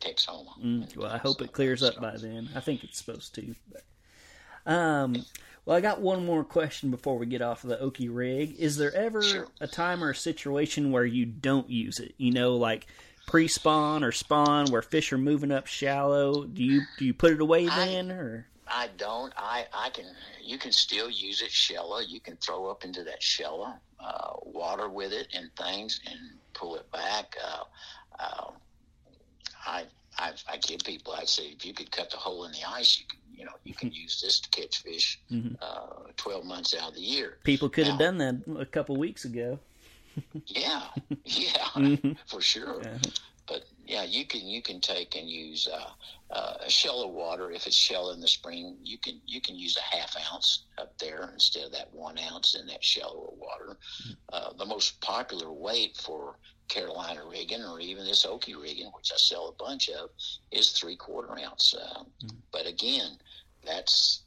Texoma. 0.01 0.61
Mm, 0.63 0.97
well, 0.97 1.11
I 1.11 1.19
hope 1.19 1.39
So 1.39 1.45
it 1.45 1.53
clears 1.53 1.83
up 1.83 2.01
by 2.01 2.17
then. 2.17 2.49
I 2.55 2.61
think 2.61 2.83
it's 2.85 2.99
supposed 2.99 3.35
to. 3.37 3.55
But, 3.73 4.71
um, 4.71 5.25
well, 5.65 5.77
I 5.77 5.81
got 5.81 6.01
one 6.01 6.27
more 6.27 6.45
question 6.45 6.91
before 6.91 7.19
we 7.19 7.27
get 7.27 7.41
off 7.43 7.63
of 7.65 7.71
the 7.71 7.77
Okie 7.77 8.09
rig. 8.15 8.57
Is 8.59 8.77
there 8.77 8.95
ever 8.95 9.23
Sure. 9.23 9.47
a 9.61 9.67
time 9.67 10.03
or 10.03 10.11
a 10.11 10.15
situation 10.15 10.91
where 10.91 11.05
you 11.05 11.25
don't 11.25 11.71
use 11.71 11.99
it? 12.01 12.15
You 12.19 12.33
know, 12.33 12.57
like 12.57 12.87
pre-spawn 13.31 14.03
or 14.05 14.13
spawn, 14.13 14.67
where 14.71 14.83
fish 14.83 15.13
are 15.13 15.19
moving 15.19 15.51
up 15.53 15.67
shallow. 15.67 16.45
Do 16.45 16.63
you 16.63 16.83
do 16.99 17.05
you 17.05 17.15
put 17.15 17.33
it 17.33 17.41
away 17.41 17.69
I- 17.69 17.77
then, 17.87 18.11
or 18.11 18.47
I 18.73 18.89
don't. 18.97 19.33
I, 19.37 19.67
I 19.75 19.91
can. 19.91 20.05
You 20.43 20.57
can 20.59 20.71
still 20.73 21.11
use 21.11 21.43
it 21.43 21.51
shallow. 21.51 21.99
You 21.99 22.21
can 22.21 22.37
throw 22.37 22.71
up 22.71 22.85
into 22.85 23.03
that 23.05 23.21
shallow 23.23 23.73
uh, 23.99 24.33
water 24.45 24.89
with 24.89 25.13
it 25.13 25.27
and 25.35 25.51
things, 25.57 26.01
and 26.07 26.19
pull 26.55 26.77
it 26.77 26.89
back. 26.93 27.35
Uh, 27.45 27.65
uh, 28.21 28.51
I, 29.67 29.85
I 30.19 30.33
I 30.49 30.57
give 30.59 30.81
people. 30.85 31.13
I 31.13 31.25
say 31.25 31.47
if 31.49 31.65
you 31.65 31.73
could 31.75 31.91
cut 31.91 32.11
the 32.11 32.17
hole 32.17 32.45
in 32.45 32.53
the 32.53 32.59
ice, 32.69 32.99
you 32.99 33.07
can. 33.09 33.19
You 33.35 33.47
know, 33.47 33.53
you 33.65 33.73
can 33.75 33.91
use 33.91 34.21
this 34.21 34.39
to 34.41 34.51
catch 34.51 34.83
fish 34.83 35.19
Mhm. 35.33 35.57
uh, 35.63 36.11
twelve 36.19 36.45
months 36.45 36.75
out 36.75 36.91
of 36.91 36.95
the 36.95 37.01
year. 37.01 37.39
people 37.43 37.71
could 37.71 37.87
have 37.87 37.99
done 37.99 38.19
that 38.19 38.43
a 38.59 38.67
couple 38.67 38.97
weeks 38.97 39.25
ago? 39.25 39.59
Yeah, 40.47 40.83
yeah, 41.25 41.67
Mhm. 41.75 42.17
for 42.27 42.41
sure. 42.41 42.83
Yeah. 42.83 42.99
But 43.47 43.65
yeah, 43.85 44.05
you 44.05 44.27
can 44.27 44.47
you 44.47 44.63
can 44.63 44.81
take 44.81 45.17
and 45.17 45.29
use 45.29 45.67
uh, 45.67 45.91
uh, 46.33 46.55
a 46.65 46.71
shell 46.71 47.03
of 47.03 47.11
water 47.11 47.51
if 47.51 47.67
it's 47.67 47.77
shell 47.77 48.11
in 48.11 48.21
the 48.21 48.29
spring. 48.29 48.77
You 48.83 48.99
can 48.99 49.21
you 49.27 49.41
can 49.41 49.57
use 49.57 49.77
a 49.77 49.97
half 49.97 50.15
ounce 50.33 50.67
up 50.79 50.97
there 50.99 51.31
instead 51.33 51.65
of 51.65 51.73
that 51.73 51.93
one 51.93 52.17
ounce 52.19 52.55
in 52.55 52.67
that 52.67 52.85
shallower 52.85 53.31
water. 53.33 53.77
Uh, 54.33 54.53
the 54.57 54.65
most 54.67 55.01
popular 55.01 55.51
weight 55.53 55.97
for 55.97 56.39
Carolina 56.69 57.23
rigging 57.29 57.63
or 57.65 57.81
even 57.81 58.05
this 58.05 58.25
Okie 58.25 58.61
rigging, 58.61 58.91
which 58.95 59.11
I 59.13 59.17
sell 59.17 59.49
a 59.49 59.63
bunch 59.65 59.89
of, 59.89 60.11
is 60.53 60.71
three 60.71 60.97
quarter 60.97 61.37
ounce. 61.39 61.75
Uh, 61.75 62.05
But 62.53 62.67
again, 62.67 63.19
that's 63.67 64.23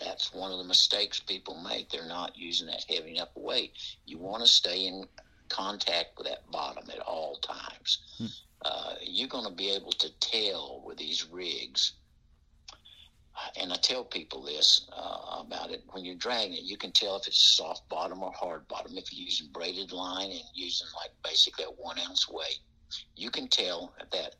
that's 0.00 0.32
one 0.32 0.52
of 0.52 0.58
the 0.58 0.64
mistakes 0.64 1.20
people 1.20 1.60
make. 1.62 1.90
They're 1.90 2.06
not 2.06 2.36
using 2.36 2.66
that 2.68 2.84
heavy 2.88 3.16
enough 3.16 3.30
weight. 3.34 3.72
You 4.06 4.18
want 4.18 4.42
to 4.42 4.48
stay 4.48 4.86
in 4.86 5.04
contact 5.48 6.16
with 6.16 6.26
that 6.26 6.50
bottom 6.50 6.84
at 6.90 7.00
all 7.00 7.36
times. 7.36 7.98
Uh, 8.64 8.94
you're 9.02 9.28
going 9.28 9.48
to 9.48 9.54
be 9.54 9.70
able 9.70 9.92
to 9.92 10.10
tell 10.20 10.82
with 10.84 10.98
these 10.98 11.26
rigs. 11.30 11.92
And 13.60 13.72
I 13.72 13.76
tell 13.76 14.04
people 14.04 14.42
this 14.42 14.88
uh, 14.92 15.42
about 15.46 15.70
it 15.70 15.84
when 15.90 16.04
you're 16.04 16.16
dragging 16.16 16.54
it, 16.54 16.64
you 16.64 16.76
can 16.76 16.90
tell 16.90 17.16
if 17.16 17.28
it's 17.28 17.56
soft 17.56 17.88
bottom 17.88 18.22
or 18.22 18.32
hard 18.32 18.66
bottom. 18.66 18.98
If 18.98 19.12
you're 19.12 19.24
using 19.24 19.48
braided 19.52 19.92
line 19.92 20.30
and 20.30 20.42
using 20.54 20.88
like 20.96 21.12
basically 21.22 21.64
a 21.64 21.68
one 21.68 21.98
ounce 22.00 22.28
weight, 22.28 22.58
you 23.14 23.30
can 23.30 23.46
tell 23.46 23.94
that 24.12 24.34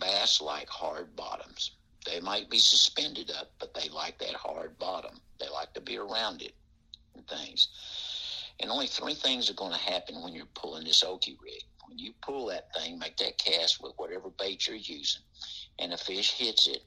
bass 0.00 0.40
like 0.40 0.68
hard 0.68 1.14
bottoms. 1.14 1.72
They 2.08 2.20
might 2.20 2.48
be 2.48 2.58
suspended 2.58 3.30
up, 3.30 3.50
but 3.58 3.74
they 3.74 3.88
like 3.90 4.18
that 4.18 4.34
hard 4.34 4.78
bottom. 4.78 5.20
They 5.38 5.48
like 5.48 5.74
to 5.74 5.80
be 5.80 5.98
around 5.98 6.40
it 6.40 6.54
and 7.14 7.26
things. 7.28 7.68
And 8.60 8.70
only 8.70 8.86
three 8.86 9.14
things 9.14 9.50
are 9.50 9.54
going 9.54 9.72
to 9.72 9.78
happen 9.78 10.22
when 10.22 10.34
you're 10.34 10.46
pulling 10.54 10.84
this 10.84 11.04
Okie 11.04 11.36
rig. 11.42 11.62
When 11.86 11.98
you 11.98 12.12
pull 12.22 12.46
that 12.46 12.72
thing, 12.74 12.98
make 12.98 13.18
that 13.18 13.38
cast 13.38 13.82
with 13.82 13.92
whatever 13.96 14.30
bait 14.30 14.66
you're 14.66 14.76
using, 14.76 15.22
and 15.78 15.92
a 15.92 15.96
fish 15.96 16.32
hits 16.32 16.66
it, 16.66 16.82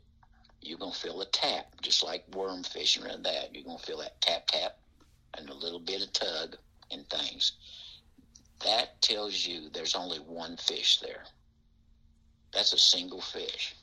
you're 0.62 0.78
going 0.78 0.94
to 0.94 1.00
feel 1.00 1.22
a 1.22 1.26
tap, 1.26 1.66
just 1.82 2.04
like 2.04 2.24
worm 2.36 2.64
fishing 2.64 3.06
and 3.06 3.24
that. 3.26 3.54
You're 3.54 3.64
going 3.64 3.80
to 3.80 3.86
feel 3.86 4.00
that 4.00 4.22
tap, 4.22 4.48
tap, 4.48 4.78
and 5.38 5.50
a 5.50 5.54
little 5.54 5.80
bit 5.80 6.04
of 6.04 6.14
tug 6.14 6.58
and 6.92 7.08
things. 7.10 7.54
That 8.64 9.02
tells 9.02 9.46
you 9.46 9.70
there's 9.70 9.96
only 9.96 10.20
one 10.20 10.58
fish 10.58 11.00
there. 11.00 11.24
That's 12.54 12.74
a 12.74 12.78
single 12.78 13.22
fish. 13.22 13.76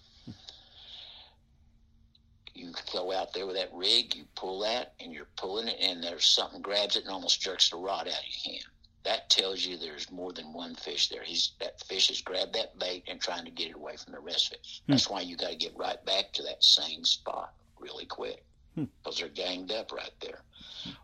You 2.59 2.73
go 2.93 3.13
out 3.13 3.33
there 3.33 3.47
with 3.47 3.55
that 3.55 3.73
rig, 3.73 4.17
you 4.17 4.25
pull 4.35 4.59
that, 4.61 4.95
and 4.99 5.13
you're 5.13 5.29
pulling 5.37 5.69
it, 5.69 5.77
and 5.81 6.03
there's 6.03 6.27
something 6.27 6.61
grabs 6.61 6.97
it 6.97 7.05
and 7.05 7.13
almost 7.13 7.41
jerks 7.41 7.71
the 7.71 7.77
rod 7.77 8.09
out 8.09 8.19
of 8.19 8.25
your 8.27 8.53
hand. 8.53 8.65
That 9.05 9.31
tells 9.31 9.65
you 9.65 9.77
there's 9.77 10.11
more 10.11 10.33
than 10.33 10.53
one 10.53 10.75
fish 10.75 11.09
there. 11.09 11.23
He's 11.23 11.53
that 11.61 11.81
fish 11.85 12.09
has 12.09 12.21
grabbed 12.21 12.55
that 12.55 12.77
bait 12.79 13.05
and 13.07 13.21
trying 13.21 13.45
to 13.45 13.53
get 13.53 13.69
it 13.69 13.77
away 13.77 13.97
from 13.97 14.13
the 14.13 14.19
rest 14.19 14.49
of 14.49 14.55
it. 14.55 14.67
Hmm. 14.87 14.93
That's 14.93 15.09
why 15.09 15.21
you 15.21 15.37
got 15.37 15.51
to 15.51 15.57
get 15.57 15.77
right 15.77 16.05
back 16.05 16.33
to 16.33 16.43
that 16.43 16.65
same 16.65 17.05
spot 17.05 17.55
really 17.79 18.07
quick 18.07 18.45
hmm. 18.75 18.85
because 19.03 19.19
they're 19.19 19.29
ganged 19.29 19.71
up 19.71 19.93
right 19.93 20.13
there. 20.21 20.43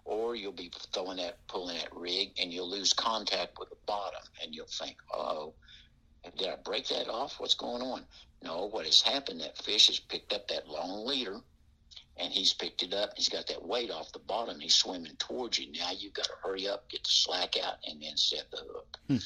Or 0.05 0.35
you'll 0.35 0.53
be 0.53 0.73
throwing 0.93 1.19
that, 1.19 1.47
pulling 1.47 1.79
that 1.79 1.95
rig, 1.95 2.33
and 2.37 2.53
you'll 2.53 2.69
lose 2.69 2.93
contact 2.93 3.61
with 3.61 3.71
the 3.71 3.77
bottom, 3.87 4.23
and 4.43 4.55
you'll 4.55 4.67
think, 4.67 4.97
"Oh, 5.13 5.55
did 6.37 6.49
I 6.49 6.57
break 6.57 6.89
that 6.89 7.09
off? 7.09 7.39
What's 7.39 7.55
going 7.55 7.83
on?" 7.83 8.07
No, 8.45 8.67
what 8.67 8.85
has 8.85 9.01
happened? 9.01 9.41
That 9.41 9.57
fish 9.57 9.87
has 9.87 9.99
picked 9.99 10.33
up 10.33 10.49
that 10.49 10.69
long 10.69 11.07
leader, 11.07 11.41
and 12.19 12.33
he's 12.33 12.53
picked 12.53 12.83
it 12.83 12.93
up. 12.93 13.13
He's 13.17 13.31
got 13.31 13.47
that 13.47 13.67
weight 13.67 13.91
off 13.91 14.13
the 14.13 14.19
bottom. 14.19 14.61
He's 14.61 14.75
swimming 14.75 15.17
towards 15.19 15.59
you. 15.59 15.73
Now 15.73 15.91
you've 15.97 16.13
got 16.13 16.27
to 16.27 16.37
hurry 16.43 16.69
up, 16.69 16.89
get 16.91 17.05
the 17.05 17.11
slack 17.11 17.55
out, 17.63 17.77
and 17.87 18.03
then 18.03 18.17
set 18.17 18.51
the 18.51 18.59
hook. 18.59 18.99
Hmm. 19.09 19.17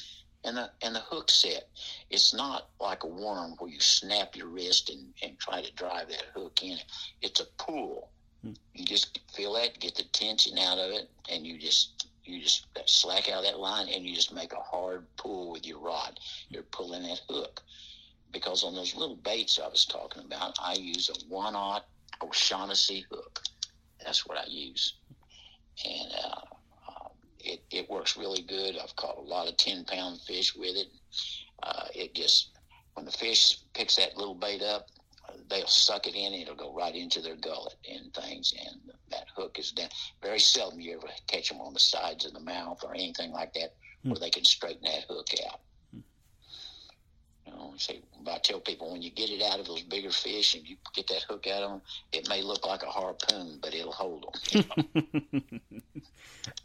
And 0.45 0.55
the 0.55 0.71
and 0.81 0.95
the 0.95 1.01
hook 1.01 1.29
set, 1.29 1.67
it's 2.09 2.33
not 2.33 2.69
like 2.79 3.03
a 3.03 3.07
worm 3.07 3.55
where 3.59 3.69
you 3.69 3.81
snap 3.81 4.37
your 4.37 4.47
wrist 4.47 4.89
and, 4.89 5.13
and 5.21 5.37
try 5.37 5.61
to 5.61 5.73
drive 5.73 6.07
that 6.07 6.23
hook 6.33 6.63
in. 6.63 6.77
It's 7.21 7.41
a 7.41 7.45
pull. 7.57 8.09
Hmm. 8.41 8.53
You 8.73 8.85
just 8.85 9.19
feel 9.33 9.53
that, 9.55 9.81
get 9.81 9.95
the 9.95 10.03
tension 10.03 10.57
out 10.57 10.79
of 10.79 10.91
it, 10.91 11.09
and 11.29 11.45
you 11.45 11.57
just 11.57 12.07
you 12.23 12.41
just 12.41 12.67
slack 12.85 13.27
out 13.27 13.43
that 13.43 13.59
line, 13.59 13.89
and 13.89 14.05
you 14.05 14.15
just 14.15 14.33
make 14.33 14.53
a 14.53 14.61
hard 14.61 15.05
pull 15.17 15.51
with 15.51 15.67
your 15.67 15.79
rod. 15.79 16.21
You're 16.47 16.63
pulling 16.63 17.03
that 17.03 17.19
hook 17.27 17.61
because 18.31 18.63
on 18.63 18.75
those 18.75 18.95
little 18.95 19.15
baits 19.15 19.59
I 19.59 19.67
was 19.67 19.85
talking 19.85 20.23
about, 20.23 20.57
I 20.61 20.73
use 20.73 21.09
a 21.09 21.27
one 21.27 21.55
aught 21.55 21.85
O'Shaughnessy 22.21 23.05
hook. 23.09 23.41
That's 24.03 24.25
what 24.25 24.37
I 24.37 24.45
use, 24.47 24.95
and 25.85 26.11
uh, 26.23 26.41
uh, 26.87 27.09
it 27.39 27.63
it 27.71 27.89
works 27.89 28.17
really 28.17 28.41
good. 28.41 28.77
I've 28.77 28.95
caught 28.95 29.17
a 29.17 29.21
lot 29.21 29.47
of 29.47 29.57
ten 29.57 29.85
pound 29.85 30.21
fish 30.21 30.55
with 30.55 30.75
it. 30.75 30.87
Uh, 31.63 31.85
it 31.93 32.13
just 32.15 32.51
when 32.93 33.05
the 33.05 33.11
fish 33.11 33.57
picks 33.73 33.95
that 33.95 34.17
little 34.17 34.35
bait 34.35 34.61
up, 34.61 34.87
they'll 35.49 35.67
suck 35.67 36.07
it 36.07 36.15
in. 36.15 36.33
and 36.33 36.41
It'll 36.41 36.55
go 36.55 36.73
right 36.73 36.95
into 36.95 37.21
their 37.21 37.35
gullet 37.35 37.75
and 37.89 38.13
things, 38.13 38.53
and 38.59 38.79
that 39.11 39.27
hook 39.35 39.57
is 39.59 39.71
down. 39.71 39.89
Very 40.21 40.39
seldom 40.39 40.79
you 40.79 40.97
ever 40.97 41.07
catch 41.27 41.49
them 41.49 41.61
on 41.61 41.73
the 41.73 41.79
sides 41.79 42.25
of 42.25 42.33
the 42.33 42.39
mouth 42.39 42.83
or 42.83 42.93
anything 42.93 43.31
like 43.31 43.53
that, 43.53 43.75
where 44.03 44.19
they 44.19 44.29
can 44.29 44.43
straighten 44.45 44.83
that 44.83 45.05
hook 45.07 45.27
out. 45.47 45.59
You 47.45 47.53
know, 47.53 47.73
say, 47.77 48.01
but 48.29 48.35
I 48.35 48.39
tell 48.39 48.59
people 48.59 48.91
when 48.91 49.01
you 49.01 49.09
get 49.09 49.29
it 49.29 49.41
out 49.41 49.59
of 49.59 49.67
those 49.67 49.81
bigger 49.81 50.11
fish 50.11 50.53
and 50.55 50.67
you 50.67 50.75
get 50.93 51.07
that 51.07 51.23
hook 51.27 51.47
out 51.47 51.63
of 51.63 51.69
them, 51.71 51.81
it 52.11 52.29
may 52.29 52.41
look 52.41 52.65
like 52.65 52.83
a 52.83 52.87
harpoon, 52.87 53.59
but 53.61 53.73
it'll 53.73 53.91
hold 53.91 54.25
them. 54.53 55.61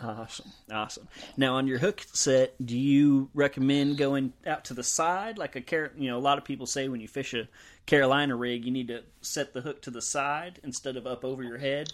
Awesome, 0.01 0.53
awesome. 0.73 1.09
Now, 1.37 1.57
on 1.57 1.67
your 1.67 1.79
hook 1.79 2.03
set, 2.13 2.55
do 2.65 2.77
you 2.77 3.29
recommend 3.35 3.99
going 3.99 4.33
out 4.47 4.65
to 4.67 4.75
the 4.75 4.83
side, 4.83 5.37
like 5.37 5.57
a 5.57 5.61
car? 5.61 5.93
You 5.97 6.11
know, 6.11 6.17
a 6.17 6.21
lot 6.21 6.39
of 6.39 6.45
people 6.45 6.67
say 6.67 6.89
when 6.89 7.01
you 7.01 7.09
fish 7.09 7.35
a 7.35 7.49
Carolina 7.85 8.35
rig, 8.35 8.65
you 8.65 8.71
need 8.71 8.89
to 8.89 9.03
set 9.21 9.53
the 9.53 9.61
hook 9.61 9.83
to 9.83 9.91
the 9.91 10.01
side 10.01 10.61
instead 10.65 10.97
of 10.97 11.07
up 11.07 11.25
over 11.25 11.43
your 11.43 11.59
head. 11.59 11.93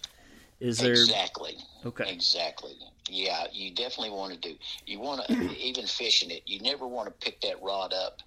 Is 0.60 0.78
there 0.78 0.92
exactly? 0.92 1.56
Okay. 1.84 2.10
Exactly. 2.12 2.76
Yeah, 3.08 3.46
you 3.52 3.74
definitely 3.74 4.10
want 4.10 4.34
to 4.34 4.38
do. 4.38 4.54
You 4.86 5.00
want 5.00 5.26
to 5.26 5.34
even 5.56 5.86
fishing 5.86 6.30
it. 6.30 6.42
You 6.46 6.60
never 6.60 6.86
want 6.86 7.08
to 7.08 7.26
pick 7.26 7.40
that 7.40 7.62
rod 7.62 7.92
up 7.92 8.18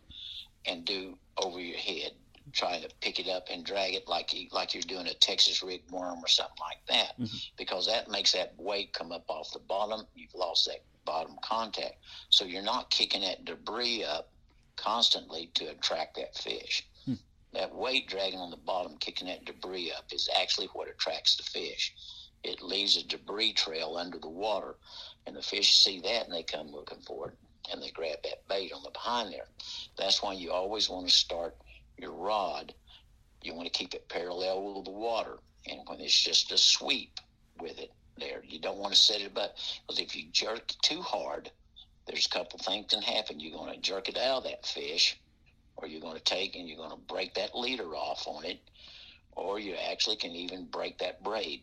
and 0.65 0.85
do 0.85 1.17
over 1.37 1.59
your 1.59 1.77
head, 1.77 2.11
trying 2.51 2.81
to 2.81 2.89
pick 3.01 3.19
it 3.19 3.29
up 3.29 3.47
and 3.51 3.65
drag 3.65 3.93
it 3.93 4.07
like 4.07 4.33
you, 4.33 4.47
like 4.51 4.73
you're 4.73 4.83
doing 4.83 5.07
a 5.07 5.13
Texas 5.13 5.63
rig 5.63 5.81
worm 5.89 6.19
or 6.23 6.27
something 6.27 6.55
like 6.59 6.85
that, 6.87 7.19
mm-hmm. 7.19 7.37
because 7.57 7.87
that 7.87 8.09
makes 8.09 8.33
that 8.33 8.53
weight 8.57 8.93
come 8.93 9.11
up 9.11 9.25
off 9.29 9.51
the 9.53 9.59
bottom. 9.59 10.05
You've 10.15 10.35
lost 10.35 10.65
that 10.67 10.83
bottom 11.05 11.35
contact, 11.43 11.95
so 12.29 12.45
you're 12.45 12.61
not 12.61 12.89
kicking 12.89 13.21
that 13.21 13.45
debris 13.45 14.03
up 14.03 14.29
constantly 14.75 15.49
to 15.55 15.65
attract 15.65 16.15
that 16.15 16.35
fish. 16.35 16.85
Hmm. 17.05 17.13
That 17.53 17.73
weight 17.73 18.07
dragging 18.07 18.39
on 18.39 18.51
the 18.51 18.57
bottom, 18.57 18.97
kicking 18.97 19.27
that 19.27 19.45
debris 19.45 19.91
up, 19.91 20.05
is 20.11 20.29
actually 20.39 20.67
what 20.67 20.89
attracts 20.89 21.37
the 21.37 21.43
fish. 21.43 21.93
It 22.43 22.61
leaves 22.61 22.97
a 22.97 23.03
debris 23.03 23.53
trail 23.53 23.95
under 23.97 24.19
the 24.19 24.29
water, 24.29 24.75
and 25.25 25.35
the 25.35 25.41
fish 25.41 25.77
see 25.77 26.01
that 26.01 26.25
and 26.25 26.33
they 26.33 26.43
come 26.43 26.71
looking 26.71 27.01
for 27.01 27.29
it 27.29 27.37
and 27.71 27.81
they 27.81 27.91
grab 27.91 28.17
that 28.23 28.47
bait 28.47 28.71
on 28.73 28.83
the 28.83 28.91
behind 28.91 29.31
there. 29.33 29.47
That's 29.97 30.21
why 30.21 30.33
you 30.33 30.51
always 30.51 30.89
want 30.89 31.07
to 31.07 31.13
start 31.13 31.55
your 31.97 32.11
rod. 32.11 32.73
You 33.41 33.53
want 33.53 33.71
to 33.71 33.77
keep 33.77 33.93
it 33.93 34.09
parallel 34.09 34.75
with 34.75 34.85
the 34.85 34.91
water, 34.91 35.37
and 35.67 35.81
when 35.85 35.99
it's 35.99 36.19
just 36.19 36.51
a 36.51 36.57
sweep 36.57 37.19
with 37.59 37.77
it 37.79 37.91
there, 38.17 38.41
you 38.47 38.59
don't 38.59 38.77
want 38.77 38.93
to 38.93 38.99
set 38.99 39.21
it 39.21 39.37
up 39.37 39.55
because 39.87 39.99
if 39.99 40.15
you 40.15 40.25
jerk 40.31 40.73
too 40.81 41.01
hard, 41.01 41.51
there's 42.05 42.25
a 42.25 42.29
couple 42.29 42.59
things 42.59 42.87
can 42.89 43.01
happen. 43.01 43.39
You're 43.39 43.57
going 43.57 43.73
to 43.73 43.79
jerk 43.79 44.09
it 44.09 44.17
out 44.17 44.39
of 44.39 44.43
that 44.45 44.65
fish, 44.65 45.19
or 45.75 45.87
you're 45.87 46.01
going 46.01 46.17
to 46.17 46.23
take 46.23 46.55
and 46.55 46.67
you're 46.67 46.77
going 46.77 46.91
to 46.91 47.13
break 47.13 47.33
that 47.35 47.55
leader 47.57 47.95
off 47.95 48.27
on 48.27 48.45
it, 48.45 48.59
or 49.31 49.59
you 49.59 49.75
actually 49.75 50.17
can 50.17 50.31
even 50.31 50.65
break 50.65 50.99
that 50.99 51.23
braid 51.23 51.61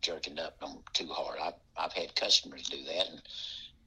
jerking 0.00 0.38
up 0.38 0.58
them 0.60 0.78
too 0.92 1.08
hard. 1.08 1.38
I've, 1.42 1.54
I've 1.76 1.92
had 1.92 2.14
customers 2.14 2.68
do 2.68 2.82
that, 2.84 3.08
and, 3.08 3.22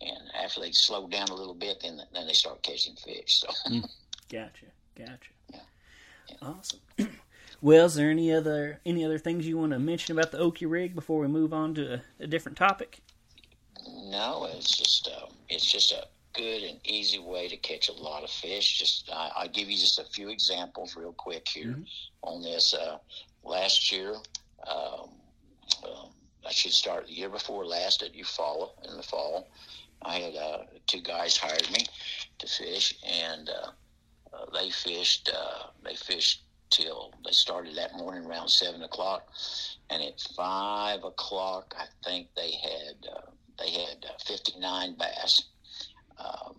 and 0.02 0.20
after 0.43 0.62
they 0.62 0.72
slow 0.72 1.08
down 1.08 1.30
a 1.30 1.36
little 1.36 1.54
bit, 1.54 1.82
then 1.82 2.02
then 2.14 2.28
they 2.28 2.34
start 2.34 2.64
catching 2.64 2.95
fish. 2.95 3.41
So 3.41 3.48
Gotcha. 4.30 4.66
Gotcha. 4.95 5.32
Yeah. 5.54 5.60
Awesome. 6.41 6.80
well, 7.62 7.86
is 7.86 7.95
there 7.95 8.10
any 8.10 8.34
other 8.34 8.80
any 8.86 9.06
other 9.06 9.20
things 9.20 9.48
you 9.48 9.58
want 9.58 9.72
to 9.72 9.80
mention 9.80 10.18
about 10.18 10.32
the 10.32 10.39
Okie 10.39 10.70
rig 10.70 10.95
before 10.95 11.20
we 11.22 11.28
move 11.28 11.54
on 11.54 11.74
to 11.76 11.95
a, 11.95 12.02
a 12.20 12.28
different 12.28 12.58
topic? 12.58 13.00
no, 14.10 14.50
it's 14.52 14.78
just 14.78 15.08
uh, 15.08 15.28
it's 15.50 15.70
just 15.70 15.91
a 15.91 16.08
good 16.34 16.64
and 16.64 16.80
easy 16.86 17.20
way 17.20 17.48
to 17.48 17.58
catch 17.58 17.89
a 17.89 17.93
lot 17.93 18.24
of 18.24 18.30
fish. 18.30 18.80
Just 18.80 19.10
I, 19.12 19.32
I'll 19.36 19.50
give 19.50 19.70
you 19.70 19.78
just 19.78 20.00
a 20.00 20.04
few 20.04 20.30
examples 20.30 20.95
real 20.95 21.14
quick 21.14 21.48
here 21.48 21.78
on 22.24 22.41
this. 22.41 22.74
Uh, 22.74 22.98
last 23.43 23.91
year, 23.91 24.16
um, 24.70 25.10
um, 25.84 26.10
I 26.45 26.52
should 26.52 26.74
start 26.74 27.08
the 27.08 27.14
year 27.14 27.30
before 27.30 27.66
last 27.66 28.04
at 28.04 28.14
Eufaula 28.14 28.70
in 28.89 28.98
the 28.98 29.04
fall. 29.04 29.48
I 30.02 30.16
had 30.20 30.36
uh, 30.36 30.58
two 30.86 31.02
guys 31.02 31.38
hired 31.38 31.70
me 31.72 31.80
to 32.39 32.48
fish, 32.48 32.95
and 33.04 33.50
uh, 33.50 33.72
uh, 34.36 34.45
they 34.54 34.70
fished. 34.70 35.30
Uh, 35.34 35.68
they 35.84 35.95
fished 35.95 36.43
till 36.70 37.14
they 37.26 37.32
started 37.32 37.76
that 37.78 37.95
morning 37.95 38.26
around 38.26 38.50
seven 38.50 38.84
o'clock, 38.84 39.28
and 39.89 40.02
at 40.04 40.20
five 40.36 41.04
o'clock, 41.04 41.74
I 41.78 41.86
think 42.06 42.28
they 42.36 42.52
had 42.52 43.08
uh, 43.12 43.32
they 43.60 43.72
had 43.72 44.06
uh, 44.06 44.18
fifty 44.26 44.60
nine 44.60 44.95
bass. 44.98 45.43
Um, 46.20 46.56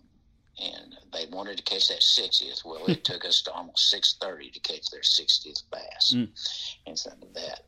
and 0.61 0.95
they 1.13 1.25
wanted 1.31 1.55
to 1.57 1.63
catch 1.63 1.87
that 1.87 2.01
60th. 2.01 2.65
Well, 2.65 2.85
it 2.87 3.03
took 3.05 3.23
us 3.23 3.41
to 3.43 3.51
almost 3.51 3.93
6:30 3.93 4.51
to 4.53 4.59
catch 4.59 4.89
their 4.89 5.01
60th 5.01 5.63
bass, 5.71 6.13
Mm. 6.13 6.29
and 6.85 7.23
of 7.23 7.33
that. 7.33 7.61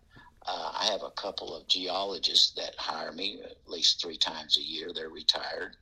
Uh, 0.46 0.72
I 0.80 0.86
have 0.86 1.04
a 1.04 1.12
couple 1.12 1.56
of 1.56 1.68
geologists 1.68 2.52
that 2.56 2.76
hire 2.78 3.12
me 3.12 3.42
at 3.44 3.58
least 3.68 4.02
three 4.02 4.18
times 4.18 4.58
a 4.58 4.62
year. 4.62 4.92
They're 4.94 5.10
retired 5.10 5.76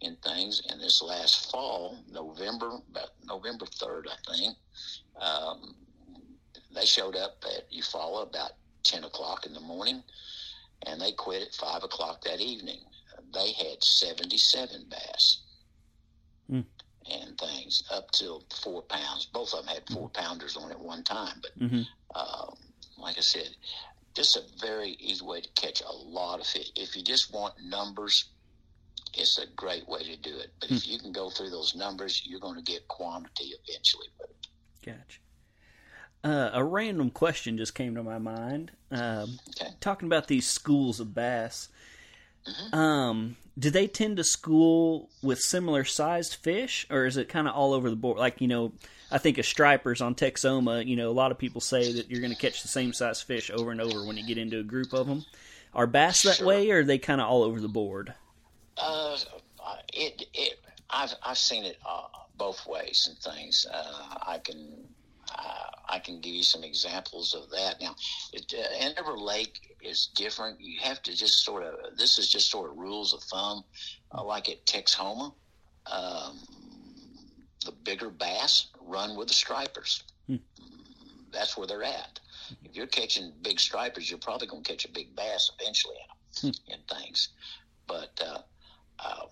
in 0.00 0.16
things. 0.16 0.62
And 0.68 0.80
this 0.80 1.02
last 1.02 1.50
fall, 1.50 1.98
November, 2.10 2.78
about 2.90 3.10
November 3.24 3.66
3rd, 3.66 4.04
I 4.08 4.32
think, 4.34 4.56
um, 5.20 5.74
they 6.74 6.86
showed 6.86 7.16
up 7.16 7.42
at 7.44 7.70
Eufaula 7.70 8.28
about 8.28 8.52
10 8.84 9.04
o'clock 9.04 9.44
in 9.46 9.52
the 9.52 9.60
morning, 9.60 10.02
and 10.86 11.00
they 11.00 11.12
quit 11.12 11.42
at 11.42 11.54
5 11.54 11.84
o'clock 11.84 12.22
that 12.24 12.40
evening. 12.40 12.80
They 13.34 13.52
had 13.52 13.82
77 13.82 14.86
bass 14.88 15.42
Mm. 16.50 16.64
and 17.10 17.38
things 17.38 17.82
up 17.90 18.10
till 18.12 18.42
four 18.62 18.80
pounds. 18.82 19.26
Both 19.26 19.52
of 19.52 19.66
them 19.66 19.74
had 19.74 19.86
four 19.90 20.08
pounders 20.08 20.56
on 20.56 20.70
at 20.70 20.80
one 20.80 21.04
time, 21.04 21.40
but 21.42 21.58
Mm-hmm. 21.58 21.82
um, 22.18 22.56
like 22.96 23.18
I 23.18 23.20
said, 23.20 23.54
just 24.18 24.36
a 24.36 24.42
very 24.60 24.96
easy 24.98 25.24
way 25.24 25.40
to 25.40 25.48
catch 25.54 25.80
a 25.80 25.92
lot 25.92 26.40
of 26.40 26.46
fish. 26.46 26.72
If 26.74 26.96
you 26.96 27.02
just 27.04 27.32
want 27.32 27.54
numbers, 27.64 28.24
it's 29.14 29.38
a 29.38 29.46
great 29.54 29.88
way 29.88 30.02
to 30.02 30.16
do 30.16 30.36
it. 30.36 30.50
But 30.60 30.72
if 30.72 30.88
you 30.88 30.98
can 30.98 31.12
go 31.12 31.30
through 31.30 31.50
those 31.50 31.76
numbers, 31.76 32.22
you're 32.26 32.40
going 32.40 32.56
to 32.56 32.62
get 32.62 32.88
quantity 32.88 33.52
eventually. 33.64 34.08
Gotcha. 34.84 35.20
Uh, 36.24 36.50
a 36.52 36.64
random 36.64 37.10
question 37.10 37.56
just 37.56 37.76
came 37.76 37.94
to 37.94 38.02
my 38.02 38.18
mind. 38.18 38.72
Um, 38.90 39.38
Okay. 39.50 39.70
Talking 39.80 40.06
about 40.06 40.26
these 40.26 40.50
schools 40.50 40.98
of 40.98 41.14
bass, 41.14 41.68
um, 42.72 43.36
do 43.58 43.70
they 43.70 43.86
tend 43.86 44.16
to 44.18 44.24
school 44.24 45.08
with 45.22 45.40
similar 45.40 45.84
sized 45.84 46.34
fish, 46.36 46.86
or 46.90 47.06
is 47.06 47.16
it 47.16 47.28
kind 47.28 47.48
of 47.48 47.54
all 47.54 47.72
over 47.72 47.90
the 47.90 47.96
board? 47.96 48.18
Like 48.18 48.40
you 48.40 48.48
know, 48.48 48.72
I 49.10 49.18
think 49.18 49.38
of 49.38 49.46
stripers 49.46 50.00
on 50.00 50.14
Texoma. 50.14 50.86
You 50.86 50.96
know, 50.96 51.10
a 51.10 51.12
lot 51.12 51.30
of 51.32 51.38
people 51.38 51.60
say 51.60 51.92
that 51.94 52.10
you're 52.10 52.20
going 52.20 52.32
to 52.34 52.38
catch 52.38 52.62
the 52.62 52.68
same 52.68 52.92
size 52.92 53.20
fish 53.22 53.50
over 53.50 53.70
and 53.70 53.80
over 53.80 54.04
when 54.04 54.16
you 54.16 54.26
get 54.26 54.38
into 54.38 54.58
a 54.58 54.64
group 54.64 54.92
of 54.92 55.06
them. 55.06 55.24
Are 55.74 55.86
bass 55.86 56.22
that 56.22 56.36
Sure. 56.36 56.46
way, 56.46 56.70
or 56.70 56.80
are 56.80 56.84
they 56.84 56.98
kind 56.98 57.20
of 57.20 57.28
all 57.28 57.42
over 57.42 57.60
the 57.60 57.68
board? 57.68 58.14
uh, 58.76 59.16
it 59.92 60.24
it 60.34 60.60
I've 60.90 61.14
I've 61.22 61.38
seen 61.38 61.64
it 61.64 61.78
uh, 61.86 62.02
both 62.36 62.66
ways 62.66 63.08
and 63.10 63.18
things. 63.34 63.66
Uh, 63.70 64.18
I 64.26 64.38
can. 64.38 64.88
Uh, 65.34 65.64
I 65.88 65.98
can 65.98 66.20
give 66.20 66.34
you 66.34 66.42
some 66.42 66.64
examples 66.64 67.34
of 67.34 67.50
that. 67.50 67.80
Now, 67.80 67.94
it, 68.32 68.52
uh, 68.56 68.86
Endeavor 68.86 69.18
Lake 69.18 69.76
is 69.82 70.08
different. 70.14 70.60
You 70.60 70.78
have 70.80 71.02
to 71.04 71.16
just 71.16 71.44
sort 71.44 71.62
of, 71.62 71.96
this 71.96 72.18
is 72.18 72.28
just 72.30 72.50
sort 72.50 72.70
of 72.70 72.76
rules 72.76 73.12
of 73.12 73.22
thumb, 73.22 73.64
uh, 74.12 74.22
like 74.22 74.48
at 74.48 74.64
Texoma. 74.66 75.32
Um, 75.86 76.38
the 77.64 77.72
bigger 77.72 78.10
bass 78.10 78.68
run 78.80 79.16
with 79.16 79.28
the 79.28 79.34
stripers. 79.34 80.02
That's 81.32 81.56
where 81.56 81.66
they're 81.66 81.82
at. 81.82 82.20
If 82.64 82.74
you're 82.76 82.86
catching 82.86 83.32
big 83.42 83.60
stripers, 83.60 84.08
you're 84.10 84.18
probably 84.18 84.46
going 84.46 84.62
to 84.62 84.70
catch 84.70 84.84
a 84.84 84.90
big 84.90 85.14
bass 85.14 85.50
eventually 85.58 85.96
in 86.42 86.52
them 86.52 86.60
and 86.70 87.02
things. 87.02 87.28
But 87.86 88.20
uh, 88.24 88.38
uh, 88.98 89.26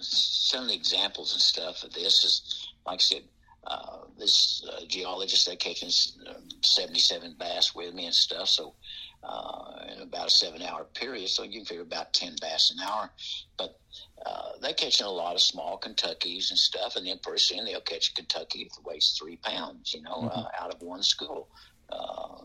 some 0.00 0.62
of 0.62 0.68
the 0.68 0.74
examples 0.74 1.32
and 1.32 1.40
stuff 1.40 1.82
of 1.84 1.92
this 1.92 2.24
is, 2.24 2.68
like 2.86 3.00
I 3.00 3.02
said, 3.02 3.22
uh, 3.66 3.98
this 4.18 4.64
uh, 4.70 4.80
geologist 4.86 5.46
that 5.46 5.58
catching 5.58 5.90
uh, 6.28 6.34
77 6.62 7.34
bass 7.38 7.74
with 7.74 7.94
me 7.94 8.06
and 8.06 8.14
stuff. 8.14 8.48
So 8.48 8.74
uh, 9.22 9.84
in 9.92 10.02
about 10.02 10.28
a 10.28 10.30
seven 10.30 10.62
hour 10.62 10.84
period, 10.94 11.28
so 11.28 11.42
you 11.42 11.58
can 11.58 11.64
figure 11.64 11.82
about 11.82 12.12
10 12.12 12.36
bass 12.40 12.72
an 12.76 12.86
hour. 12.86 13.10
But 13.58 13.78
uh, 14.24 14.52
they're 14.60 14.72
catching 14.72 15.06
a 15.06 15.10
lot 15.10 15.34
of 15.34 15.40
small 15.40 15.78
Kentuckies 15.78 16.50
and 16.50 16.58
stuff, 16.58 16.96
and 16.96 17.06
then 17.06 17.18
pretty 17.22 17.40
soon 17.40 17.64
they'll 17.64 17.80
catch 17.80 18.10
a 18.10 18.14
Kentucky 18.14 18.64
that 18.64 18.84
weighs 18.84 19.16
three 19.18 19.36
pounds, 19.36 19.94
you 19.94 20.02
know, 20.02 20.30
uh, 20.32 20.46
out 20.60 20.74
of 20.74 20.80
one 20.80 21.02
school 21.02 21.48
uh, 21.90 22.38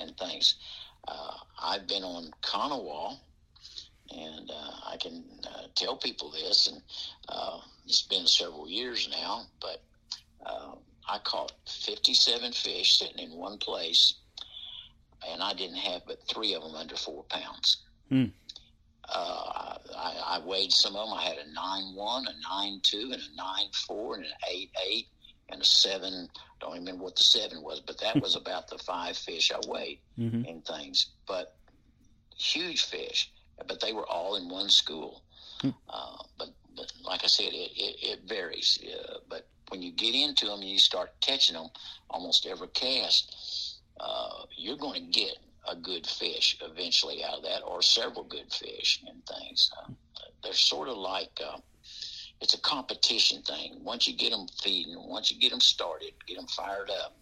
and 0.00 0.16
things. 0.16 0.56
Uh, 1.06 1.34
I've 1.62 1.86
been 1.86 2.02
on 2.02 2.30
Konawa, 2.42 3.16
and 4.10 4.50
uh, 4.50 4.72
I 4.86 4.96
can 4.96 5.24
uh, 5.44 5.66
tell 5.74 5.96
people 5.96 6.30
this, 6.30 6.66
and 6.66 6.82
uh, 7.28 7.58
it's 7.86 8.02
been 8.02 8.26
several 8.26 8.68
years 8.68 9.08
now, 9.10 9.42
but 9.60 9.82
uh, 10.48 10.74
I 11.08 11.18
caught 11.18 11.52
57 11.68 12.52
fish 12.52 12.98
sitting 12.98 13.18
in 13.30 13.36
one 13.38 13.58
place, 13.58 14.14
and 15.28 15.42
I 15.42 15.52
didn't 15.54 15.76
have 15.76 16.02
but 16.06 16.18
three 16.28 16.54
of 16.54 16.62
them 16.62 16.74
under 16.74 16.96
four 16.96 17.24
pounds. 17.24 17.82
Hmm. 18.08 18.24
Uh, 19.08 19.76
I, 19.96 20.38
I 20.40 20.40
weighed 20.44 20.72
some 20.72 20.96
of 20.96 21.08
them. 21.08 21.16
I 21.16 21.22
had 21.22 21.38
a 21.38 21.52
nine 21.52 21.94
one, 21.94 22.26
a 22.26 22.32
nine 22.48 22.80
two, 22.82 23.10
and 23.12 23.22
a 23.22 23.36
nine 23.36 23.70
four, 23.86 24.16
and 24.16 24.24
an 24.24 24.32
eight 24.50 24.70
eight, 24.88 25.06
and 25.48 25.60
a 25.60 25.64
seven. 25.64 26.28
I 26.34 26.38
Don't 26.60 26.70
even 26.72 26.86
remember 26.86 27.04
what 27.04 27.16
the 27.16 27.22
seven 27.22 27.62
was, 27.62 27.80
but 27.80 28.00
that 28.00 28.20
was 28.20 28.34
about 28.34 28.68
the 28.68 28.78
five 28.78 29.16
fish 29.16 29.52
I 29.52 29.60
weighed 29.68 30.00
Mm-hmm. 30.18 30.44
and 30.48 30.64
things. 30.64 31.08
But 31.28 31.54
huge 32.38 32.82
fish, 32.84 33.30
but 33.68 33.80
they 33.80 33.92
were 33.92 34.06
all 34.06 34.36
in 34.36 34.48
one 34.48 34.70
school. 34.70 35.22
Uh, 35.62 36.16
but, 36.38 36.48
but 36.76 36.92
like 37.04 37.22
I 37.24 37.26
said, 37.28 37.52
it, 37.52 37.70
it, 37.76 37.96
it 38.02 38.20
varies. 38.26 38.78
Uh, 38.84 39.18
but 39.28 39.45
when 39.76 39.82
you 39.82 39.92
get 39.92 40.14
into 40.14 40.46
them 40.46 40.60
and 40.60 40.70
you 40.70 40.78
start 40.78 41.10
catching 41.20 41.54
them, 41.54 41.68
almost 42.08 42.46
every 42.46 42.68
cast, 42.68 43.78
uh, 44.00 44.44
you're 44.56 44.78
going 44.78 44.94
to 45.04 45.10
get 45.10 45.36
a 45.68 45.76
good 45.76 46.06
fish 46.06 46.56
eventually 46.62 47.22
out 47.22 47.38
of 47.38 47.42
that, 47.42 47.60
or 47.62 47.82
several 47.82 48.24
good 48.24 48.50
fish 48.50 49.02
and 49.06 49.22
things. 49.26 49.70
Uh, 49.76 49.92
they're 50.42 50.54
sort 50.54 50.88
of 50.88 50.96
like 50.96 51.38
uh, 51.46 51.58
it's 52.40 52.54
a 52.54 52.60
competition 52.60 53.42
thing. 53.42 53.80
Once 53.82 54.08
you 54.08 54.16
get 54.16 54.30
them 54.30 54.46
feeding, 54.62 54.96
once 54.96 55.30
you 55.30 55.38
get 55.38 55.50
them 55.50 55.60
started, 55.60 56.12
get 56.26 56.38
them 56.38 56.46
fired 56.46 56.88
up, 56.88 57.14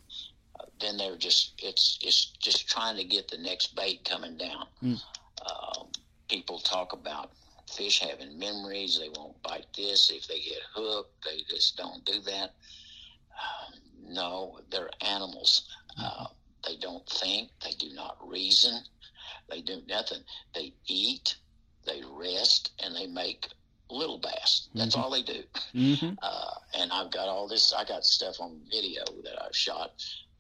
uh, 0.61 0.67
then 0.81 0.97
they're 0.97 1.17
just 1.17 1.55
it's 1.59 1.99
it's 2.03 2.27
just 2.39 2.69
trying 2.69 2.97
to 2.97 3.05
get 3.05 3.27
the 3.27 3.39
next 3.39 3.75
bait 3.75 4.09
coming 4.09 4.37
down. 4.37 4.67
Mm. 4.81 5.01
Um, 5.45 5.89
people 6.29 6.61
talk 6.61 6.93
about 6.93 7.33
fish 7.71 8.01
having 8.01 8.39
memories. 8.39 8.99
They 8.99 9.09
won't 9.09 9.43
bite 9.43 9.67
this 9.77 10.11
if 10.11 10.27
they 10.27 10.41
get 10.41 10.61
hooked. 10.75 11.25
They 11.25 11.43
just 11.49 11.77
don't 11.77 12.05
do 12.05 12.21
that. 12.21 12.55
Um, 13.33 13.81
no, 14.15 14.61
they're 14.71 14.91
animals. 15.01 15.69
Uh, 16.01 16.27
they 16.67 16.77
don't 16.77 17.07
think. 17.09 17.51
They 17.63 17.73
do 17.73 17.93
not 17.95 18.17
reason. 18.27 18.83
They 19.51 19.61
do 19.61 19.83
nothing. 19.89 20.21
They 20.55 20.75
eat, 20.87 21.37
they 21.85 22.03
rest, 22.11 22.73
and 22.83 22.95
they 22.95 23.07
make 23.07 23.49
little 23.91 24.19
bass. 24.19 24.69
That's 24.75 24.97
all 24.97 25.11
they 25.11 25.23
do. 25.23 25.43
Mm-hmm. 25.75 26.15
Uh, 26.23 26.55
and 26.79 26.91
I've 26.91 27.11
got 27.11 27.29
all 27.29 27.47
this. 27.47 27.73
I 27.73 27.85
got 27.85 28.05
stuff 28.05 28.41
on 28.41 28.61
video 28.71 29.05
that 29.25 29.43
I've 29.43 29.55
shot. 29.55 29.93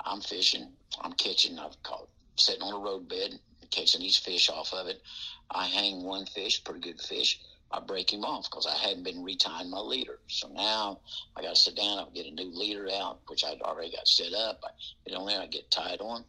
I'm 0.05 0.20
fishing. 0.20 0.68
I'm 1.01 1.12
catching. 1.12 1.59
I've 1.59 1.81
caught 1.83 2.09
sitting 2.37 2.62
on 2.62 2.75
a 2.75 2.79
road 2.79 3.09
bed, 3.09 3.39
catching 3.75 4.01
these 4.01 4.16
fish 4.16 4.49
off 4.49 4.72
of 4.72 4.87
it. 4.87 5.03
I 5.51 5.66
hang 5.66 6.03
one 6.03 6.27
fish, 6.27 6.62
pretty 6.64 6.81
good 6.81 7.01
fish. 7.01 7.41
I 7.70 7.81
break 7.81 8.12
him 8.12 8.25
off 8.25 8.49
because 8.49 8.66
I 8.66 8.77
hadn't 8.77 9.03
been 9.03 9.25
retying 9.25 9.68
my 9.68 9.81
leader. 9.81 10.20
So 10.29 10.49
now 10.49 11.01
I 11.37 11.43
got 11.43 11.57
to 11.57 11.61
sit 11.61 11.77
down. 11.77 11.99
I'll 11.99 12.11
get 12.11 12.27
a 12.27 12.31
new 12.31 12.51
leader 12.55 12.89
out, 13.01 13.18
which 13.27 13.45
I'd 13.45 13.62
already 13.62 13.91
got 13.91 14.07
set 14.07 14.33
up. 14.33 14.61
I 14.64 14.70
get 15.09 15.18
on 15.18 15.27
there. 15.27 15.41
I 15.41 15.47
get 15.47 15.70
tied 15.70 16.01
on. 16.01 16.25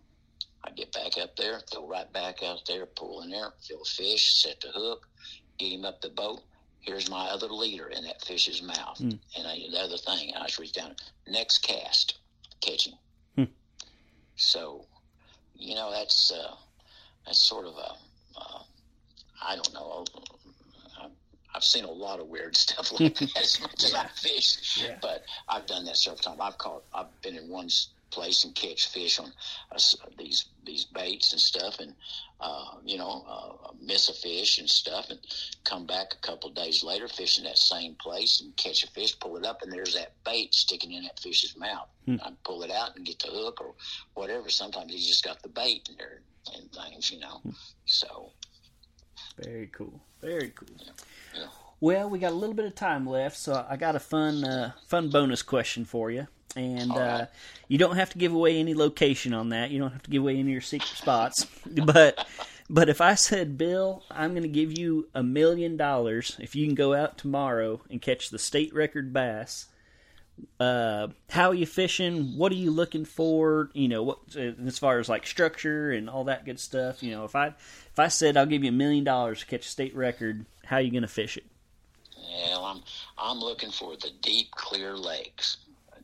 I 0.64 0.72
get 0.72 0.91
back 0.91 1.18
up 1.22 1.36
there, 1.36 1.60
throw 1.72 1.88
right 1.88 2.12
back 2.12 2.41
out 2.41 2.66
there, 2.66 2.88
pull 2.88 3.22
in 3.22 3.30
there, 3.30 3.54
fill 3.62 3.84
a 3.84 3.86
fish, 3.86 4.41
set 4.41 4.60
the 4.62 4.70
hook, 4.70 5.08
get 5.60 5.72
him 5.72 5.86
up 5.86 6.02
the 6.02 6.10
boat. 6.10 6.41
Here's 6.82 7.10
my 7.10 7.28
other 7.28 7.48
leader 7.48 7.88
in 7.88 8.04
that 8.06 8.24
fish's 8.24 8.64
mouth. 8.64 8.98
Mm. 9.00 9.20
And 9.38 9.48
I, 9.48 9.60
the 9.72 9.80
other 9.80 9.98
thing, 9.98 10.34
I 10.36 10.46
just 10.48 10.58
reach 10.58 10.74
down, 10.74 10.96
next 11.28 11.60
cast, 11.60 12.18
catch 12.62 12.88
him. 12.88 12.93
Hmm. 13.36 13.52
So, 14.36 14.86
you 15.56 15.76
know, 15.76 15.91
that's 15.91 16.32
uh, 16.32 16.56
that's 17.26 17.39
sort 17.39 17.65
of 17.65 17.73
a, 17.76 17.91
uh, 18.39 18.59
I 19.43 19.55
don't 19.55 19.73
know. 19.73 20.05
I- 20.99 21.07
I've 21.53 21.63
seen 21.63 21.86
a 21.86 21.91
lot 21.91 22.19
of 22.19 22.28
weird 22.28 22.55
stuff 22.65 22.91
like 22.99 23.15
that 23.19 23.38
as 23.38 23.61
much 23.61 23.84
as 23.84 23.93
I 23.93 24.07
fish, 24.07 24.82
Yeah. 24.84 24.97
but 25.01 25.23
I've 25.47 25.65
done 25.65 25.86
that 25.86 25.97
several 25.97 26.19
times. 26.19 26.39
I've 26.41 26.57
caught, 26.57 26.84
I've 26.93 27.21
been 27.21 27.36
in 27.38 27.49
one 27.49 27.69
place 28.11 28.43
and 28.45 28.53
catch 28.55 28.88
fish 28.89 29.19
on 29.19 29.32
uh, 29.71 29.78
these 30.17 30.45
these 30.65 30.86
baits 30.86 31.32
and 31.34 31.41
stuff, 31.41 31.80
and 31.80 31.93
uh, 32.39 32.76
you 32.86 32.97
know, 32.97 33.23
uh, 33.28 33.71
miss 33.82 34.09
a 34.09 34.13
fish 34.13 34.57
and 34.59 34.69
stuff, 34.69 35.09
and 35.09 35.19
come 35.63 35.86
back 35.86 36.13
a 36.13 36.17
couple 36.28 36.49
of 36.49 36.55
days 36.55 36.84
later, 36.84 37.07
fish 37.07 37.38
in 37.38 37.43
that 37.45 37.57
same 37.57 37.95
place 37.95 38.41
and 38.41 38.55
catch 38.57 38.84
a 38.84 38.88
fish, 38.88 39.17
pull 39.19 39.36
it 39.38 39.45
up, 39.45 39.61
and 39.61 39.71
there's 39.71 39.93
that 39.95 40.11
bait 40.26 40.53
sticking 40.53 40.91
in 40.93 41.03
that 41.03 41.19
fish's 41.19 41.55
mouth. 41.57 41.88
Hmm. 42.05 42.17
I'd 42.23 42.41
pull 42.43 42.63
it 42.63 42.71
out 42.71 42.95
and 42.95 43.05
get 43.05 43.19
the 43.19 43.28
hook 43.32 43.59
or 43.61 43.73
whatever. 44.13 44.49
Sometimes 44.49 44.91
he's 44.93 45.07
just 45.07 45.23
got 45.23 45.41
the 45.41 45.49
bait 45.49 45.88
in 45.89 45.95
there 45.97 46.19
and 46.54 46.72
things, 46.72 47.12
you 47.12 47.20
know. 47.20 47.41
So 47.86 48.32
Very 49.38 49.68
cool. 49.68 50.02
Very 50.22 50.52
cool. 50.56 50.68
Yeah. 51.34 51.48
Well, 51.82 52.10
we 52.10 52.20
got 52.20 52.32
a 52.32 52.36
little 52.36 52.56
bit 52.56 52.66
of 52.66 52.76
time 52.76 53.08
left, 53.08 53.38
so 53.38 53.66
I 53.70 53.76
got 53.76 53.96
a 53.96 54.00
fun, 54.00 54.43
uh, 54.43 54.72
fun 54.88 55.10
bonus 55.10 55.41
question 55.41 55.86
for 55.86 56.10
you. 56.10 56.28
And 56.56 56.89
right. 56.91 56.98
uh, 56.98 57.26
you 57.68 57.78
don't 57.78 57.98
have 57.98 58.12
to 58.12 58.18
give 58.18 58.34
away 58.34 58.58
any 58.58 58.74
location 58.74 59.34
on 59.34 59.50
that. 59.50 59.72
You 59.72 59.80
don't 59.80 59.91
have 59.91 60.04
to 60.04 60.10
give 60.10 60.22
away 60.22 60.34
any 60.34 60.43
of 60.43 60.48
your 60.48 60.62
secret 60.62 60.96
spots. 60.96 61.46
but, 61.86 62.26
but 62.70 62.88
if 62.88 63.02
I 63.02 63.16
said, 63.16 63.58
Bill, 63.58 64.04
I'm 64.10 64.32
going 64.32 64.43
to 64.43 64.50
give 64.50 64.78
you 64.78 65.10
a 65.14 65.22
million 65.22 65.76
dollars 65.76 66.38
if 66.39 66.56
you 66.56 66.66
can 66.66 66.76
go 66.76 66.93
out 66.93 67.18
tomorrow 67.18 67.82
and 67.89 68.02
catch 68.02 68.30
the 68.30 68.39
state 68.39 68.74
record 68.74 69.12
bass. 69.12 69.68
Uh, 70.60 71.08
how 71.30 71.50
are 71.50 71.54
you 71.54 71.66
fishing? 71.66 72.38
What 72.38 72.52
are 72.52 72.56
you 72.56 72.72
looking 72.72 73.06
for? 73.06 73.70
You 73.74 73.88
know, 73.88 74.04
what 74.04 74.20
uh, 74.36 74.52
as 74.66 74.78
far 74.80 75.00
as 75.00 75.10
like 75.10 75.26
structure 75.28 75.92
and 75.92 76.10
all 76.10 76.26
that 76.26 76.46
good 76.46 76.60
stuff. 76.60 77.04
You 77.04 77.12
know, 77.12 77.26
if 77.26 77.36
I 77.36 77.48
if 77.48 78.00
I 78.00 78.08
said 78.08 78.38
I'll 78.38 78.46
give 78.46 78.64
you 78.64 78.70
a 78.70 78.74
million 78.74 79.04
dollars 79.04 79.40
to 79.42 79.46
catch 79.46 79.66
a 79.66 79.70
state 79.70 79.96
record, 79.96 80.46
how 80.66 80.78
are 80.78 80.82
you 80.82 80.92
going 80.92 81.04
to 81.04 81.08
fish 81.08 81.38
it? 81.38 81.46
Yeah, 82.18 82.58
I'm 82.60 82.82
I'm 83.18 83.40
looking 83.40 83.72
for 83.72 83.96
the 83.96 84.12
deep, 84.22 84.52
clear 84.52 84.96
lakes. 84.96 85.58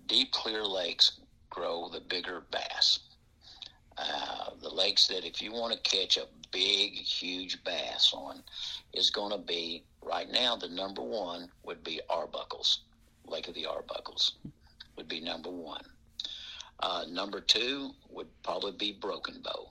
Deep, 0.08 0.32
clear 0.32 0.64
lakes 0.64 1.20
grow 1.50 1.90
the 1.90 2.02
bigger 2.02 2.44
bass. 2.52 3.00
Uh, 3.98 4.52
the 4.62 4.70
lakes 4.70 5.08
that 5.08 5.26
if 5.26 5.42
you 5.42 5.52
want 5.52 5.74
to 5.74 5.80
catch 5.80 6.18
a 6.18 6.26
big, 6.52 6.94
huge 6.94 7.64
bass 7.64 8.12
on 8.14 8.42
is 8.94 9.10
going 9.10 9.32
to 9.32 9.38
be 9.38 9.84
right 10.02 10.32
now. 10.32 10.56
The 10.56 10.70
number 10.70 11.02
one 11.02 11.50
would 11.64 11.84
be 11.84 12.02
Arbuckles, 12.10 12.80
Lake 13.32 13.48
of 13.48 13.56
the 13.56 13.66
Arbuckles, 13.66 14.34
would 14.98 15.08
be 15.08 15.22
number 15.22 15.50
one. 15.50 15.84
Uh, 16.80 17.06
number 17.10 17.40
two 17.40 17.92
would 18.10 18.28
probably 18.44 18.72
be 18.72 18.92
Broken 18.92 19.42
Bow 19.42 19.70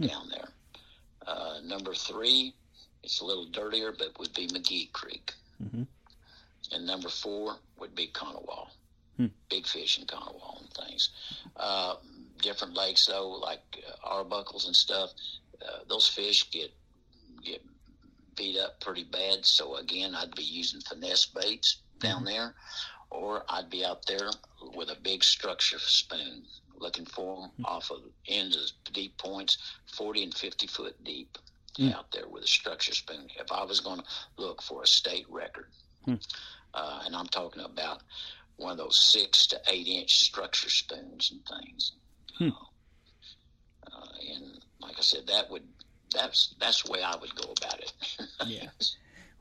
down 0.00 0.28
there. 0.28 0.48
Uh, 1.26 1.58
number 1.64 1.94
three, 1.94 2.54
it's 3.02 3.20
a 3.20 3.24
little 3.24 3.46
dirtier, 3.46 3.92
but 3.96 4.18
would 4.18 4.32
be 4.34 4.46
McGee 4.48 4.92
Creek. 4.92 5.32
Mhm. 5.62 5.86
And 6.72 6.86
number 6.86 7.08
four 7.08 7.58
would 7.78 7.94
be 7.94 8.08
Konawa. 8.08 8.70
Hmm. 9.16 9.26
Big 9.48 9.66
fish 9.66 9.98
in 9.98 10.06
Konawa 10.06 10.60
and 10.60 10.70
things. 10.74 11.10
Uh, 11.56 11.96
different 12.38 12.74
lakes 12.74 13.06
though, 13.06 13.28
like 13.28 13.84
uh, 13.86 14.08
Arbuckles 14.08 14.66
and 14.66 14.74
stuff. 14.74 15.10
Uh, 15.64 15.84
those 15.88 16.08
fish 16.08 16.50
get 16.50 16.72
get 17.42 17.62
beat 18.34 18.58
up 18.58 18.80
pretty 18.80 19.04
bad. 19.04 19.44
So 19.46 19.76
again, 19.76 20.14
I'd 20.14 20.34
be 20.34 20.42
using 20.42 20.80
finesse 20.80 21.26
baits 21.26 21.76
down 22.04 22.24
there, 22.24 22.54
or 23.10 23.44
I'd 23.48 23.70
be 23.70 23.84
out 23.84 24.06
there 24.06 24.30
with 24.74 24.90
a 24.90 24.96
big 25.02 25.24
structure 25.24 25.78
spoon, 25.78 26.44
looking 26.76 27.06
for 27.06 27.42
them 27.56 27.64
off 27.64 27.90
of 27.90 28.00
ends 28.28 28.56
of 28.86 28.92
deep 28.92 29.16
points, 29.18 29.58
forty 29.96 30.22
and 30.22 30.34
fifty 30.34 30.66
foot 30.66 31.02
deep, 31.04 31.36
Mm. 31.78 31.92
out 31.92 32.12
there 32.12 32.28
with 32.28 32.44
a 32.44 32.46
structure 32.46 32.94
spoon. 32.94 33.28
If 33.36 33.50
I 33.50 33.64
was 33.64 33.80
going 33.80 33.98
to 33.98 34.04
look 34.36 34.62
for 34.62 34.84
a 34.84 34.86
state 34.86 35.26
record, 35.28 35.70
Hmm. 36.04 36.14
uh, 36.72 37.02
and 37.04 37.16
I'm 37.16 37.26
talking 37.26 37.64
about 37.64 38.02
one 38.56 38.70
of 38.70 38.78
those 38.78 38.96
six 38.96 39.48
to 39.48 39.60
eight 39.66 39.88
inch 39.88 40.14
structure 40.14 40.70
spoons 40.70 41.32
and 41.32 41.44
things. 41.46 41.92
Hmm. 42.38 42.50
Uh, 43.90 44.08
and 44.30 44.60
like 44.80 44.98
I 44.98 45.02
said, 45.02 45.26
that 45.28 45.50
would 45.50 45.66
that's 46.12 46.54
that's 46.60 46.82
the 46.84 46.92
way 46.92 47.02
I 47.02 47.16
would 47.16 47.34
go 47.34 47.52
about 47.56 47.80
it. 47.80 47.92
Yeah. 48.46 48.68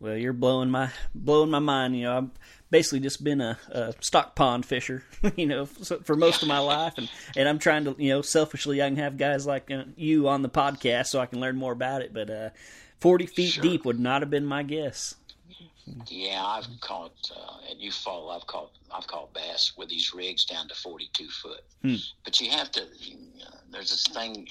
Well, 0.03 0.17
you're 0.17 0.33
blowing 0.33 0.69
my 0.69 0.89
blowing 1.15 1.49
my 1.49 1.59
mind. 1.59 1.95
You 1.95 2.03
know, 2.03 2.17
I've 2.17 2.29
basically 2.69 2.99
just 2.99 3.23
been 3.23 3.39
a, 3.39 3.57
a 3.71 3.93
stock 4.01 4.35
pond 4.35 4.65
fisher. 4.65 5.03
You 5.37 5.45
know, 5.45 5.65
for 5.65 6.17
most 6.17 6.41
of 6.41 6.49
my 6.49 6.59
life, 6.59 6.95
and 6.97 7.09
and 7.37 7.47
I'm 7.47 7.57
trying 7.57 7.85
to 7.85 7.95
you 7.97 8.09
know 8.09 8.21
selfishly 8.21 8.83
I 8.83 8.89
can 8.89 8.97
have 8.97 9.17
guys 9.17 9.47
like 9.47 9.71
uh, 9.71 9.85
you 9.95 10.27
on 10.27 10.41
the 10.41 10.49
podcast 10.49 11.07
so 11.07 11.21
I 11.21 11.25
can 11.25 11.39
learn 11.39 11.55
more 11.55 11.71
about 11.71 12.01
it. 12.01 12.13
But 12.13 12.29
uh, 12.29 12.49
40 12.99 13.25
feet 13.27 13.51
Sure. 13.53 13.61
deep 13.61 13.85
would 13.85 13.99
not 14.01 14.21
have 14.21 14.29
been 14.29 14.45
my 14.45 14.63
guess. 14.63 15.15
Yeah, 16.07 16.43
I've 16.43 16.67
caught 16.81 17.31
uh, 17.35 17.71
at 17.71 17.79
Eufaula. 17.79 18.37
I've 18.37 18.47
caught 18.47 18.71
I've 18.91 19.07
caught 19.07 19.33
bass 19.33 19.73
with 19.77 19.89
these 19.89 20.13
rigs 20.13 20.45
down 20.45 20.67
to 20.69 20.75
forty 20.75 21.09
two 21.13 21.27
foot. 21.27 21.61
Hmm. 21.81 21.95
But 22.23 22.39
you 22.39 22.49
have 22.51 22.71
to. 22.71 22.81
You, 22.97 23.17
uh, 23.45 23.57
there's 23.69 23.89
this 23.89 24.03
thing 24.03 24.47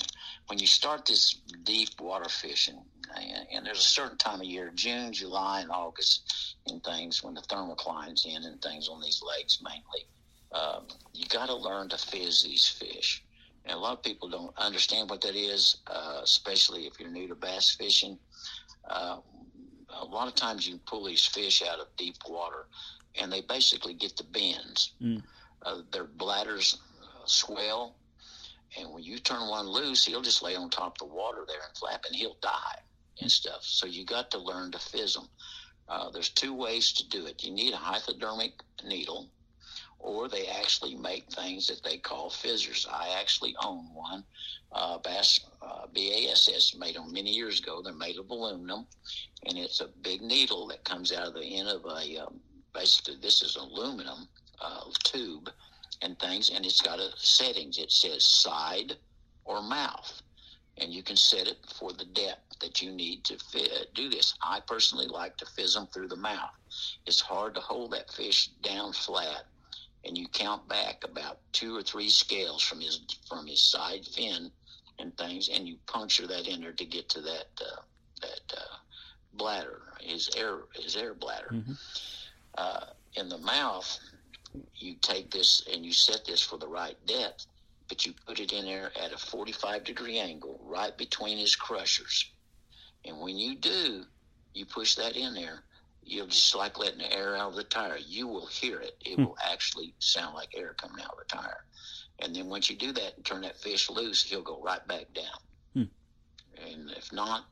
when 0.48 0.58
you 0.58 0.66
start 0.66 1.06
this 1.06 1.34
deep 1.62 2.00
water 2.00 2.28
fishing, 2.28 2.82
and, 3.16 3.46
and 3.52 3.66
there's 3.66 3.78
a 3.78 3.82
certain 3.82 4.18
time 4.18 4.40
of 4.40 4.46
year, 4.46 4.70
June, 4.74 5.12
July, 5.12 5.60
and 5.60 5.70
August, 5.70 6.56
and 6.66 6.82
things 6.84 7.22
when 7.22 7.34
the 7.34 7.42
thermocline's 7.42 8.26
in 8.26 8.44
and 8.44 8.60
things 8.60 8.88
on 8.88 9.00
these 9.00 9.22
lakes 9.22 9.62
mainly. 9.62 10.06
Um, 10.52 10.86
you 11.14 11.26
got 11.26 11.46
to 11.46 11.54
learn 11.54 11.88
to 11.90 11.98
fizz 11.98 12.42
these 12.42 12.68
fish. 12.68 13.24
And 13.64 13.74
a 13.74 13.78
lot 13.78 13.92
of 13.92 14.02
people 14.02 14.28
don't 14.28 14.52
understand 14.58 15.08
what 15.08 15.20
that 15.22 15.36
is, 15.36 15.78
uh, 15.86 16.20
especially 16.22 16.86
if 16.86 16.98
you're 16.98 17.08
new 17.08 17.28
to 17.28 17.34
bass 17.34 17.70
fishing. 17.70 18.18
Uh, 18.90 19.18
a 20.00 20.04
lot 20.04 20.28
of 20.28 20.34
times 20.34 20.68
you 20.68 20.78
pull 20.86 21.04
these 21.04 21.24
fish 21.24 21.62
out 21.62 21.80
of 21.80 21.86
deep 21.96 22.16
water 22.28 22.66
and 23.20 23.32
they 23.32 23.42
basically 23.42 23.94
get 23.94 24.16
the 24.16 24.24
bends. 24.24 24.92
Mm. 25.02 25.22
Uh, 25.64 25.82
their 25.92 26.04
bladders 26.04 26.78
uh, 27.02 27.26
swell, 27.26 27.94
and 28.78 28.90
when 28.92 29.02
you 29.02 29.18
turn 29.18 29.48
one 29.48 29.66
loose, 29.66 30.04
he'll 30.04 30.22
just 30.22 30.42
lay 30.42 30.56
on 30.56 30.70
top 30.70 31.00
of 31.00 31.08
the 31.08 31.14
water 31.14 31.44
there 31.46 31.60
and 31.66 31.76
flap, 31.76 32.04
and 32.06 32.16
he'll 32.16 32.38
die 32.40 32.78
and 33.20 33.30
stuff. 33.30 33.62
So 33.62 33.86
you 33.86 34.04
got 34.04 34.30
to 34.32 34.38
learn 34.38 34.72
to 34.72 34.78
fizz 34.78 35.14
them. 35.14 35.28
Uh, 35.88 36.10
there's 36.10 36.30
two 36.30 36.54
ways 36.54 36.92
to 36.92 37.08
do 37.08 37.26
it. 37.26 37.44
You 37.44 37.52
need 37.52 37.74
a 37.74 37.76
hypodermic 37.76 38.52
needle, 38.84 39.28
or 40.02 40.28
they 40.28 40.46
actually 40.48 40.96
make 40.96 41.30
things 41.30 41.68
that 41.68 41.82
they 41.84 41.96
call 41.96 42.28
fizzers. 42.28 42.86
I 42.90 43.16
actually 43.20 43.54
own 43.62 43.84
one. 43.94 44.24
Uh, 44.72 44.98
Bass 44.98 45.40
uh, 45.62 45.86
BASS 45.94 46.74
made 46.76 46.96
them 46.96 47.12
many 47.12 47.30
years 47.30 47.60
ago. 47.60 47.80
They're 47.82 47.94
made 47.94 48.18
of 48.18 48.28
aluminum, 48.28 48.86
and 49.46 49.56
it's 49.56 49.80
a 49.80 49.88
big 50.02 50.20
needle 50.20 50.66
that 50.68 50.84
comes 50.84 51.12
out 51.12 51.28
of 51.28 51.34
the 51.34 51.56
end 51.58 51.68
of 51.68 51.84
a 51.84 52.24
um, 52.24 52.40
basically 52.74 53.16
this 53.22 53.42
is 53.42 53.56
aluminum 53.56 54.28
uh, 54.60 54.84
tube 55.04 55.48
and 56.02 56.18
things, 56.18 56.50
and 56.50 56.66
it's 56.66 56.80
got 56.80 56.98
a 56.98 57.10
settings. 57.16 57.78
It 57.78 57.92
says 57.92 58.26
side 58.26 58.96
or 59.44 59.62
mouth, 59.62 60.20
and 60.78 60.92
you 60.92 61.04
can 61.04 61.16
set 61.16 61.46
it 61.46 61.58
for 61.78 61.92
the 61.92 62.06
depth 62.06 62.58
that 62.60 62.82
you 62.82 62.90
need 62.90 63.24
to 63.24 63.38
fi- 63.38 63.86
do 63.94 64.08
this. 64.08 64.34
I 64.42 64.60
personally 64.66 65.06
like 65.06 65.36
to 65.36 65.46
fizz 65.46 65.74
them 65.74 65.86
through 65.94 66.08
the 66.08 66.16
mouth. 66.16 66.50
It's 67.06 67.20
hard 67.20 67.54
to 67.54 67.60
hold 67.60 67.92
that 67.92 68.10
fish 68.10 68.48
down 68.62 68.92
flat 68.92 69.44
and 70.04 70.16
you 70.16 70.26
count 70.28 70.68
back 70.68 71.04
about 71.04 71.38
two 71.52 71.76
or 71.76 71.82
three 71.82 72.08
scales 72.08 72.62
from 72.62 72.80
his 72.80 73.00
from 73.28 73.46
his 73.46 73.60
side 73.60 74.04
fin 74.04 74.50
and 74.98 75.16
things, 75.16 75.48
and 75.48 75.66
you 75.66 75.76
puncture 75.86 76.26
that 76.26 76.46
in 76.46 76.60
there 76.60 76.72
to 76.72 76.84
get 76.84 77.08
to 77.10 77.20
that 77.20 77.46
uh, 77.60 77.80
that 78.20 78.56
uh, 78.56 78.76
bladder, 79.34 79.82
his 80.00 80.30
air 80.36 80.58
his 80.74 80.96
air 80.96 81.14
bladder. 81.14 81.50
Mm-hmm. 81.52 81.72
Uh, 82.56 82.86
in 83.14 83.28
the 83.28 83.38
mouth, 83.38 83.98
you 84.76 84.94
take 85.00 85.30
this 85.30 85.62
and 85.72 85.84
you 85.84 85.92
set 85.92 86.24
this 86.24 86.42
for 86.42 86.58
the 86.58 86.68
right 86.68 86.96
depth, 87.06 87.46
but 87.88 88.04
you 88.04 88.12
put 88.26 88.40
it 88.40 88.52
in 88.52 88.64
there 88.64 88.90
at 89.02 89.12
a 89.12 89.18
45 89.18 89.84
degree 89.84 90.18
angle, 90.18 90.60
right 90.64 90.96
between 90.96 91.38
his 91.38 91.56
crushers. 91.56 92.30
And 93.04 93.20
when 93.20 93.36
you 93.36 93.56
do, 93.56 94.04
you 94.54 94.66
push 94.66 94.94
that 94.96 95.16
in 95.16 95.34
there. 95.34 95.62
You'll 96.04 96.26
just 96.26 96.54
like 96.54 96.78
letting 96.78 96.98
the 96.98 97.12
air 97.12 97.36
out 97.36 97.50
of 97.50 97.56
the 97.56 97.64
tire. 97.64 97.96
You 97.96 98.26
will 98.26 98.46
hear 98.46 98.80
it. 98.80 98.96
It 99.04 99.16
Hmm. 99.16 99.24
will 99.24 99.38
actually 99.42 99.94
sound 99.98 100.34
like 100.34 100.50
air 100.54 100.74
coming 100.74 101.02
out 101.02 101.12
of 101.12 101.18
the 101.18 101.24
tire. 101.36 101.64
And 102.18 102.34
then 102.34 102.48
once 102.48 102.68
you 102.68 102.76
do 102.76 102.92
that 102.92 103.16
and 103.16 103.24
turn 103.24 103.42
that 103.42 103.60
fish 103.60 103.88
loose, 103.90 104.22
he'll 104.22 104.42
go 104.42 104.60
right 104.62 104.86
back 104.86 105.12
down. 105.14 105.40
Hmm. 105.74 106.62
And 106.64 106.90
if 106.90 107.12
not, 107.12 107.46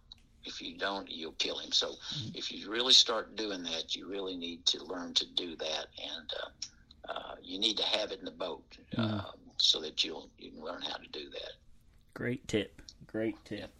if 0.44 0.60
you 0.60 0.76
don't, 0.78 1.10
you'll 1.10 1.32
kill 1.32 1.58
him. 1.58 1.72
So 1.72 1.94
if 2.34 2.50
you 2.50 2.70
really 2.70 2.92
start 2.92 3.36
doing 3.36 3.62
that, 3.64 3.94
you 3.94 4.08
really 4.08 4.36
need 4.36 4.64
to 4.66 4.84
learn 4.84 5.14
to 5.14 5.26
do 5.34 5.56
that. 5.56 5.86
And 6.02 6.30
uh, 6.42 7.12
uh, 7.12 7.34
you 7.42 7.58
need 7.58 7.76
to 7.76 7.84
have 7.84 8.10
it 8.12 8.18
in 8.20 8.24
the 8.24 8.30
boat 8.30 8.64
uh, 8.96 9.22
so 9.58 9.80
that 9.80 10.02
you'll 10.04 10.30
you 10.38 10.50
can 10.52 10.62
learn 10.62 10.82
how 10.82 10.96
to 10.96 11.08
do 11.12 11.28
that. 11.30 11.52
Great 12.14 12.46
tip. 12.48 12.80
Great 13.06 13.36
tip. 13.44 13.70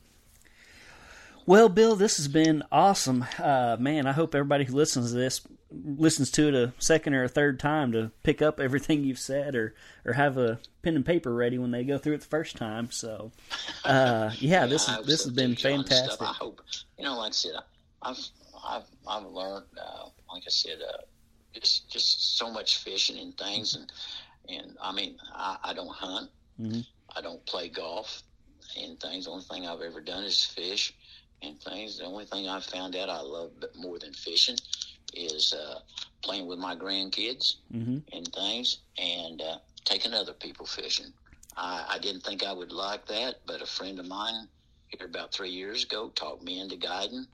Well, 1.50 1.68
Bill, 1.68 1.96
this 1.96 2.16
has 2.18 2.28
been 2.28 2.62
awesome. 2.70 3.24
Uh, 3.36 3.76
man, 3.80 4.06
I 4.06 4.12
hope 4.12 4.36
everybody 4.36 4.62
who 4.62 4.72
listens 4.72 5.10
to 5.10 5.18
this 5.18 5.40
listens 5.72 6.30
to 6.30 6.46
it 6.46 6.54
a 6.54 6.72
second 6.78 7.14
or 7.14 7.24
a 7.24 7.28
third 7.28 7.58
time 7.58 7.90
to 7.90 8.12
pick 8.22 8.40
up 8.40 8.60
everything 8.60 9.02
you've 9.02 9.18
said 9.18 9.56
or, 9.56 9.74
or 10.04 10.12
have 10.12 10.38
a 10.38 10.60
pen 10.82 10.94
and 10.94 11.04
paper 11.04 11.34
ready 11.34 11.58
when 11.58 11.72
they 11.72 11.82
go 11.82 11.98
through 11.98 12.14
it 12.14 12.20
the 12.20 12.26
first 12.28 12.54
time. 12.54 12.92
So, 12.92 13.32
uh, 13.84 14.30
yeah, 14.38 14.66
this 14.66 14.88
is 14.88 15.04
this 15.04 15.24
has 15.24 15.32
been 15.32 15.56
too, 15.56 15.62
John, 15.62 15.72
and 15.80 15.86
stuff. 15.88 16.00
fantastic. 16.18 16.28
I 16.28 16.32
hope 16.34 16.60
you 16.96 17.04
know, 17.04 17.18
like 17.18 17.30
I 17.30 17.32
said, 17.32 17.54
I've 18.00 18.28
I've 18.64 18.84
I've 19.08 19.26
learned, 19.26 19.64
uh, 19.76 20.04
like 20.32 20.44
I 20.46 20.50
said, 20.50 20.78
uh, 20.88 20.98
just 21.52 21.90
just 21.90 22.38
so 22.38 22.48
much 22.52 22.78
fishing 22.78 23.18
and 23.18 23.36
things, 23.36 23.74
and 23.74 23.90
and 24.48 24.76
I 24.80 24.92
mean, 24.92 25.16
I, 25.34 25.56
I 25.64 25.74
don't 25.74 25.90
hunt, 25.90 26.30
Mhm. 26.60 26.86
I 27.16 27.20
don't 27.20 27.44
play 27.44 27.68
golf, 27.70 28.22
and 28.80 29.00
things. 29.00 29.24
The 29.24 29.32
only 29.32 29.42
thing 29.42 29.66
I've 29.66 29.80
ever 29.80 30.00
done 30.00 30.22
is 30.22 30.44
fish 30.44 30.94
and 31.42 31.60
things. 31.60 31.98
The 31.98 32.04
only 32.04 32.24
thing 32.24 32.48
I've 32.48 32.64
found 32.64 32.96
out 32.96 33.08
I 33.08 33.20
love 33.20 33.52
more 33.76 33.98
than 33.98 34.12
fishing 34.12 34.56
is 35.14 35.52
uh, 35.52 35.80
playing 36.22 36.46
with 36.46 36.58
my 36.58 36.76
grandkids 36.76 37.56
hmm 37.72 37.98
and 38.12 38.26
things 38.32 38.78
and 38.98 39.40
uh, 39.40 39.58
taking 39.84 40.12
other 40.14 40.32
people 40.32 40.66
fishing. 40.66 41.12
I, 41.56 41.84
I 41.90 41.98
didn't 41.98 42.22
think 42.22 42.44
I 42.44 42.52
would 42.52 42.72
like 42.72 43.06
that, 43.06 43.36
but 43.46 43.62
a 43.62 43.66
friend 43.66 43.98
of 44.00 44.06
mine 44.06 44.48
here 44.88 45.06
about 45.06 45.32
three 45.32 45.50
years 45.50 45.84
ago 45.84 46.10
talked 46.14 46.42
me 46.42 46.60
into 46.60 46.76
guiding. 46.76 47.26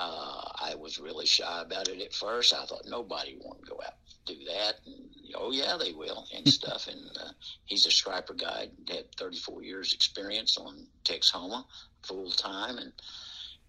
Uh, 0.00 0.42
I 0.54 0.76
was 0.76 1.00
really 1.00 1.26
shy 1.26 1.60
about 1.60 1.88
it 1.88 2.00
at 2.00 2.14
first. 2.14 2.54
I 2.54 2.64
thought 2.66 2.86
nobody 2.86 3.36
wanted 3.40 3.64
to 3.64 3.70
go 3.70 3.80
out 3.84 3.94
and 4.28 4.38
do 4.38 4.44
that. 4.44 4.74
And, 4.86 5.10
oh 5.34 5.50
yeah, 5.50 5.76
they 5.76 5.92
will 5.92 6.24
and 6.32 6.46
stuff. 6.46 6.86
And 6.86 7.10
uh, 7.20 7.32
he's 7.64 7.84
a 7.84 7.90
striper 7.90 8.34
guide. 8.34 8.70
Had 8.88 9.12
34 9.16 9.64
years 9.64 9.92
experience 9.92 10.56
on 10.56 10.86
Texoma 11.04 11.64
full 12.02 12.30
time 12.30 12.78
and. 12.78 12.92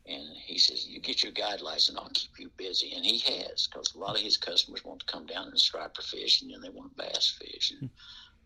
And 0.08 0.26
he 0.38 0.58
says, 0.58 0.88
"You 0.88 1.00
get 1.00 1.22
your 1.22 1.34
guide 1.34 1.62
license, 1.62 2.00
I'll 2.00 2.10
keep 2.10 2.40
you 2.40 2.50
busy." 2.58 2.94
And 2.94 3.06
he 3.06 3.20
has, 3.20 3.68
because 3.68 3.94
a 3.94 4.00
lot 4.00 4.16
of 4.16 4.24
his 4.24 4.38
customers 4.38 4.84
want 4.84 5.02
to 5.02 5.06
come 5.06 5.28
down 5.28 5.50
and 5.50 5.60
striper 5.60 6.02
fish, 6.02 6.42
and 6.42 6.52
then 6.52 6.62
they 6.62 6.70
want 6.70 6.98
bass 6.98 7.38
fish. 7.40 7.74
And 7.80 7.92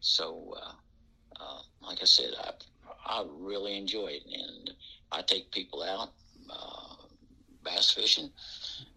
so, 0.02 0.56
uh, 0.62 0.74
uh, 1.42 1.62
like 1.82 2.02
I 2.02 2.06
said, 2.06 2.32
I 2.38 2.52
I 3.06 3.24
really 3.30 3.78
enjoy 3.78 4.08
it, 4.08 4.24
and 4.26 4.72
I 5.10 5.22
take 5.22 5.52
people 5.52 5.84
out 5.84 6.10
uh, 6.50 6.96
bass 7.64 7.92
fishing. 7.92 8.32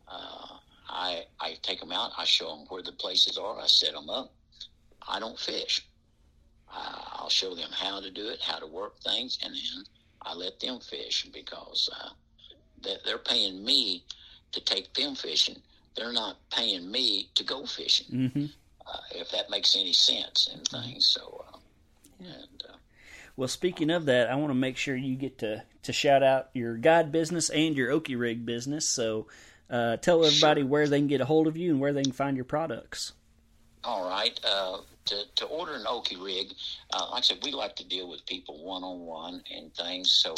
Uh, 0.09 0.59
I 0.89 1.25
I 1.41 1.57
take 1.63 1.81
them 1.81 1.93
out. 1.93 2.13
I 2.19 2.25
show 2.25 2.49
them 2.49 2.67
where 2.69 2.83
the 2.83 2.93
places 2.93 3.39
are. 3.39 3.59
I 3.61 3.67
set 3.67 3.93
them 3.93 4.09
up. 4.11 4.33
I 5.09 5.19
don't 5.21 5.39
fish. 5.39 5.89
Uh, 6.73 7.01
I'll 7.13 7.29
show 7.31 7.55
them 7.55 7.71
how 7.73 8.01
to 8.01 8.11
do 8.11 8.29
it, 8.29 8.41
how 8.43 8.59
to 8.59 8.67
work 8.67 8.99
things, 9.01 9.39
and 9.43 9.55
then 9.55 9.85
I 10.23 10.35
let 10.35 10.59
them 10.61 10.81
fish 10.81 11.27
because 11.33 11.89
uh, 12.01 12.11
they- 12.83 12.99
they're 13.05 13.19
paying 13.19 13.65
me 13.65 14.05
to 14.53 14.61
take 14.61 14.93
them 14.95 15.15
fishing. 15.15 15.63
They're 15.95 16.13
not 16.13 16.37
paying 16.51 16.91
me 16.91 17.31
to 17.35 17.45
go 17.45 17.67
fishing 17.67 18.31
hmm 18.35 18.47
uh, 18.87 19.01
if 19.13 19.31
that 19.31 19.51
makes 19.51 19.75
any 19.77 19.93
sense 19.93 20.49
and 20.53 20.67
things. 20.69 21.07
So, 21.09 21.45
uh, 21.53 21.59
and 22.21 22.63
uh, 22.69 22.77
Well, 23.37 23.49
speaking 23.49 23.91
of 23.91 24.07
that, 24.07 24.31
I 24.31 24.35
want 24.37 24.51
to 24.51 24.55
make 24.55 24.77
sure 24.79 24.97
you 24.97 25.15
get 25.15 25.39
to, 25.39 25.63
to 25.83 25.93
shout 25.93 26.23
out 26.23 26.49
your 26.55 26.77
guide 26.77 27.13
business 27.13 27.51
and 27.51 27.77
your 27.77 27.91
Okie 27.91 28.19
Rig 28.19 28.47
business. 28.47 28.89
So 28.89 29.27
uh, 29.69 29.97
tell 29.99 30.25
everybody 30.25 30.63
where 30.63 30.89
they 30.89 30.99
can 30.99 31.07
get 31.07 31.21
a 31.21 31.27
hold 31.27 31.47
of 31.47 31.57
you 31.57 31.71
and 31.73 31.81
where 31.81 31.93
they 31.93 32.03
can 32.03 32.13
find 32.13 32.37
your 32.37 32.45
products. 32.47 33.13
all 33.85 34.09
right, 34.09 34.39
uh, 34.45 34.79
to 35.07 35.17
to 35.37 35.45
order 35.47 35.75
an 35.75 35.85
Okie 35.85 36.21
rig, 36.23 36.53
uh, 36.93 37.07
like 37.11 37.19
I 37.19 37.21
said, 37.23 37.39
we 37.43 37.53
like 37.53 37.77
to 37.77 37.85
deal 37.85 38.09
with 38.09 38.27
people 38.27 38.65
one 38.65 38.83
on 38.83 39.01
one 39.01 39.43
and 39.55 39.73
things. 39.75 40.11
So, 40.11 40.35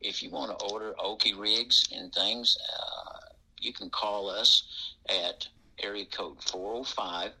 if 0.00 0.22
you 0.22 0.30
want 0.30 0.56
to 0.58 0.66
order 0.66 0.94
Okie 0.98 1.38
rigs 1.38 1.88
and 1.94 2.12
things, 2.12 2.56
uh, 2.78 3.18
you 3.60 3.72
can 3.72 3.90
call 3.90 4.30
us 4.30 4.94
at 5.08 5.48
area 5.82 6.04
code 6.06 6.42
405 6.42 7.32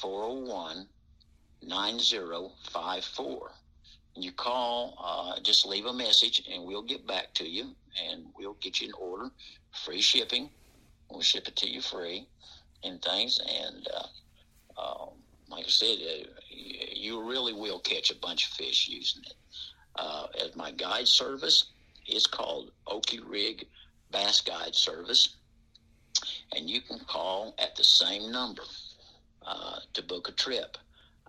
401 0.00 0.86
9054. 1.62 3.50
You 4.14 4.32
call, 4.32 4.94
uh, 5.02 5.40
just 5.40 5.66
leave 5.66 5.86
a 5.86 5.92
message, 5.92 6.42
and 6.52 6.64
we'll 6.64 6.82
get 6.82 7.06
back 7.06 7.32
to 7.34 7.48
you, 7.48 7.74
and 8.08 8.26
we'll 8.36 8.56
get 8.60 8.80
you 8.80 8.88
an 8.88 8.94
order, 8.98 9.30
free 9.84 10.02
shipping. 10.02 10.50
We'll 11.10 11.22
ship 11.22 11.48
it 11.48 11.56
to 11.56 11.68
you 11.68 11.80
free, 11.80 12.26
and 12.84 13.00
things. 13.00 13.40
And 13.40 13.88
uh, 14.76 14.80
um, 14.80 15.08
like 15.48 15.64
I 15.64 15.68
said, 15.68 15.96
uh, 16.00 16.26
you 16.50 17.26
really 17.26 17.52
will 17.52 17.78
catch 17.78 18.10
a 18.10 18.16
bunch 18.16 18.46
of 18.46 18.52
fish 18.52 18.88
using 18.88 19.22
it. 19.24 19.34
Uh, 19.96 20.26
as 20.42 20.56
my 20.56 20.70
guide 20.70 21.08
service, 21.08 21.66
it's 22.06 22.26
called 22.26 22.70
Okie 22.86 23.20
Rig 23.26 23.66
Bass 24.10 24.40
Guide 24.40 24.74
Service, 24.74 25.36
and 26.54 26.68
you 26.68 26.80
can 26.80 26.98
call 27.00 27.54
at 27.58 27.76
the 27.76 27.84
same 27.84 28.30
number 28.32 28.62
uh, 29.46 29.78
to 29.94 30.02
book 30.02 30.28
a 30.28 30.32
trip. 30.32 30.76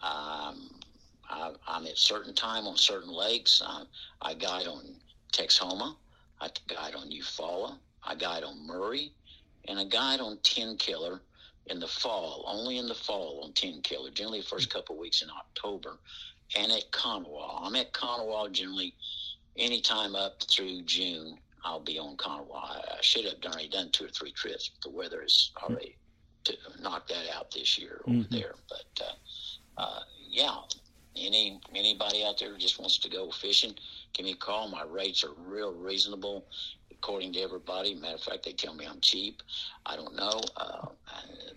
Um, 0.02 0.70
I'm 1.84 1.90
at 1.90 1.98
certain 1.98 2.34
time 2.34 2.66
on 2.66 2.78
certain 2.78 3.12
lakes. 3.12 3.62
I, 3.66 3.84
I 4.22 4.34
guide 4.36 4.68
on 4.68 4.96
Texoma. 5.34 5.96
I 6.40 6.50
guide 6.68 6.96
on 6.96 7.10
Eufaula. 7.12 7.78
I 8.06 8.16
guide 8.16 8.44
on 8.44 8.66
Murray, 8.66 9.12
and 9.68 9.78
I 9.78 9.84
guide 9.84 10.22
on 10.22 10.38
Tenkiller 10.38 11.20
in 11.68 11.80
the 11.80 11.88
fall. 11.88 12.46
Only 12.48 12.78
in 12.78 12.88
the 12.88 12.96
fall 12.96 13.42
on 13.44 13.52
Tenkiller. 13.52 14.14
Generally, 14.14 14.42
the 14.42 14.48
first 14.48 14.70
couple 14.70 14.96
of 14.96 15.02
weeks 15.02 15.22
in 15.22 15.30
October, 15.30 16.00
and 16.58 16.72
at 16.72 16.90
Konawa. 16.92 17.60
I'm 17.66 17.76
at 17.76 17.92
Konawa 17.94 18.50
generally 18.52 18.94
anytime 19.58 20.16
up 20.16 20.42
through 20.44 20.84
June. 20.84 21.38
I'll 21.66 21.82
be 21.84 22.00
on 22.00 22.16
Konawa. 22.16 22.56
I, 22.56 22.82
I 22.98 23.02
should 23.02 23.26
have 23.26 23.36
already 23.46 23.68
done 23.70 23.90
two 23.92 24.06
or 24.06 24.10
three 24.10 24.32
trips, 24.32 24.70
but 24.70 24.90
the 24.90 24.96
weather 24.96 25.22
is 25.22 25.52
already 25.62 25.98
to 26.46 26.56
knock 26.82 27.08
that 27.10 27.26
out 27.36 27.52
this 27.52 27.78
year 27.78 28.02
over 28.08 28.20
Mhm. 28.20 28.30
there. 28.30 28.56
But 28.70 29.06
uh, 29.06 29.82
uh, 29.82 30.00
yeah, 30.30 30.58
any 31.16 31.59
anybody 31.76 32.24
out 32.24 32.39
there 32.39 32.51
who 32.51 32.57
just 32.57 32.80
wants 32.80 32.97
to 32.99 33.09
go 33.09 33.30
fishing, 33.32 33.76
give 34.14 34.26
me 34.26 34.32
a 34.34 34.36
call. 34.36 34.68
My 34.70 34.84
rates 34.84 35.24
are 35.24 35.34
real 35.45 35.74
reasonable, 35.74 36.45
according 36.91 37.34
to 37.34 37.41
everybody. 37.41 37.93
Matter 37.95 38.16
of 38.16 38.22
fact, 38.22 38.43
they 38.45 38.53
tell 38.53 38.74
me 38.74 38.86
I'm 38.86 39.01
cheap. 39.01 39.41
I 39.86 39.95
don't 39.95 40.16
know. 40.16 40.41
Uh, 40.57 40.88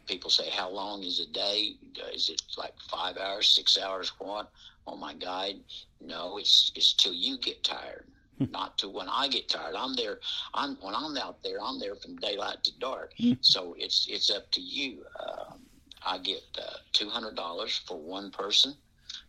people 0.06 0.30
say, 0.30 0.50
"How 0.50 0.68
long 0.70 1.02
is 1.02 1.20
a 1.20 1.26
day? 1.26 1.76
Is 2.14 2.28
it 2.28 2.42
like 2.58 2.74
five 2.90 3.16
hours, 3.16 3.48
six 3.48 3.78
hours? 3.78 4.12
What?" 4.18 4.50
On 4.86 5.00
my 5.00 5.14
guide, 5.14 5.56
no, 6.00 6.38
it's 6.38 6.70
it's 6.76 6.92
till 6.94 7.12
you 7.14 7.38
get 7.38 7.64
tired. 7.64 8.06
Not 8.50 8.78
to 8.78 8.88
when 8.88 9.08
I 9.08 9.28
get 9.28 9.48
tired. 9.48 9.74
I'm 9.76 9.94
there. 9.96 10.20
I'm 10.54 10.76
when 10.80 10.94
I'm 10.94 11.16
out 11.16 11.42
there. 11.42 11.58
I'm 11.60 11.78
there 11.80 11.96
from 11.96 12.16
daylight 12.16 12.62
to 12.64 12.78
dark. 12.78 13.12
So 13.40 13.74
it's 13.78 14.06
it's 14.08 14.30
up 14.30 14.50
to 14.52 14.60
you. 14.60 15.04
Um, 15.20 15.60
I 16.04 16.18
get 16.18 16.42
uh, 16.58 16.76
two 16.92 17.08
hundred 17.08 17.34
dollars 17.34 17.76
for 17.86 17.98
one 17.98 18.30
person, 18.30 18.76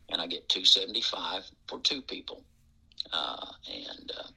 and 0.10 0.22
I 0.22 0.28
get 0.28 0.47
two 0.49 0.66
seventy 0.66 1.01
five 1.01 1.43
for 1.68 1.80
two 1.80 2.01
people. 2.01 2.43
Uh, 3.14 3.45
and 3.72 4.12
uh, 4.18 4.28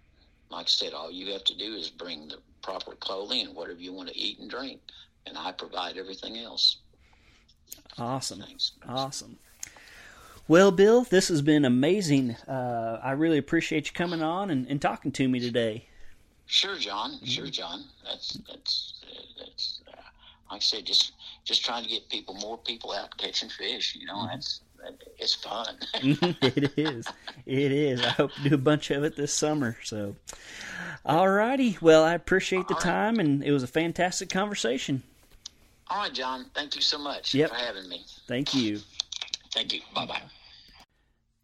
like 0.51 0.66
I 0.66 0.68
said, 0.68 0.93
all 0.93 1.11
you 1.11 1.33
have 1.33 1.45
to 1.45 1.57
do 1.57 1.75
is 1.75 1.91
bring 1.91 2.29
the 2.29 2.39
proper 2.62 2.95
clothing 2.95 3.47
and 3.47 3.57
whatever 3.57 3.81
you 3.81 3.93
want 3.93 4.09
to 4.09 4.18
eat 4.18 4.39
and 4.39 4.51
drink, 4.51 4.81
and 5.27 5.37
I 5.37 5.53
provide 5.53 5.97
everything 5.97 6.39
else. 6.39 6.79
Awesome. 7.99 8.41
Thanks. 8.41 8.73
Awesome. 8.89 9.39
Well, 10.49 10.73
Bill, 10.73 11.05
this 11.05 11.29
has 11.29 11.43
been 11.43 11.64
amazing. 11.64 12.33
Uh, 12.49 12.99
I 13.03 13.12
really 13.12 13.39
appreciate 13.39 13.87
you 13.87 13.93
coming 13.93 14.23
on 14.23 14.51
and, 14.51 14.66
and 14.66 14.83
talking 14.83 15.12
to 15.12 15.29
me 15.29 15.39
today. 15.39 15.87
Sure, 16.47 16.77
John. 16.77 17.21
Sure, 17.25 17.47
John. 17.47 17.85
That's 18.05 18.39
that's 18.49 18.95
that's. 19.39 19.81
Uh, 19.87 19.97
like 20.51 20.57
I 20.57 20.59
said, 20.59 20.85
just 20.85 21.12
just 21.45 21.64
trying 21.64 21.85
to 21.85 21.89
get 21.89 22.09
people 22.09 22.35
more 22.35 22.59
people 22.59 22.93
out 22.93 23.16
catching 23.16 23.49
fish. 23.49 23.95
You 23.95 24.07
know, 24.07 24.16
mm-hmm. 24.16 24.33
that's 24.33 24.61
it's 25.18 25.35
fun. 25.35 25.76
it 25.95 26.78
is. 26.78 27.07
It 27.47 27.72
is. 27.72 28.01
I 28.01 28.11
hope 28.11 28.33
to 28.33 28.49
do 28.49 28.55
a 28.55 28.59
bunch 28.59 28.91
of 28.91 29.05
it 29.05 29.16
this 29.16 29.33
summer. 29.33 29.76
So, 29.85 30.16
all 31.05 31.28
righty. 31.28 31.78
Well, 31.81 32.05
I 32.05 32.14
appreciate 32.14 32.68
the 32.68 32.74
time, 32.74 33.18
and 33.18 33.43
it 33.45 33.53
was 33.53 33.62
a 33.62 33.68
fantastic 33.68 34.31
conversation. 34.31 35.03
All 35.89 35.99
right, 35.99 36.12
John. 36.12 36.47
Thank 36.55 36.76
you 36.76 36.83
so 36.83 36.99
much 36.99 37.35
yep. 37.35 37.51
for 37.51 37.57
having 37.57 37.89
me. 37.89 38.05
Thank 38.26 38.55
you. 38.55 38.81
Thank 39.53 39.72
you. 39.72 39.81
Bye 39.95 40.07
bye. 40.07 40.22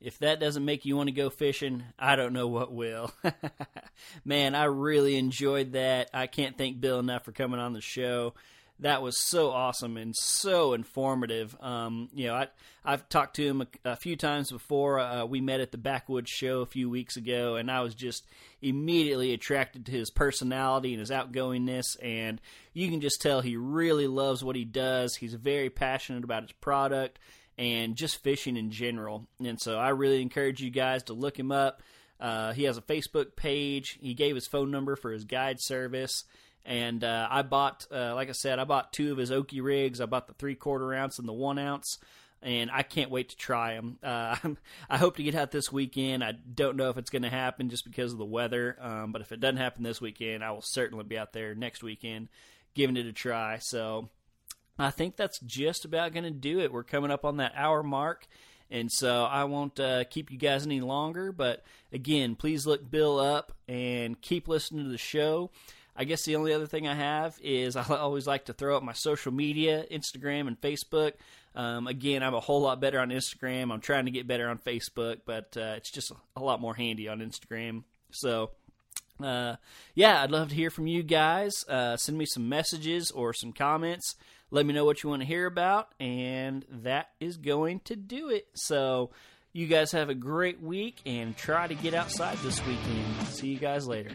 If 0.01 0.19
that 0.19 0.39
doesn't 0.39 0.65
make 0.65 0.85
you 0.85 0.97
want 0.97 1.09
to 1.09 1.15
go 1.15 1.31
fishing, 1.31 1.83
I 1.99 2.17
don't 2.17 2.33
know 2.33 2.47
what 2.47 2.73
will. 2.73 3.13
Man, 4.25 4.55
I 4.55 4.65
really 4.65 5.17
enjoyed 5.17 5.73
that. 5.73 6.11
I 6.13 6.27
can't 6.27 6.57
thank 6.57 6.81
Bill 6.81 6.99
enough 6.99 7.25
for 7.25 7.33
coming 7.33 7.59
on 7.59 7.73
the 7.73 7.81
show 7.81 8.35
that 8.81 9.03
was 9.03 9.19
so 9.19 9.51
awesome 9.51 9.97
and 9.97 10.15
so 10.15 10.75
informative. 10.75 11.57
Um, 11.61 12.09
you 12.13 12.27
know, 12.27 12.35
I 12.35 12.49
I've 12.85 13.09
talked 13.09 13.37
to 13.37 13.45
him 13.45 13.63
a, 13.63 13.67
a 13.85 13.97
few 13.97 14.17
times 14.17 14.51
before. 14.51 15.01
Uh, 15.01 15.25
we 15.25 15.41
met 15.41 15.61
at 15.61 15.73
the 15.73 15.79
Backwoods 15.79 16.31
Show 16.31 16.61
a 16.61 16.67
few 16.67 16.89
weeks 16.91 17.17
ago, 17.17 17.57
and 17.57 17.71
I 17.71 17.81
was 17.81 17.95
just 17.95 18.27
immediately 18.63 19.33
attracted 19.33 19.87
to 19.87 19.93
his 19.93 20.11
personality 20.11 20.93
and 20.93 21.01
his 21.01 21.11
outgoingness. 21.11 21.97
And 22.03 22.41
you 22.73 22.89
can 22.91 23.01
just 23.01 23.21
tell 23.21 23.41
he 23.41 23.57
really 23.57 24.07
loves 24.07 24.45
what 24.45 24.57
he 24.57 24.65
does. 24.65 25.17
He's 25.17 25.35
very 25.35 25.71
passionate 25.71 26.25
about 26.25 26.43
his 26.43 26.53
product 26.53 27.19
and 27.59 27.97
just 27.97 28.23
fishing 28.23 28.57
in 28.57 28.71
general. 28.71 29.27
And 29.43 29.61
so 29.61 29.79
I 29.79 29.89
really 29.91 30.21
encourage 30.21 30.61
you 30.61 30.71
guys 30.71 31.05
to 31.05 31.15
look 31.15 31.39
him 31.39 31.51
up. 31.51 31.83
Uh, 32.21 32.53
he 32.53 32.65
has 32.65 32.77
a 32.77 32.83
Facebook 32.83 33.37
page. 33.37 33.99
He 34.01 34.15
gave 34.15 34.35
his 34.35 34.47
phone 34.47 34.71
number 34.71 34.97
for 34.97 35.13
his 35.13 35.25
guide 35.25 35.61
service. 35.61 36.25
And 36.67 37.05
uh, 37.05 37.29
I 37.31 37.43
bought, 37.43 37.87
uh, 37.93 38.15
like 38.15 38.29
I 38.29 38.33
said, 38.33 38.59
I 38.59 38.65
bought 38.65 38.93
two 38.93 39.13
of 39.13 39.19
his 39.19 39.31
Okie 39.31 39.63
rigs. 39.63 40.01
I 40.01 40.07
bought 40.07 40.27
the 40.27 40.35
three 40.35 40.57
quarter 40.57 40.93
ounce 40.93 41.19
and 41.19 41.29
the 41.29 41.33
one 41.33 41.59
ounce, 41.59 41.99
and 42.43 42.71
I 42.73 42.83
can't 42.83 43.11
wait 43.11 43.29
to 43.29 43.37
try 43.37 43.75
them. 43.75 43.99
Uh, 44.03 44.37
I 44.91 44.99
hope 44.99 45.17
to 45.17 45.23
get 45.23 45.37
out 45.37 45.53
this 45.53 45.71
weekend. 45.71 46.25
I 46.25 46.33
don't 46.33 46.77
know 46.77 46.91
if 46.91 46.99
it's 46.99 47.11
going 47.11 47.23
to 47.23 47.31
happen 47.31 47.71
just 47.71 47.85
because 47.85 48.13
of 48.13 48.19
the 48.19 48.25
weather, 48.25 48.77
um, 48.81 49.13
but 49.13 49.23
if 49.23 49.31
it 49.31 49.39
doesn't 49.39 49.59
happen 49.59 49.85
this 49.85 50.01
weekend, 50.01 50.43
I 50.43 50.51
will 50.51 50.63
certainly 50.63 51.05
be 51.05 51.17
out 51.17 51.33
there 51.33 51.55
next 51.55 51.85
weekend 51.85 52.29
giving 52.77 52.97
it 52.97 53.07
a 53.07 53.13
try. 53.13 53.59
So 53.59 54.11
I 54.79 54.91
think 54.91 55.17
that's 55.17 55.41
just 55.41 55.85
about 55.85 56.13
going 56.13 56.25
to 56.25 56.31
do 56.31 56.61
it. 56.61 56.73
We're 56.73 56.85
coming 56.85 57.11
up 57.11 57.25
on 57.25 57.39
that 57.39 57.55
hour 57.57 57.83
mark. 57.83 58.29
And 58.71 58.91
so 58.91 59.25
I 59.25 59.45
won't 59.45 59.79
uh, 59.81 60.05
keep 60.05 60.31
you 60.31 60.39
guys 60.39 60.67
any 60.67 60.81
longer. 60.81 61.33
But 61.33 61.65
again, 61.93 62.35
please 62.37 62.67
look 62.67 62.89
Bill 62.89 63.19
up 63.19 63.53
and 63.67 64.21
keep 64.21 64.49
listening 64.49 64.85
to 64.85 64.91
the 64.91 64.99
show. 64.99 65.51
I 65.97 66.05
guess 66.05 66.25
the 66.25 66.37
only 66.37 66.53
other 66.53 66.67
thing 66.67 66.87
I 66.87 66.95
have 66.95 67.39
is 67.43 67.77
I 67.77 67.85
always 67.97 68.27
like 68.27 68.47
to 68.47 68.53
throw 68.53 68.77
up 68.77 68.83
my 68.83 68.93
social 68.93 69.33
media, 69.33 69.85
Instagram 69.91 70.49
and 70.49 70.61
Facebook. 70.61 71.13
Um, 71.55 71.87
again, 71.87 72.23
I'm 72.23 72.35
a 72.35 72.41
whole 72.41 72.61
lot 72.61 72.81
better 72.81 73.01
on 73.01 73.09
Instagram. 73.09 73.73
I'm 73.73 73.81
trying 73.81 74.05
to 74.05 74.11
get 74.11 74.27
better 74.27 74.49
on 74.49 74.59
Facebook, 74.59 75.21
but 75.25 75.57
uh, 75.57 75.75
it's 75.77 75.91
just 75.91 76.13
a 76.37 76.41
lot 76.41 76.61
more 76.61 76.75
handy 76.75 77.09
on 77.09 77.21
Instagram. 77.21 77.85
So, 78.11 78.51
uh, 79.23 79.57
yeah, 79.95 80.23
I'd 80.23 80.31
love 80.31 80.51
to 80.51 80.55
hear 80.55 80.71
from 80.71 80.87
you 80.87 81.03
guys. 81.03 81.65
Uh, 81.67 81.97
send 81.97 82.19
me 82.19 82.27
some 82.27 82.49
messages 82.49 83.11
or 83.11 83.33
some 83.33 83.53
comments. 83.53 84.17
Let 84.51 84.67
me 84.67 84.75
know 84.75 84.85
what 84.85 85.03
you 85.03 85.09
want 85.09 85.23
to 85.23 85.27
hear 85.27 85.47
about, 85.47 85.89
and 85.99 86.65
that 86.71 87.09
is 87.21 87.37
going 87.39 87.81
to 87.81 87.97
do 87.97 88.29
it. 88.29 88.47
So, 88.55 89.11
you 89.57 89.67
guys 89.67 89.93
have 89.93 90.11
a 90.11 90.15
great 90.15 90.61
week 90.61 91.01
and 91.07 91.35
try 91.35 91.67
to 91.67 91.75
get 91.75 91.95
outside 91.95 92.37
this 92.39 92.65
weekend. 92.67 93.27
See 93.29 93.49
you 93.49 93.59
guys 93.59 93.89
later. 93.89 94.11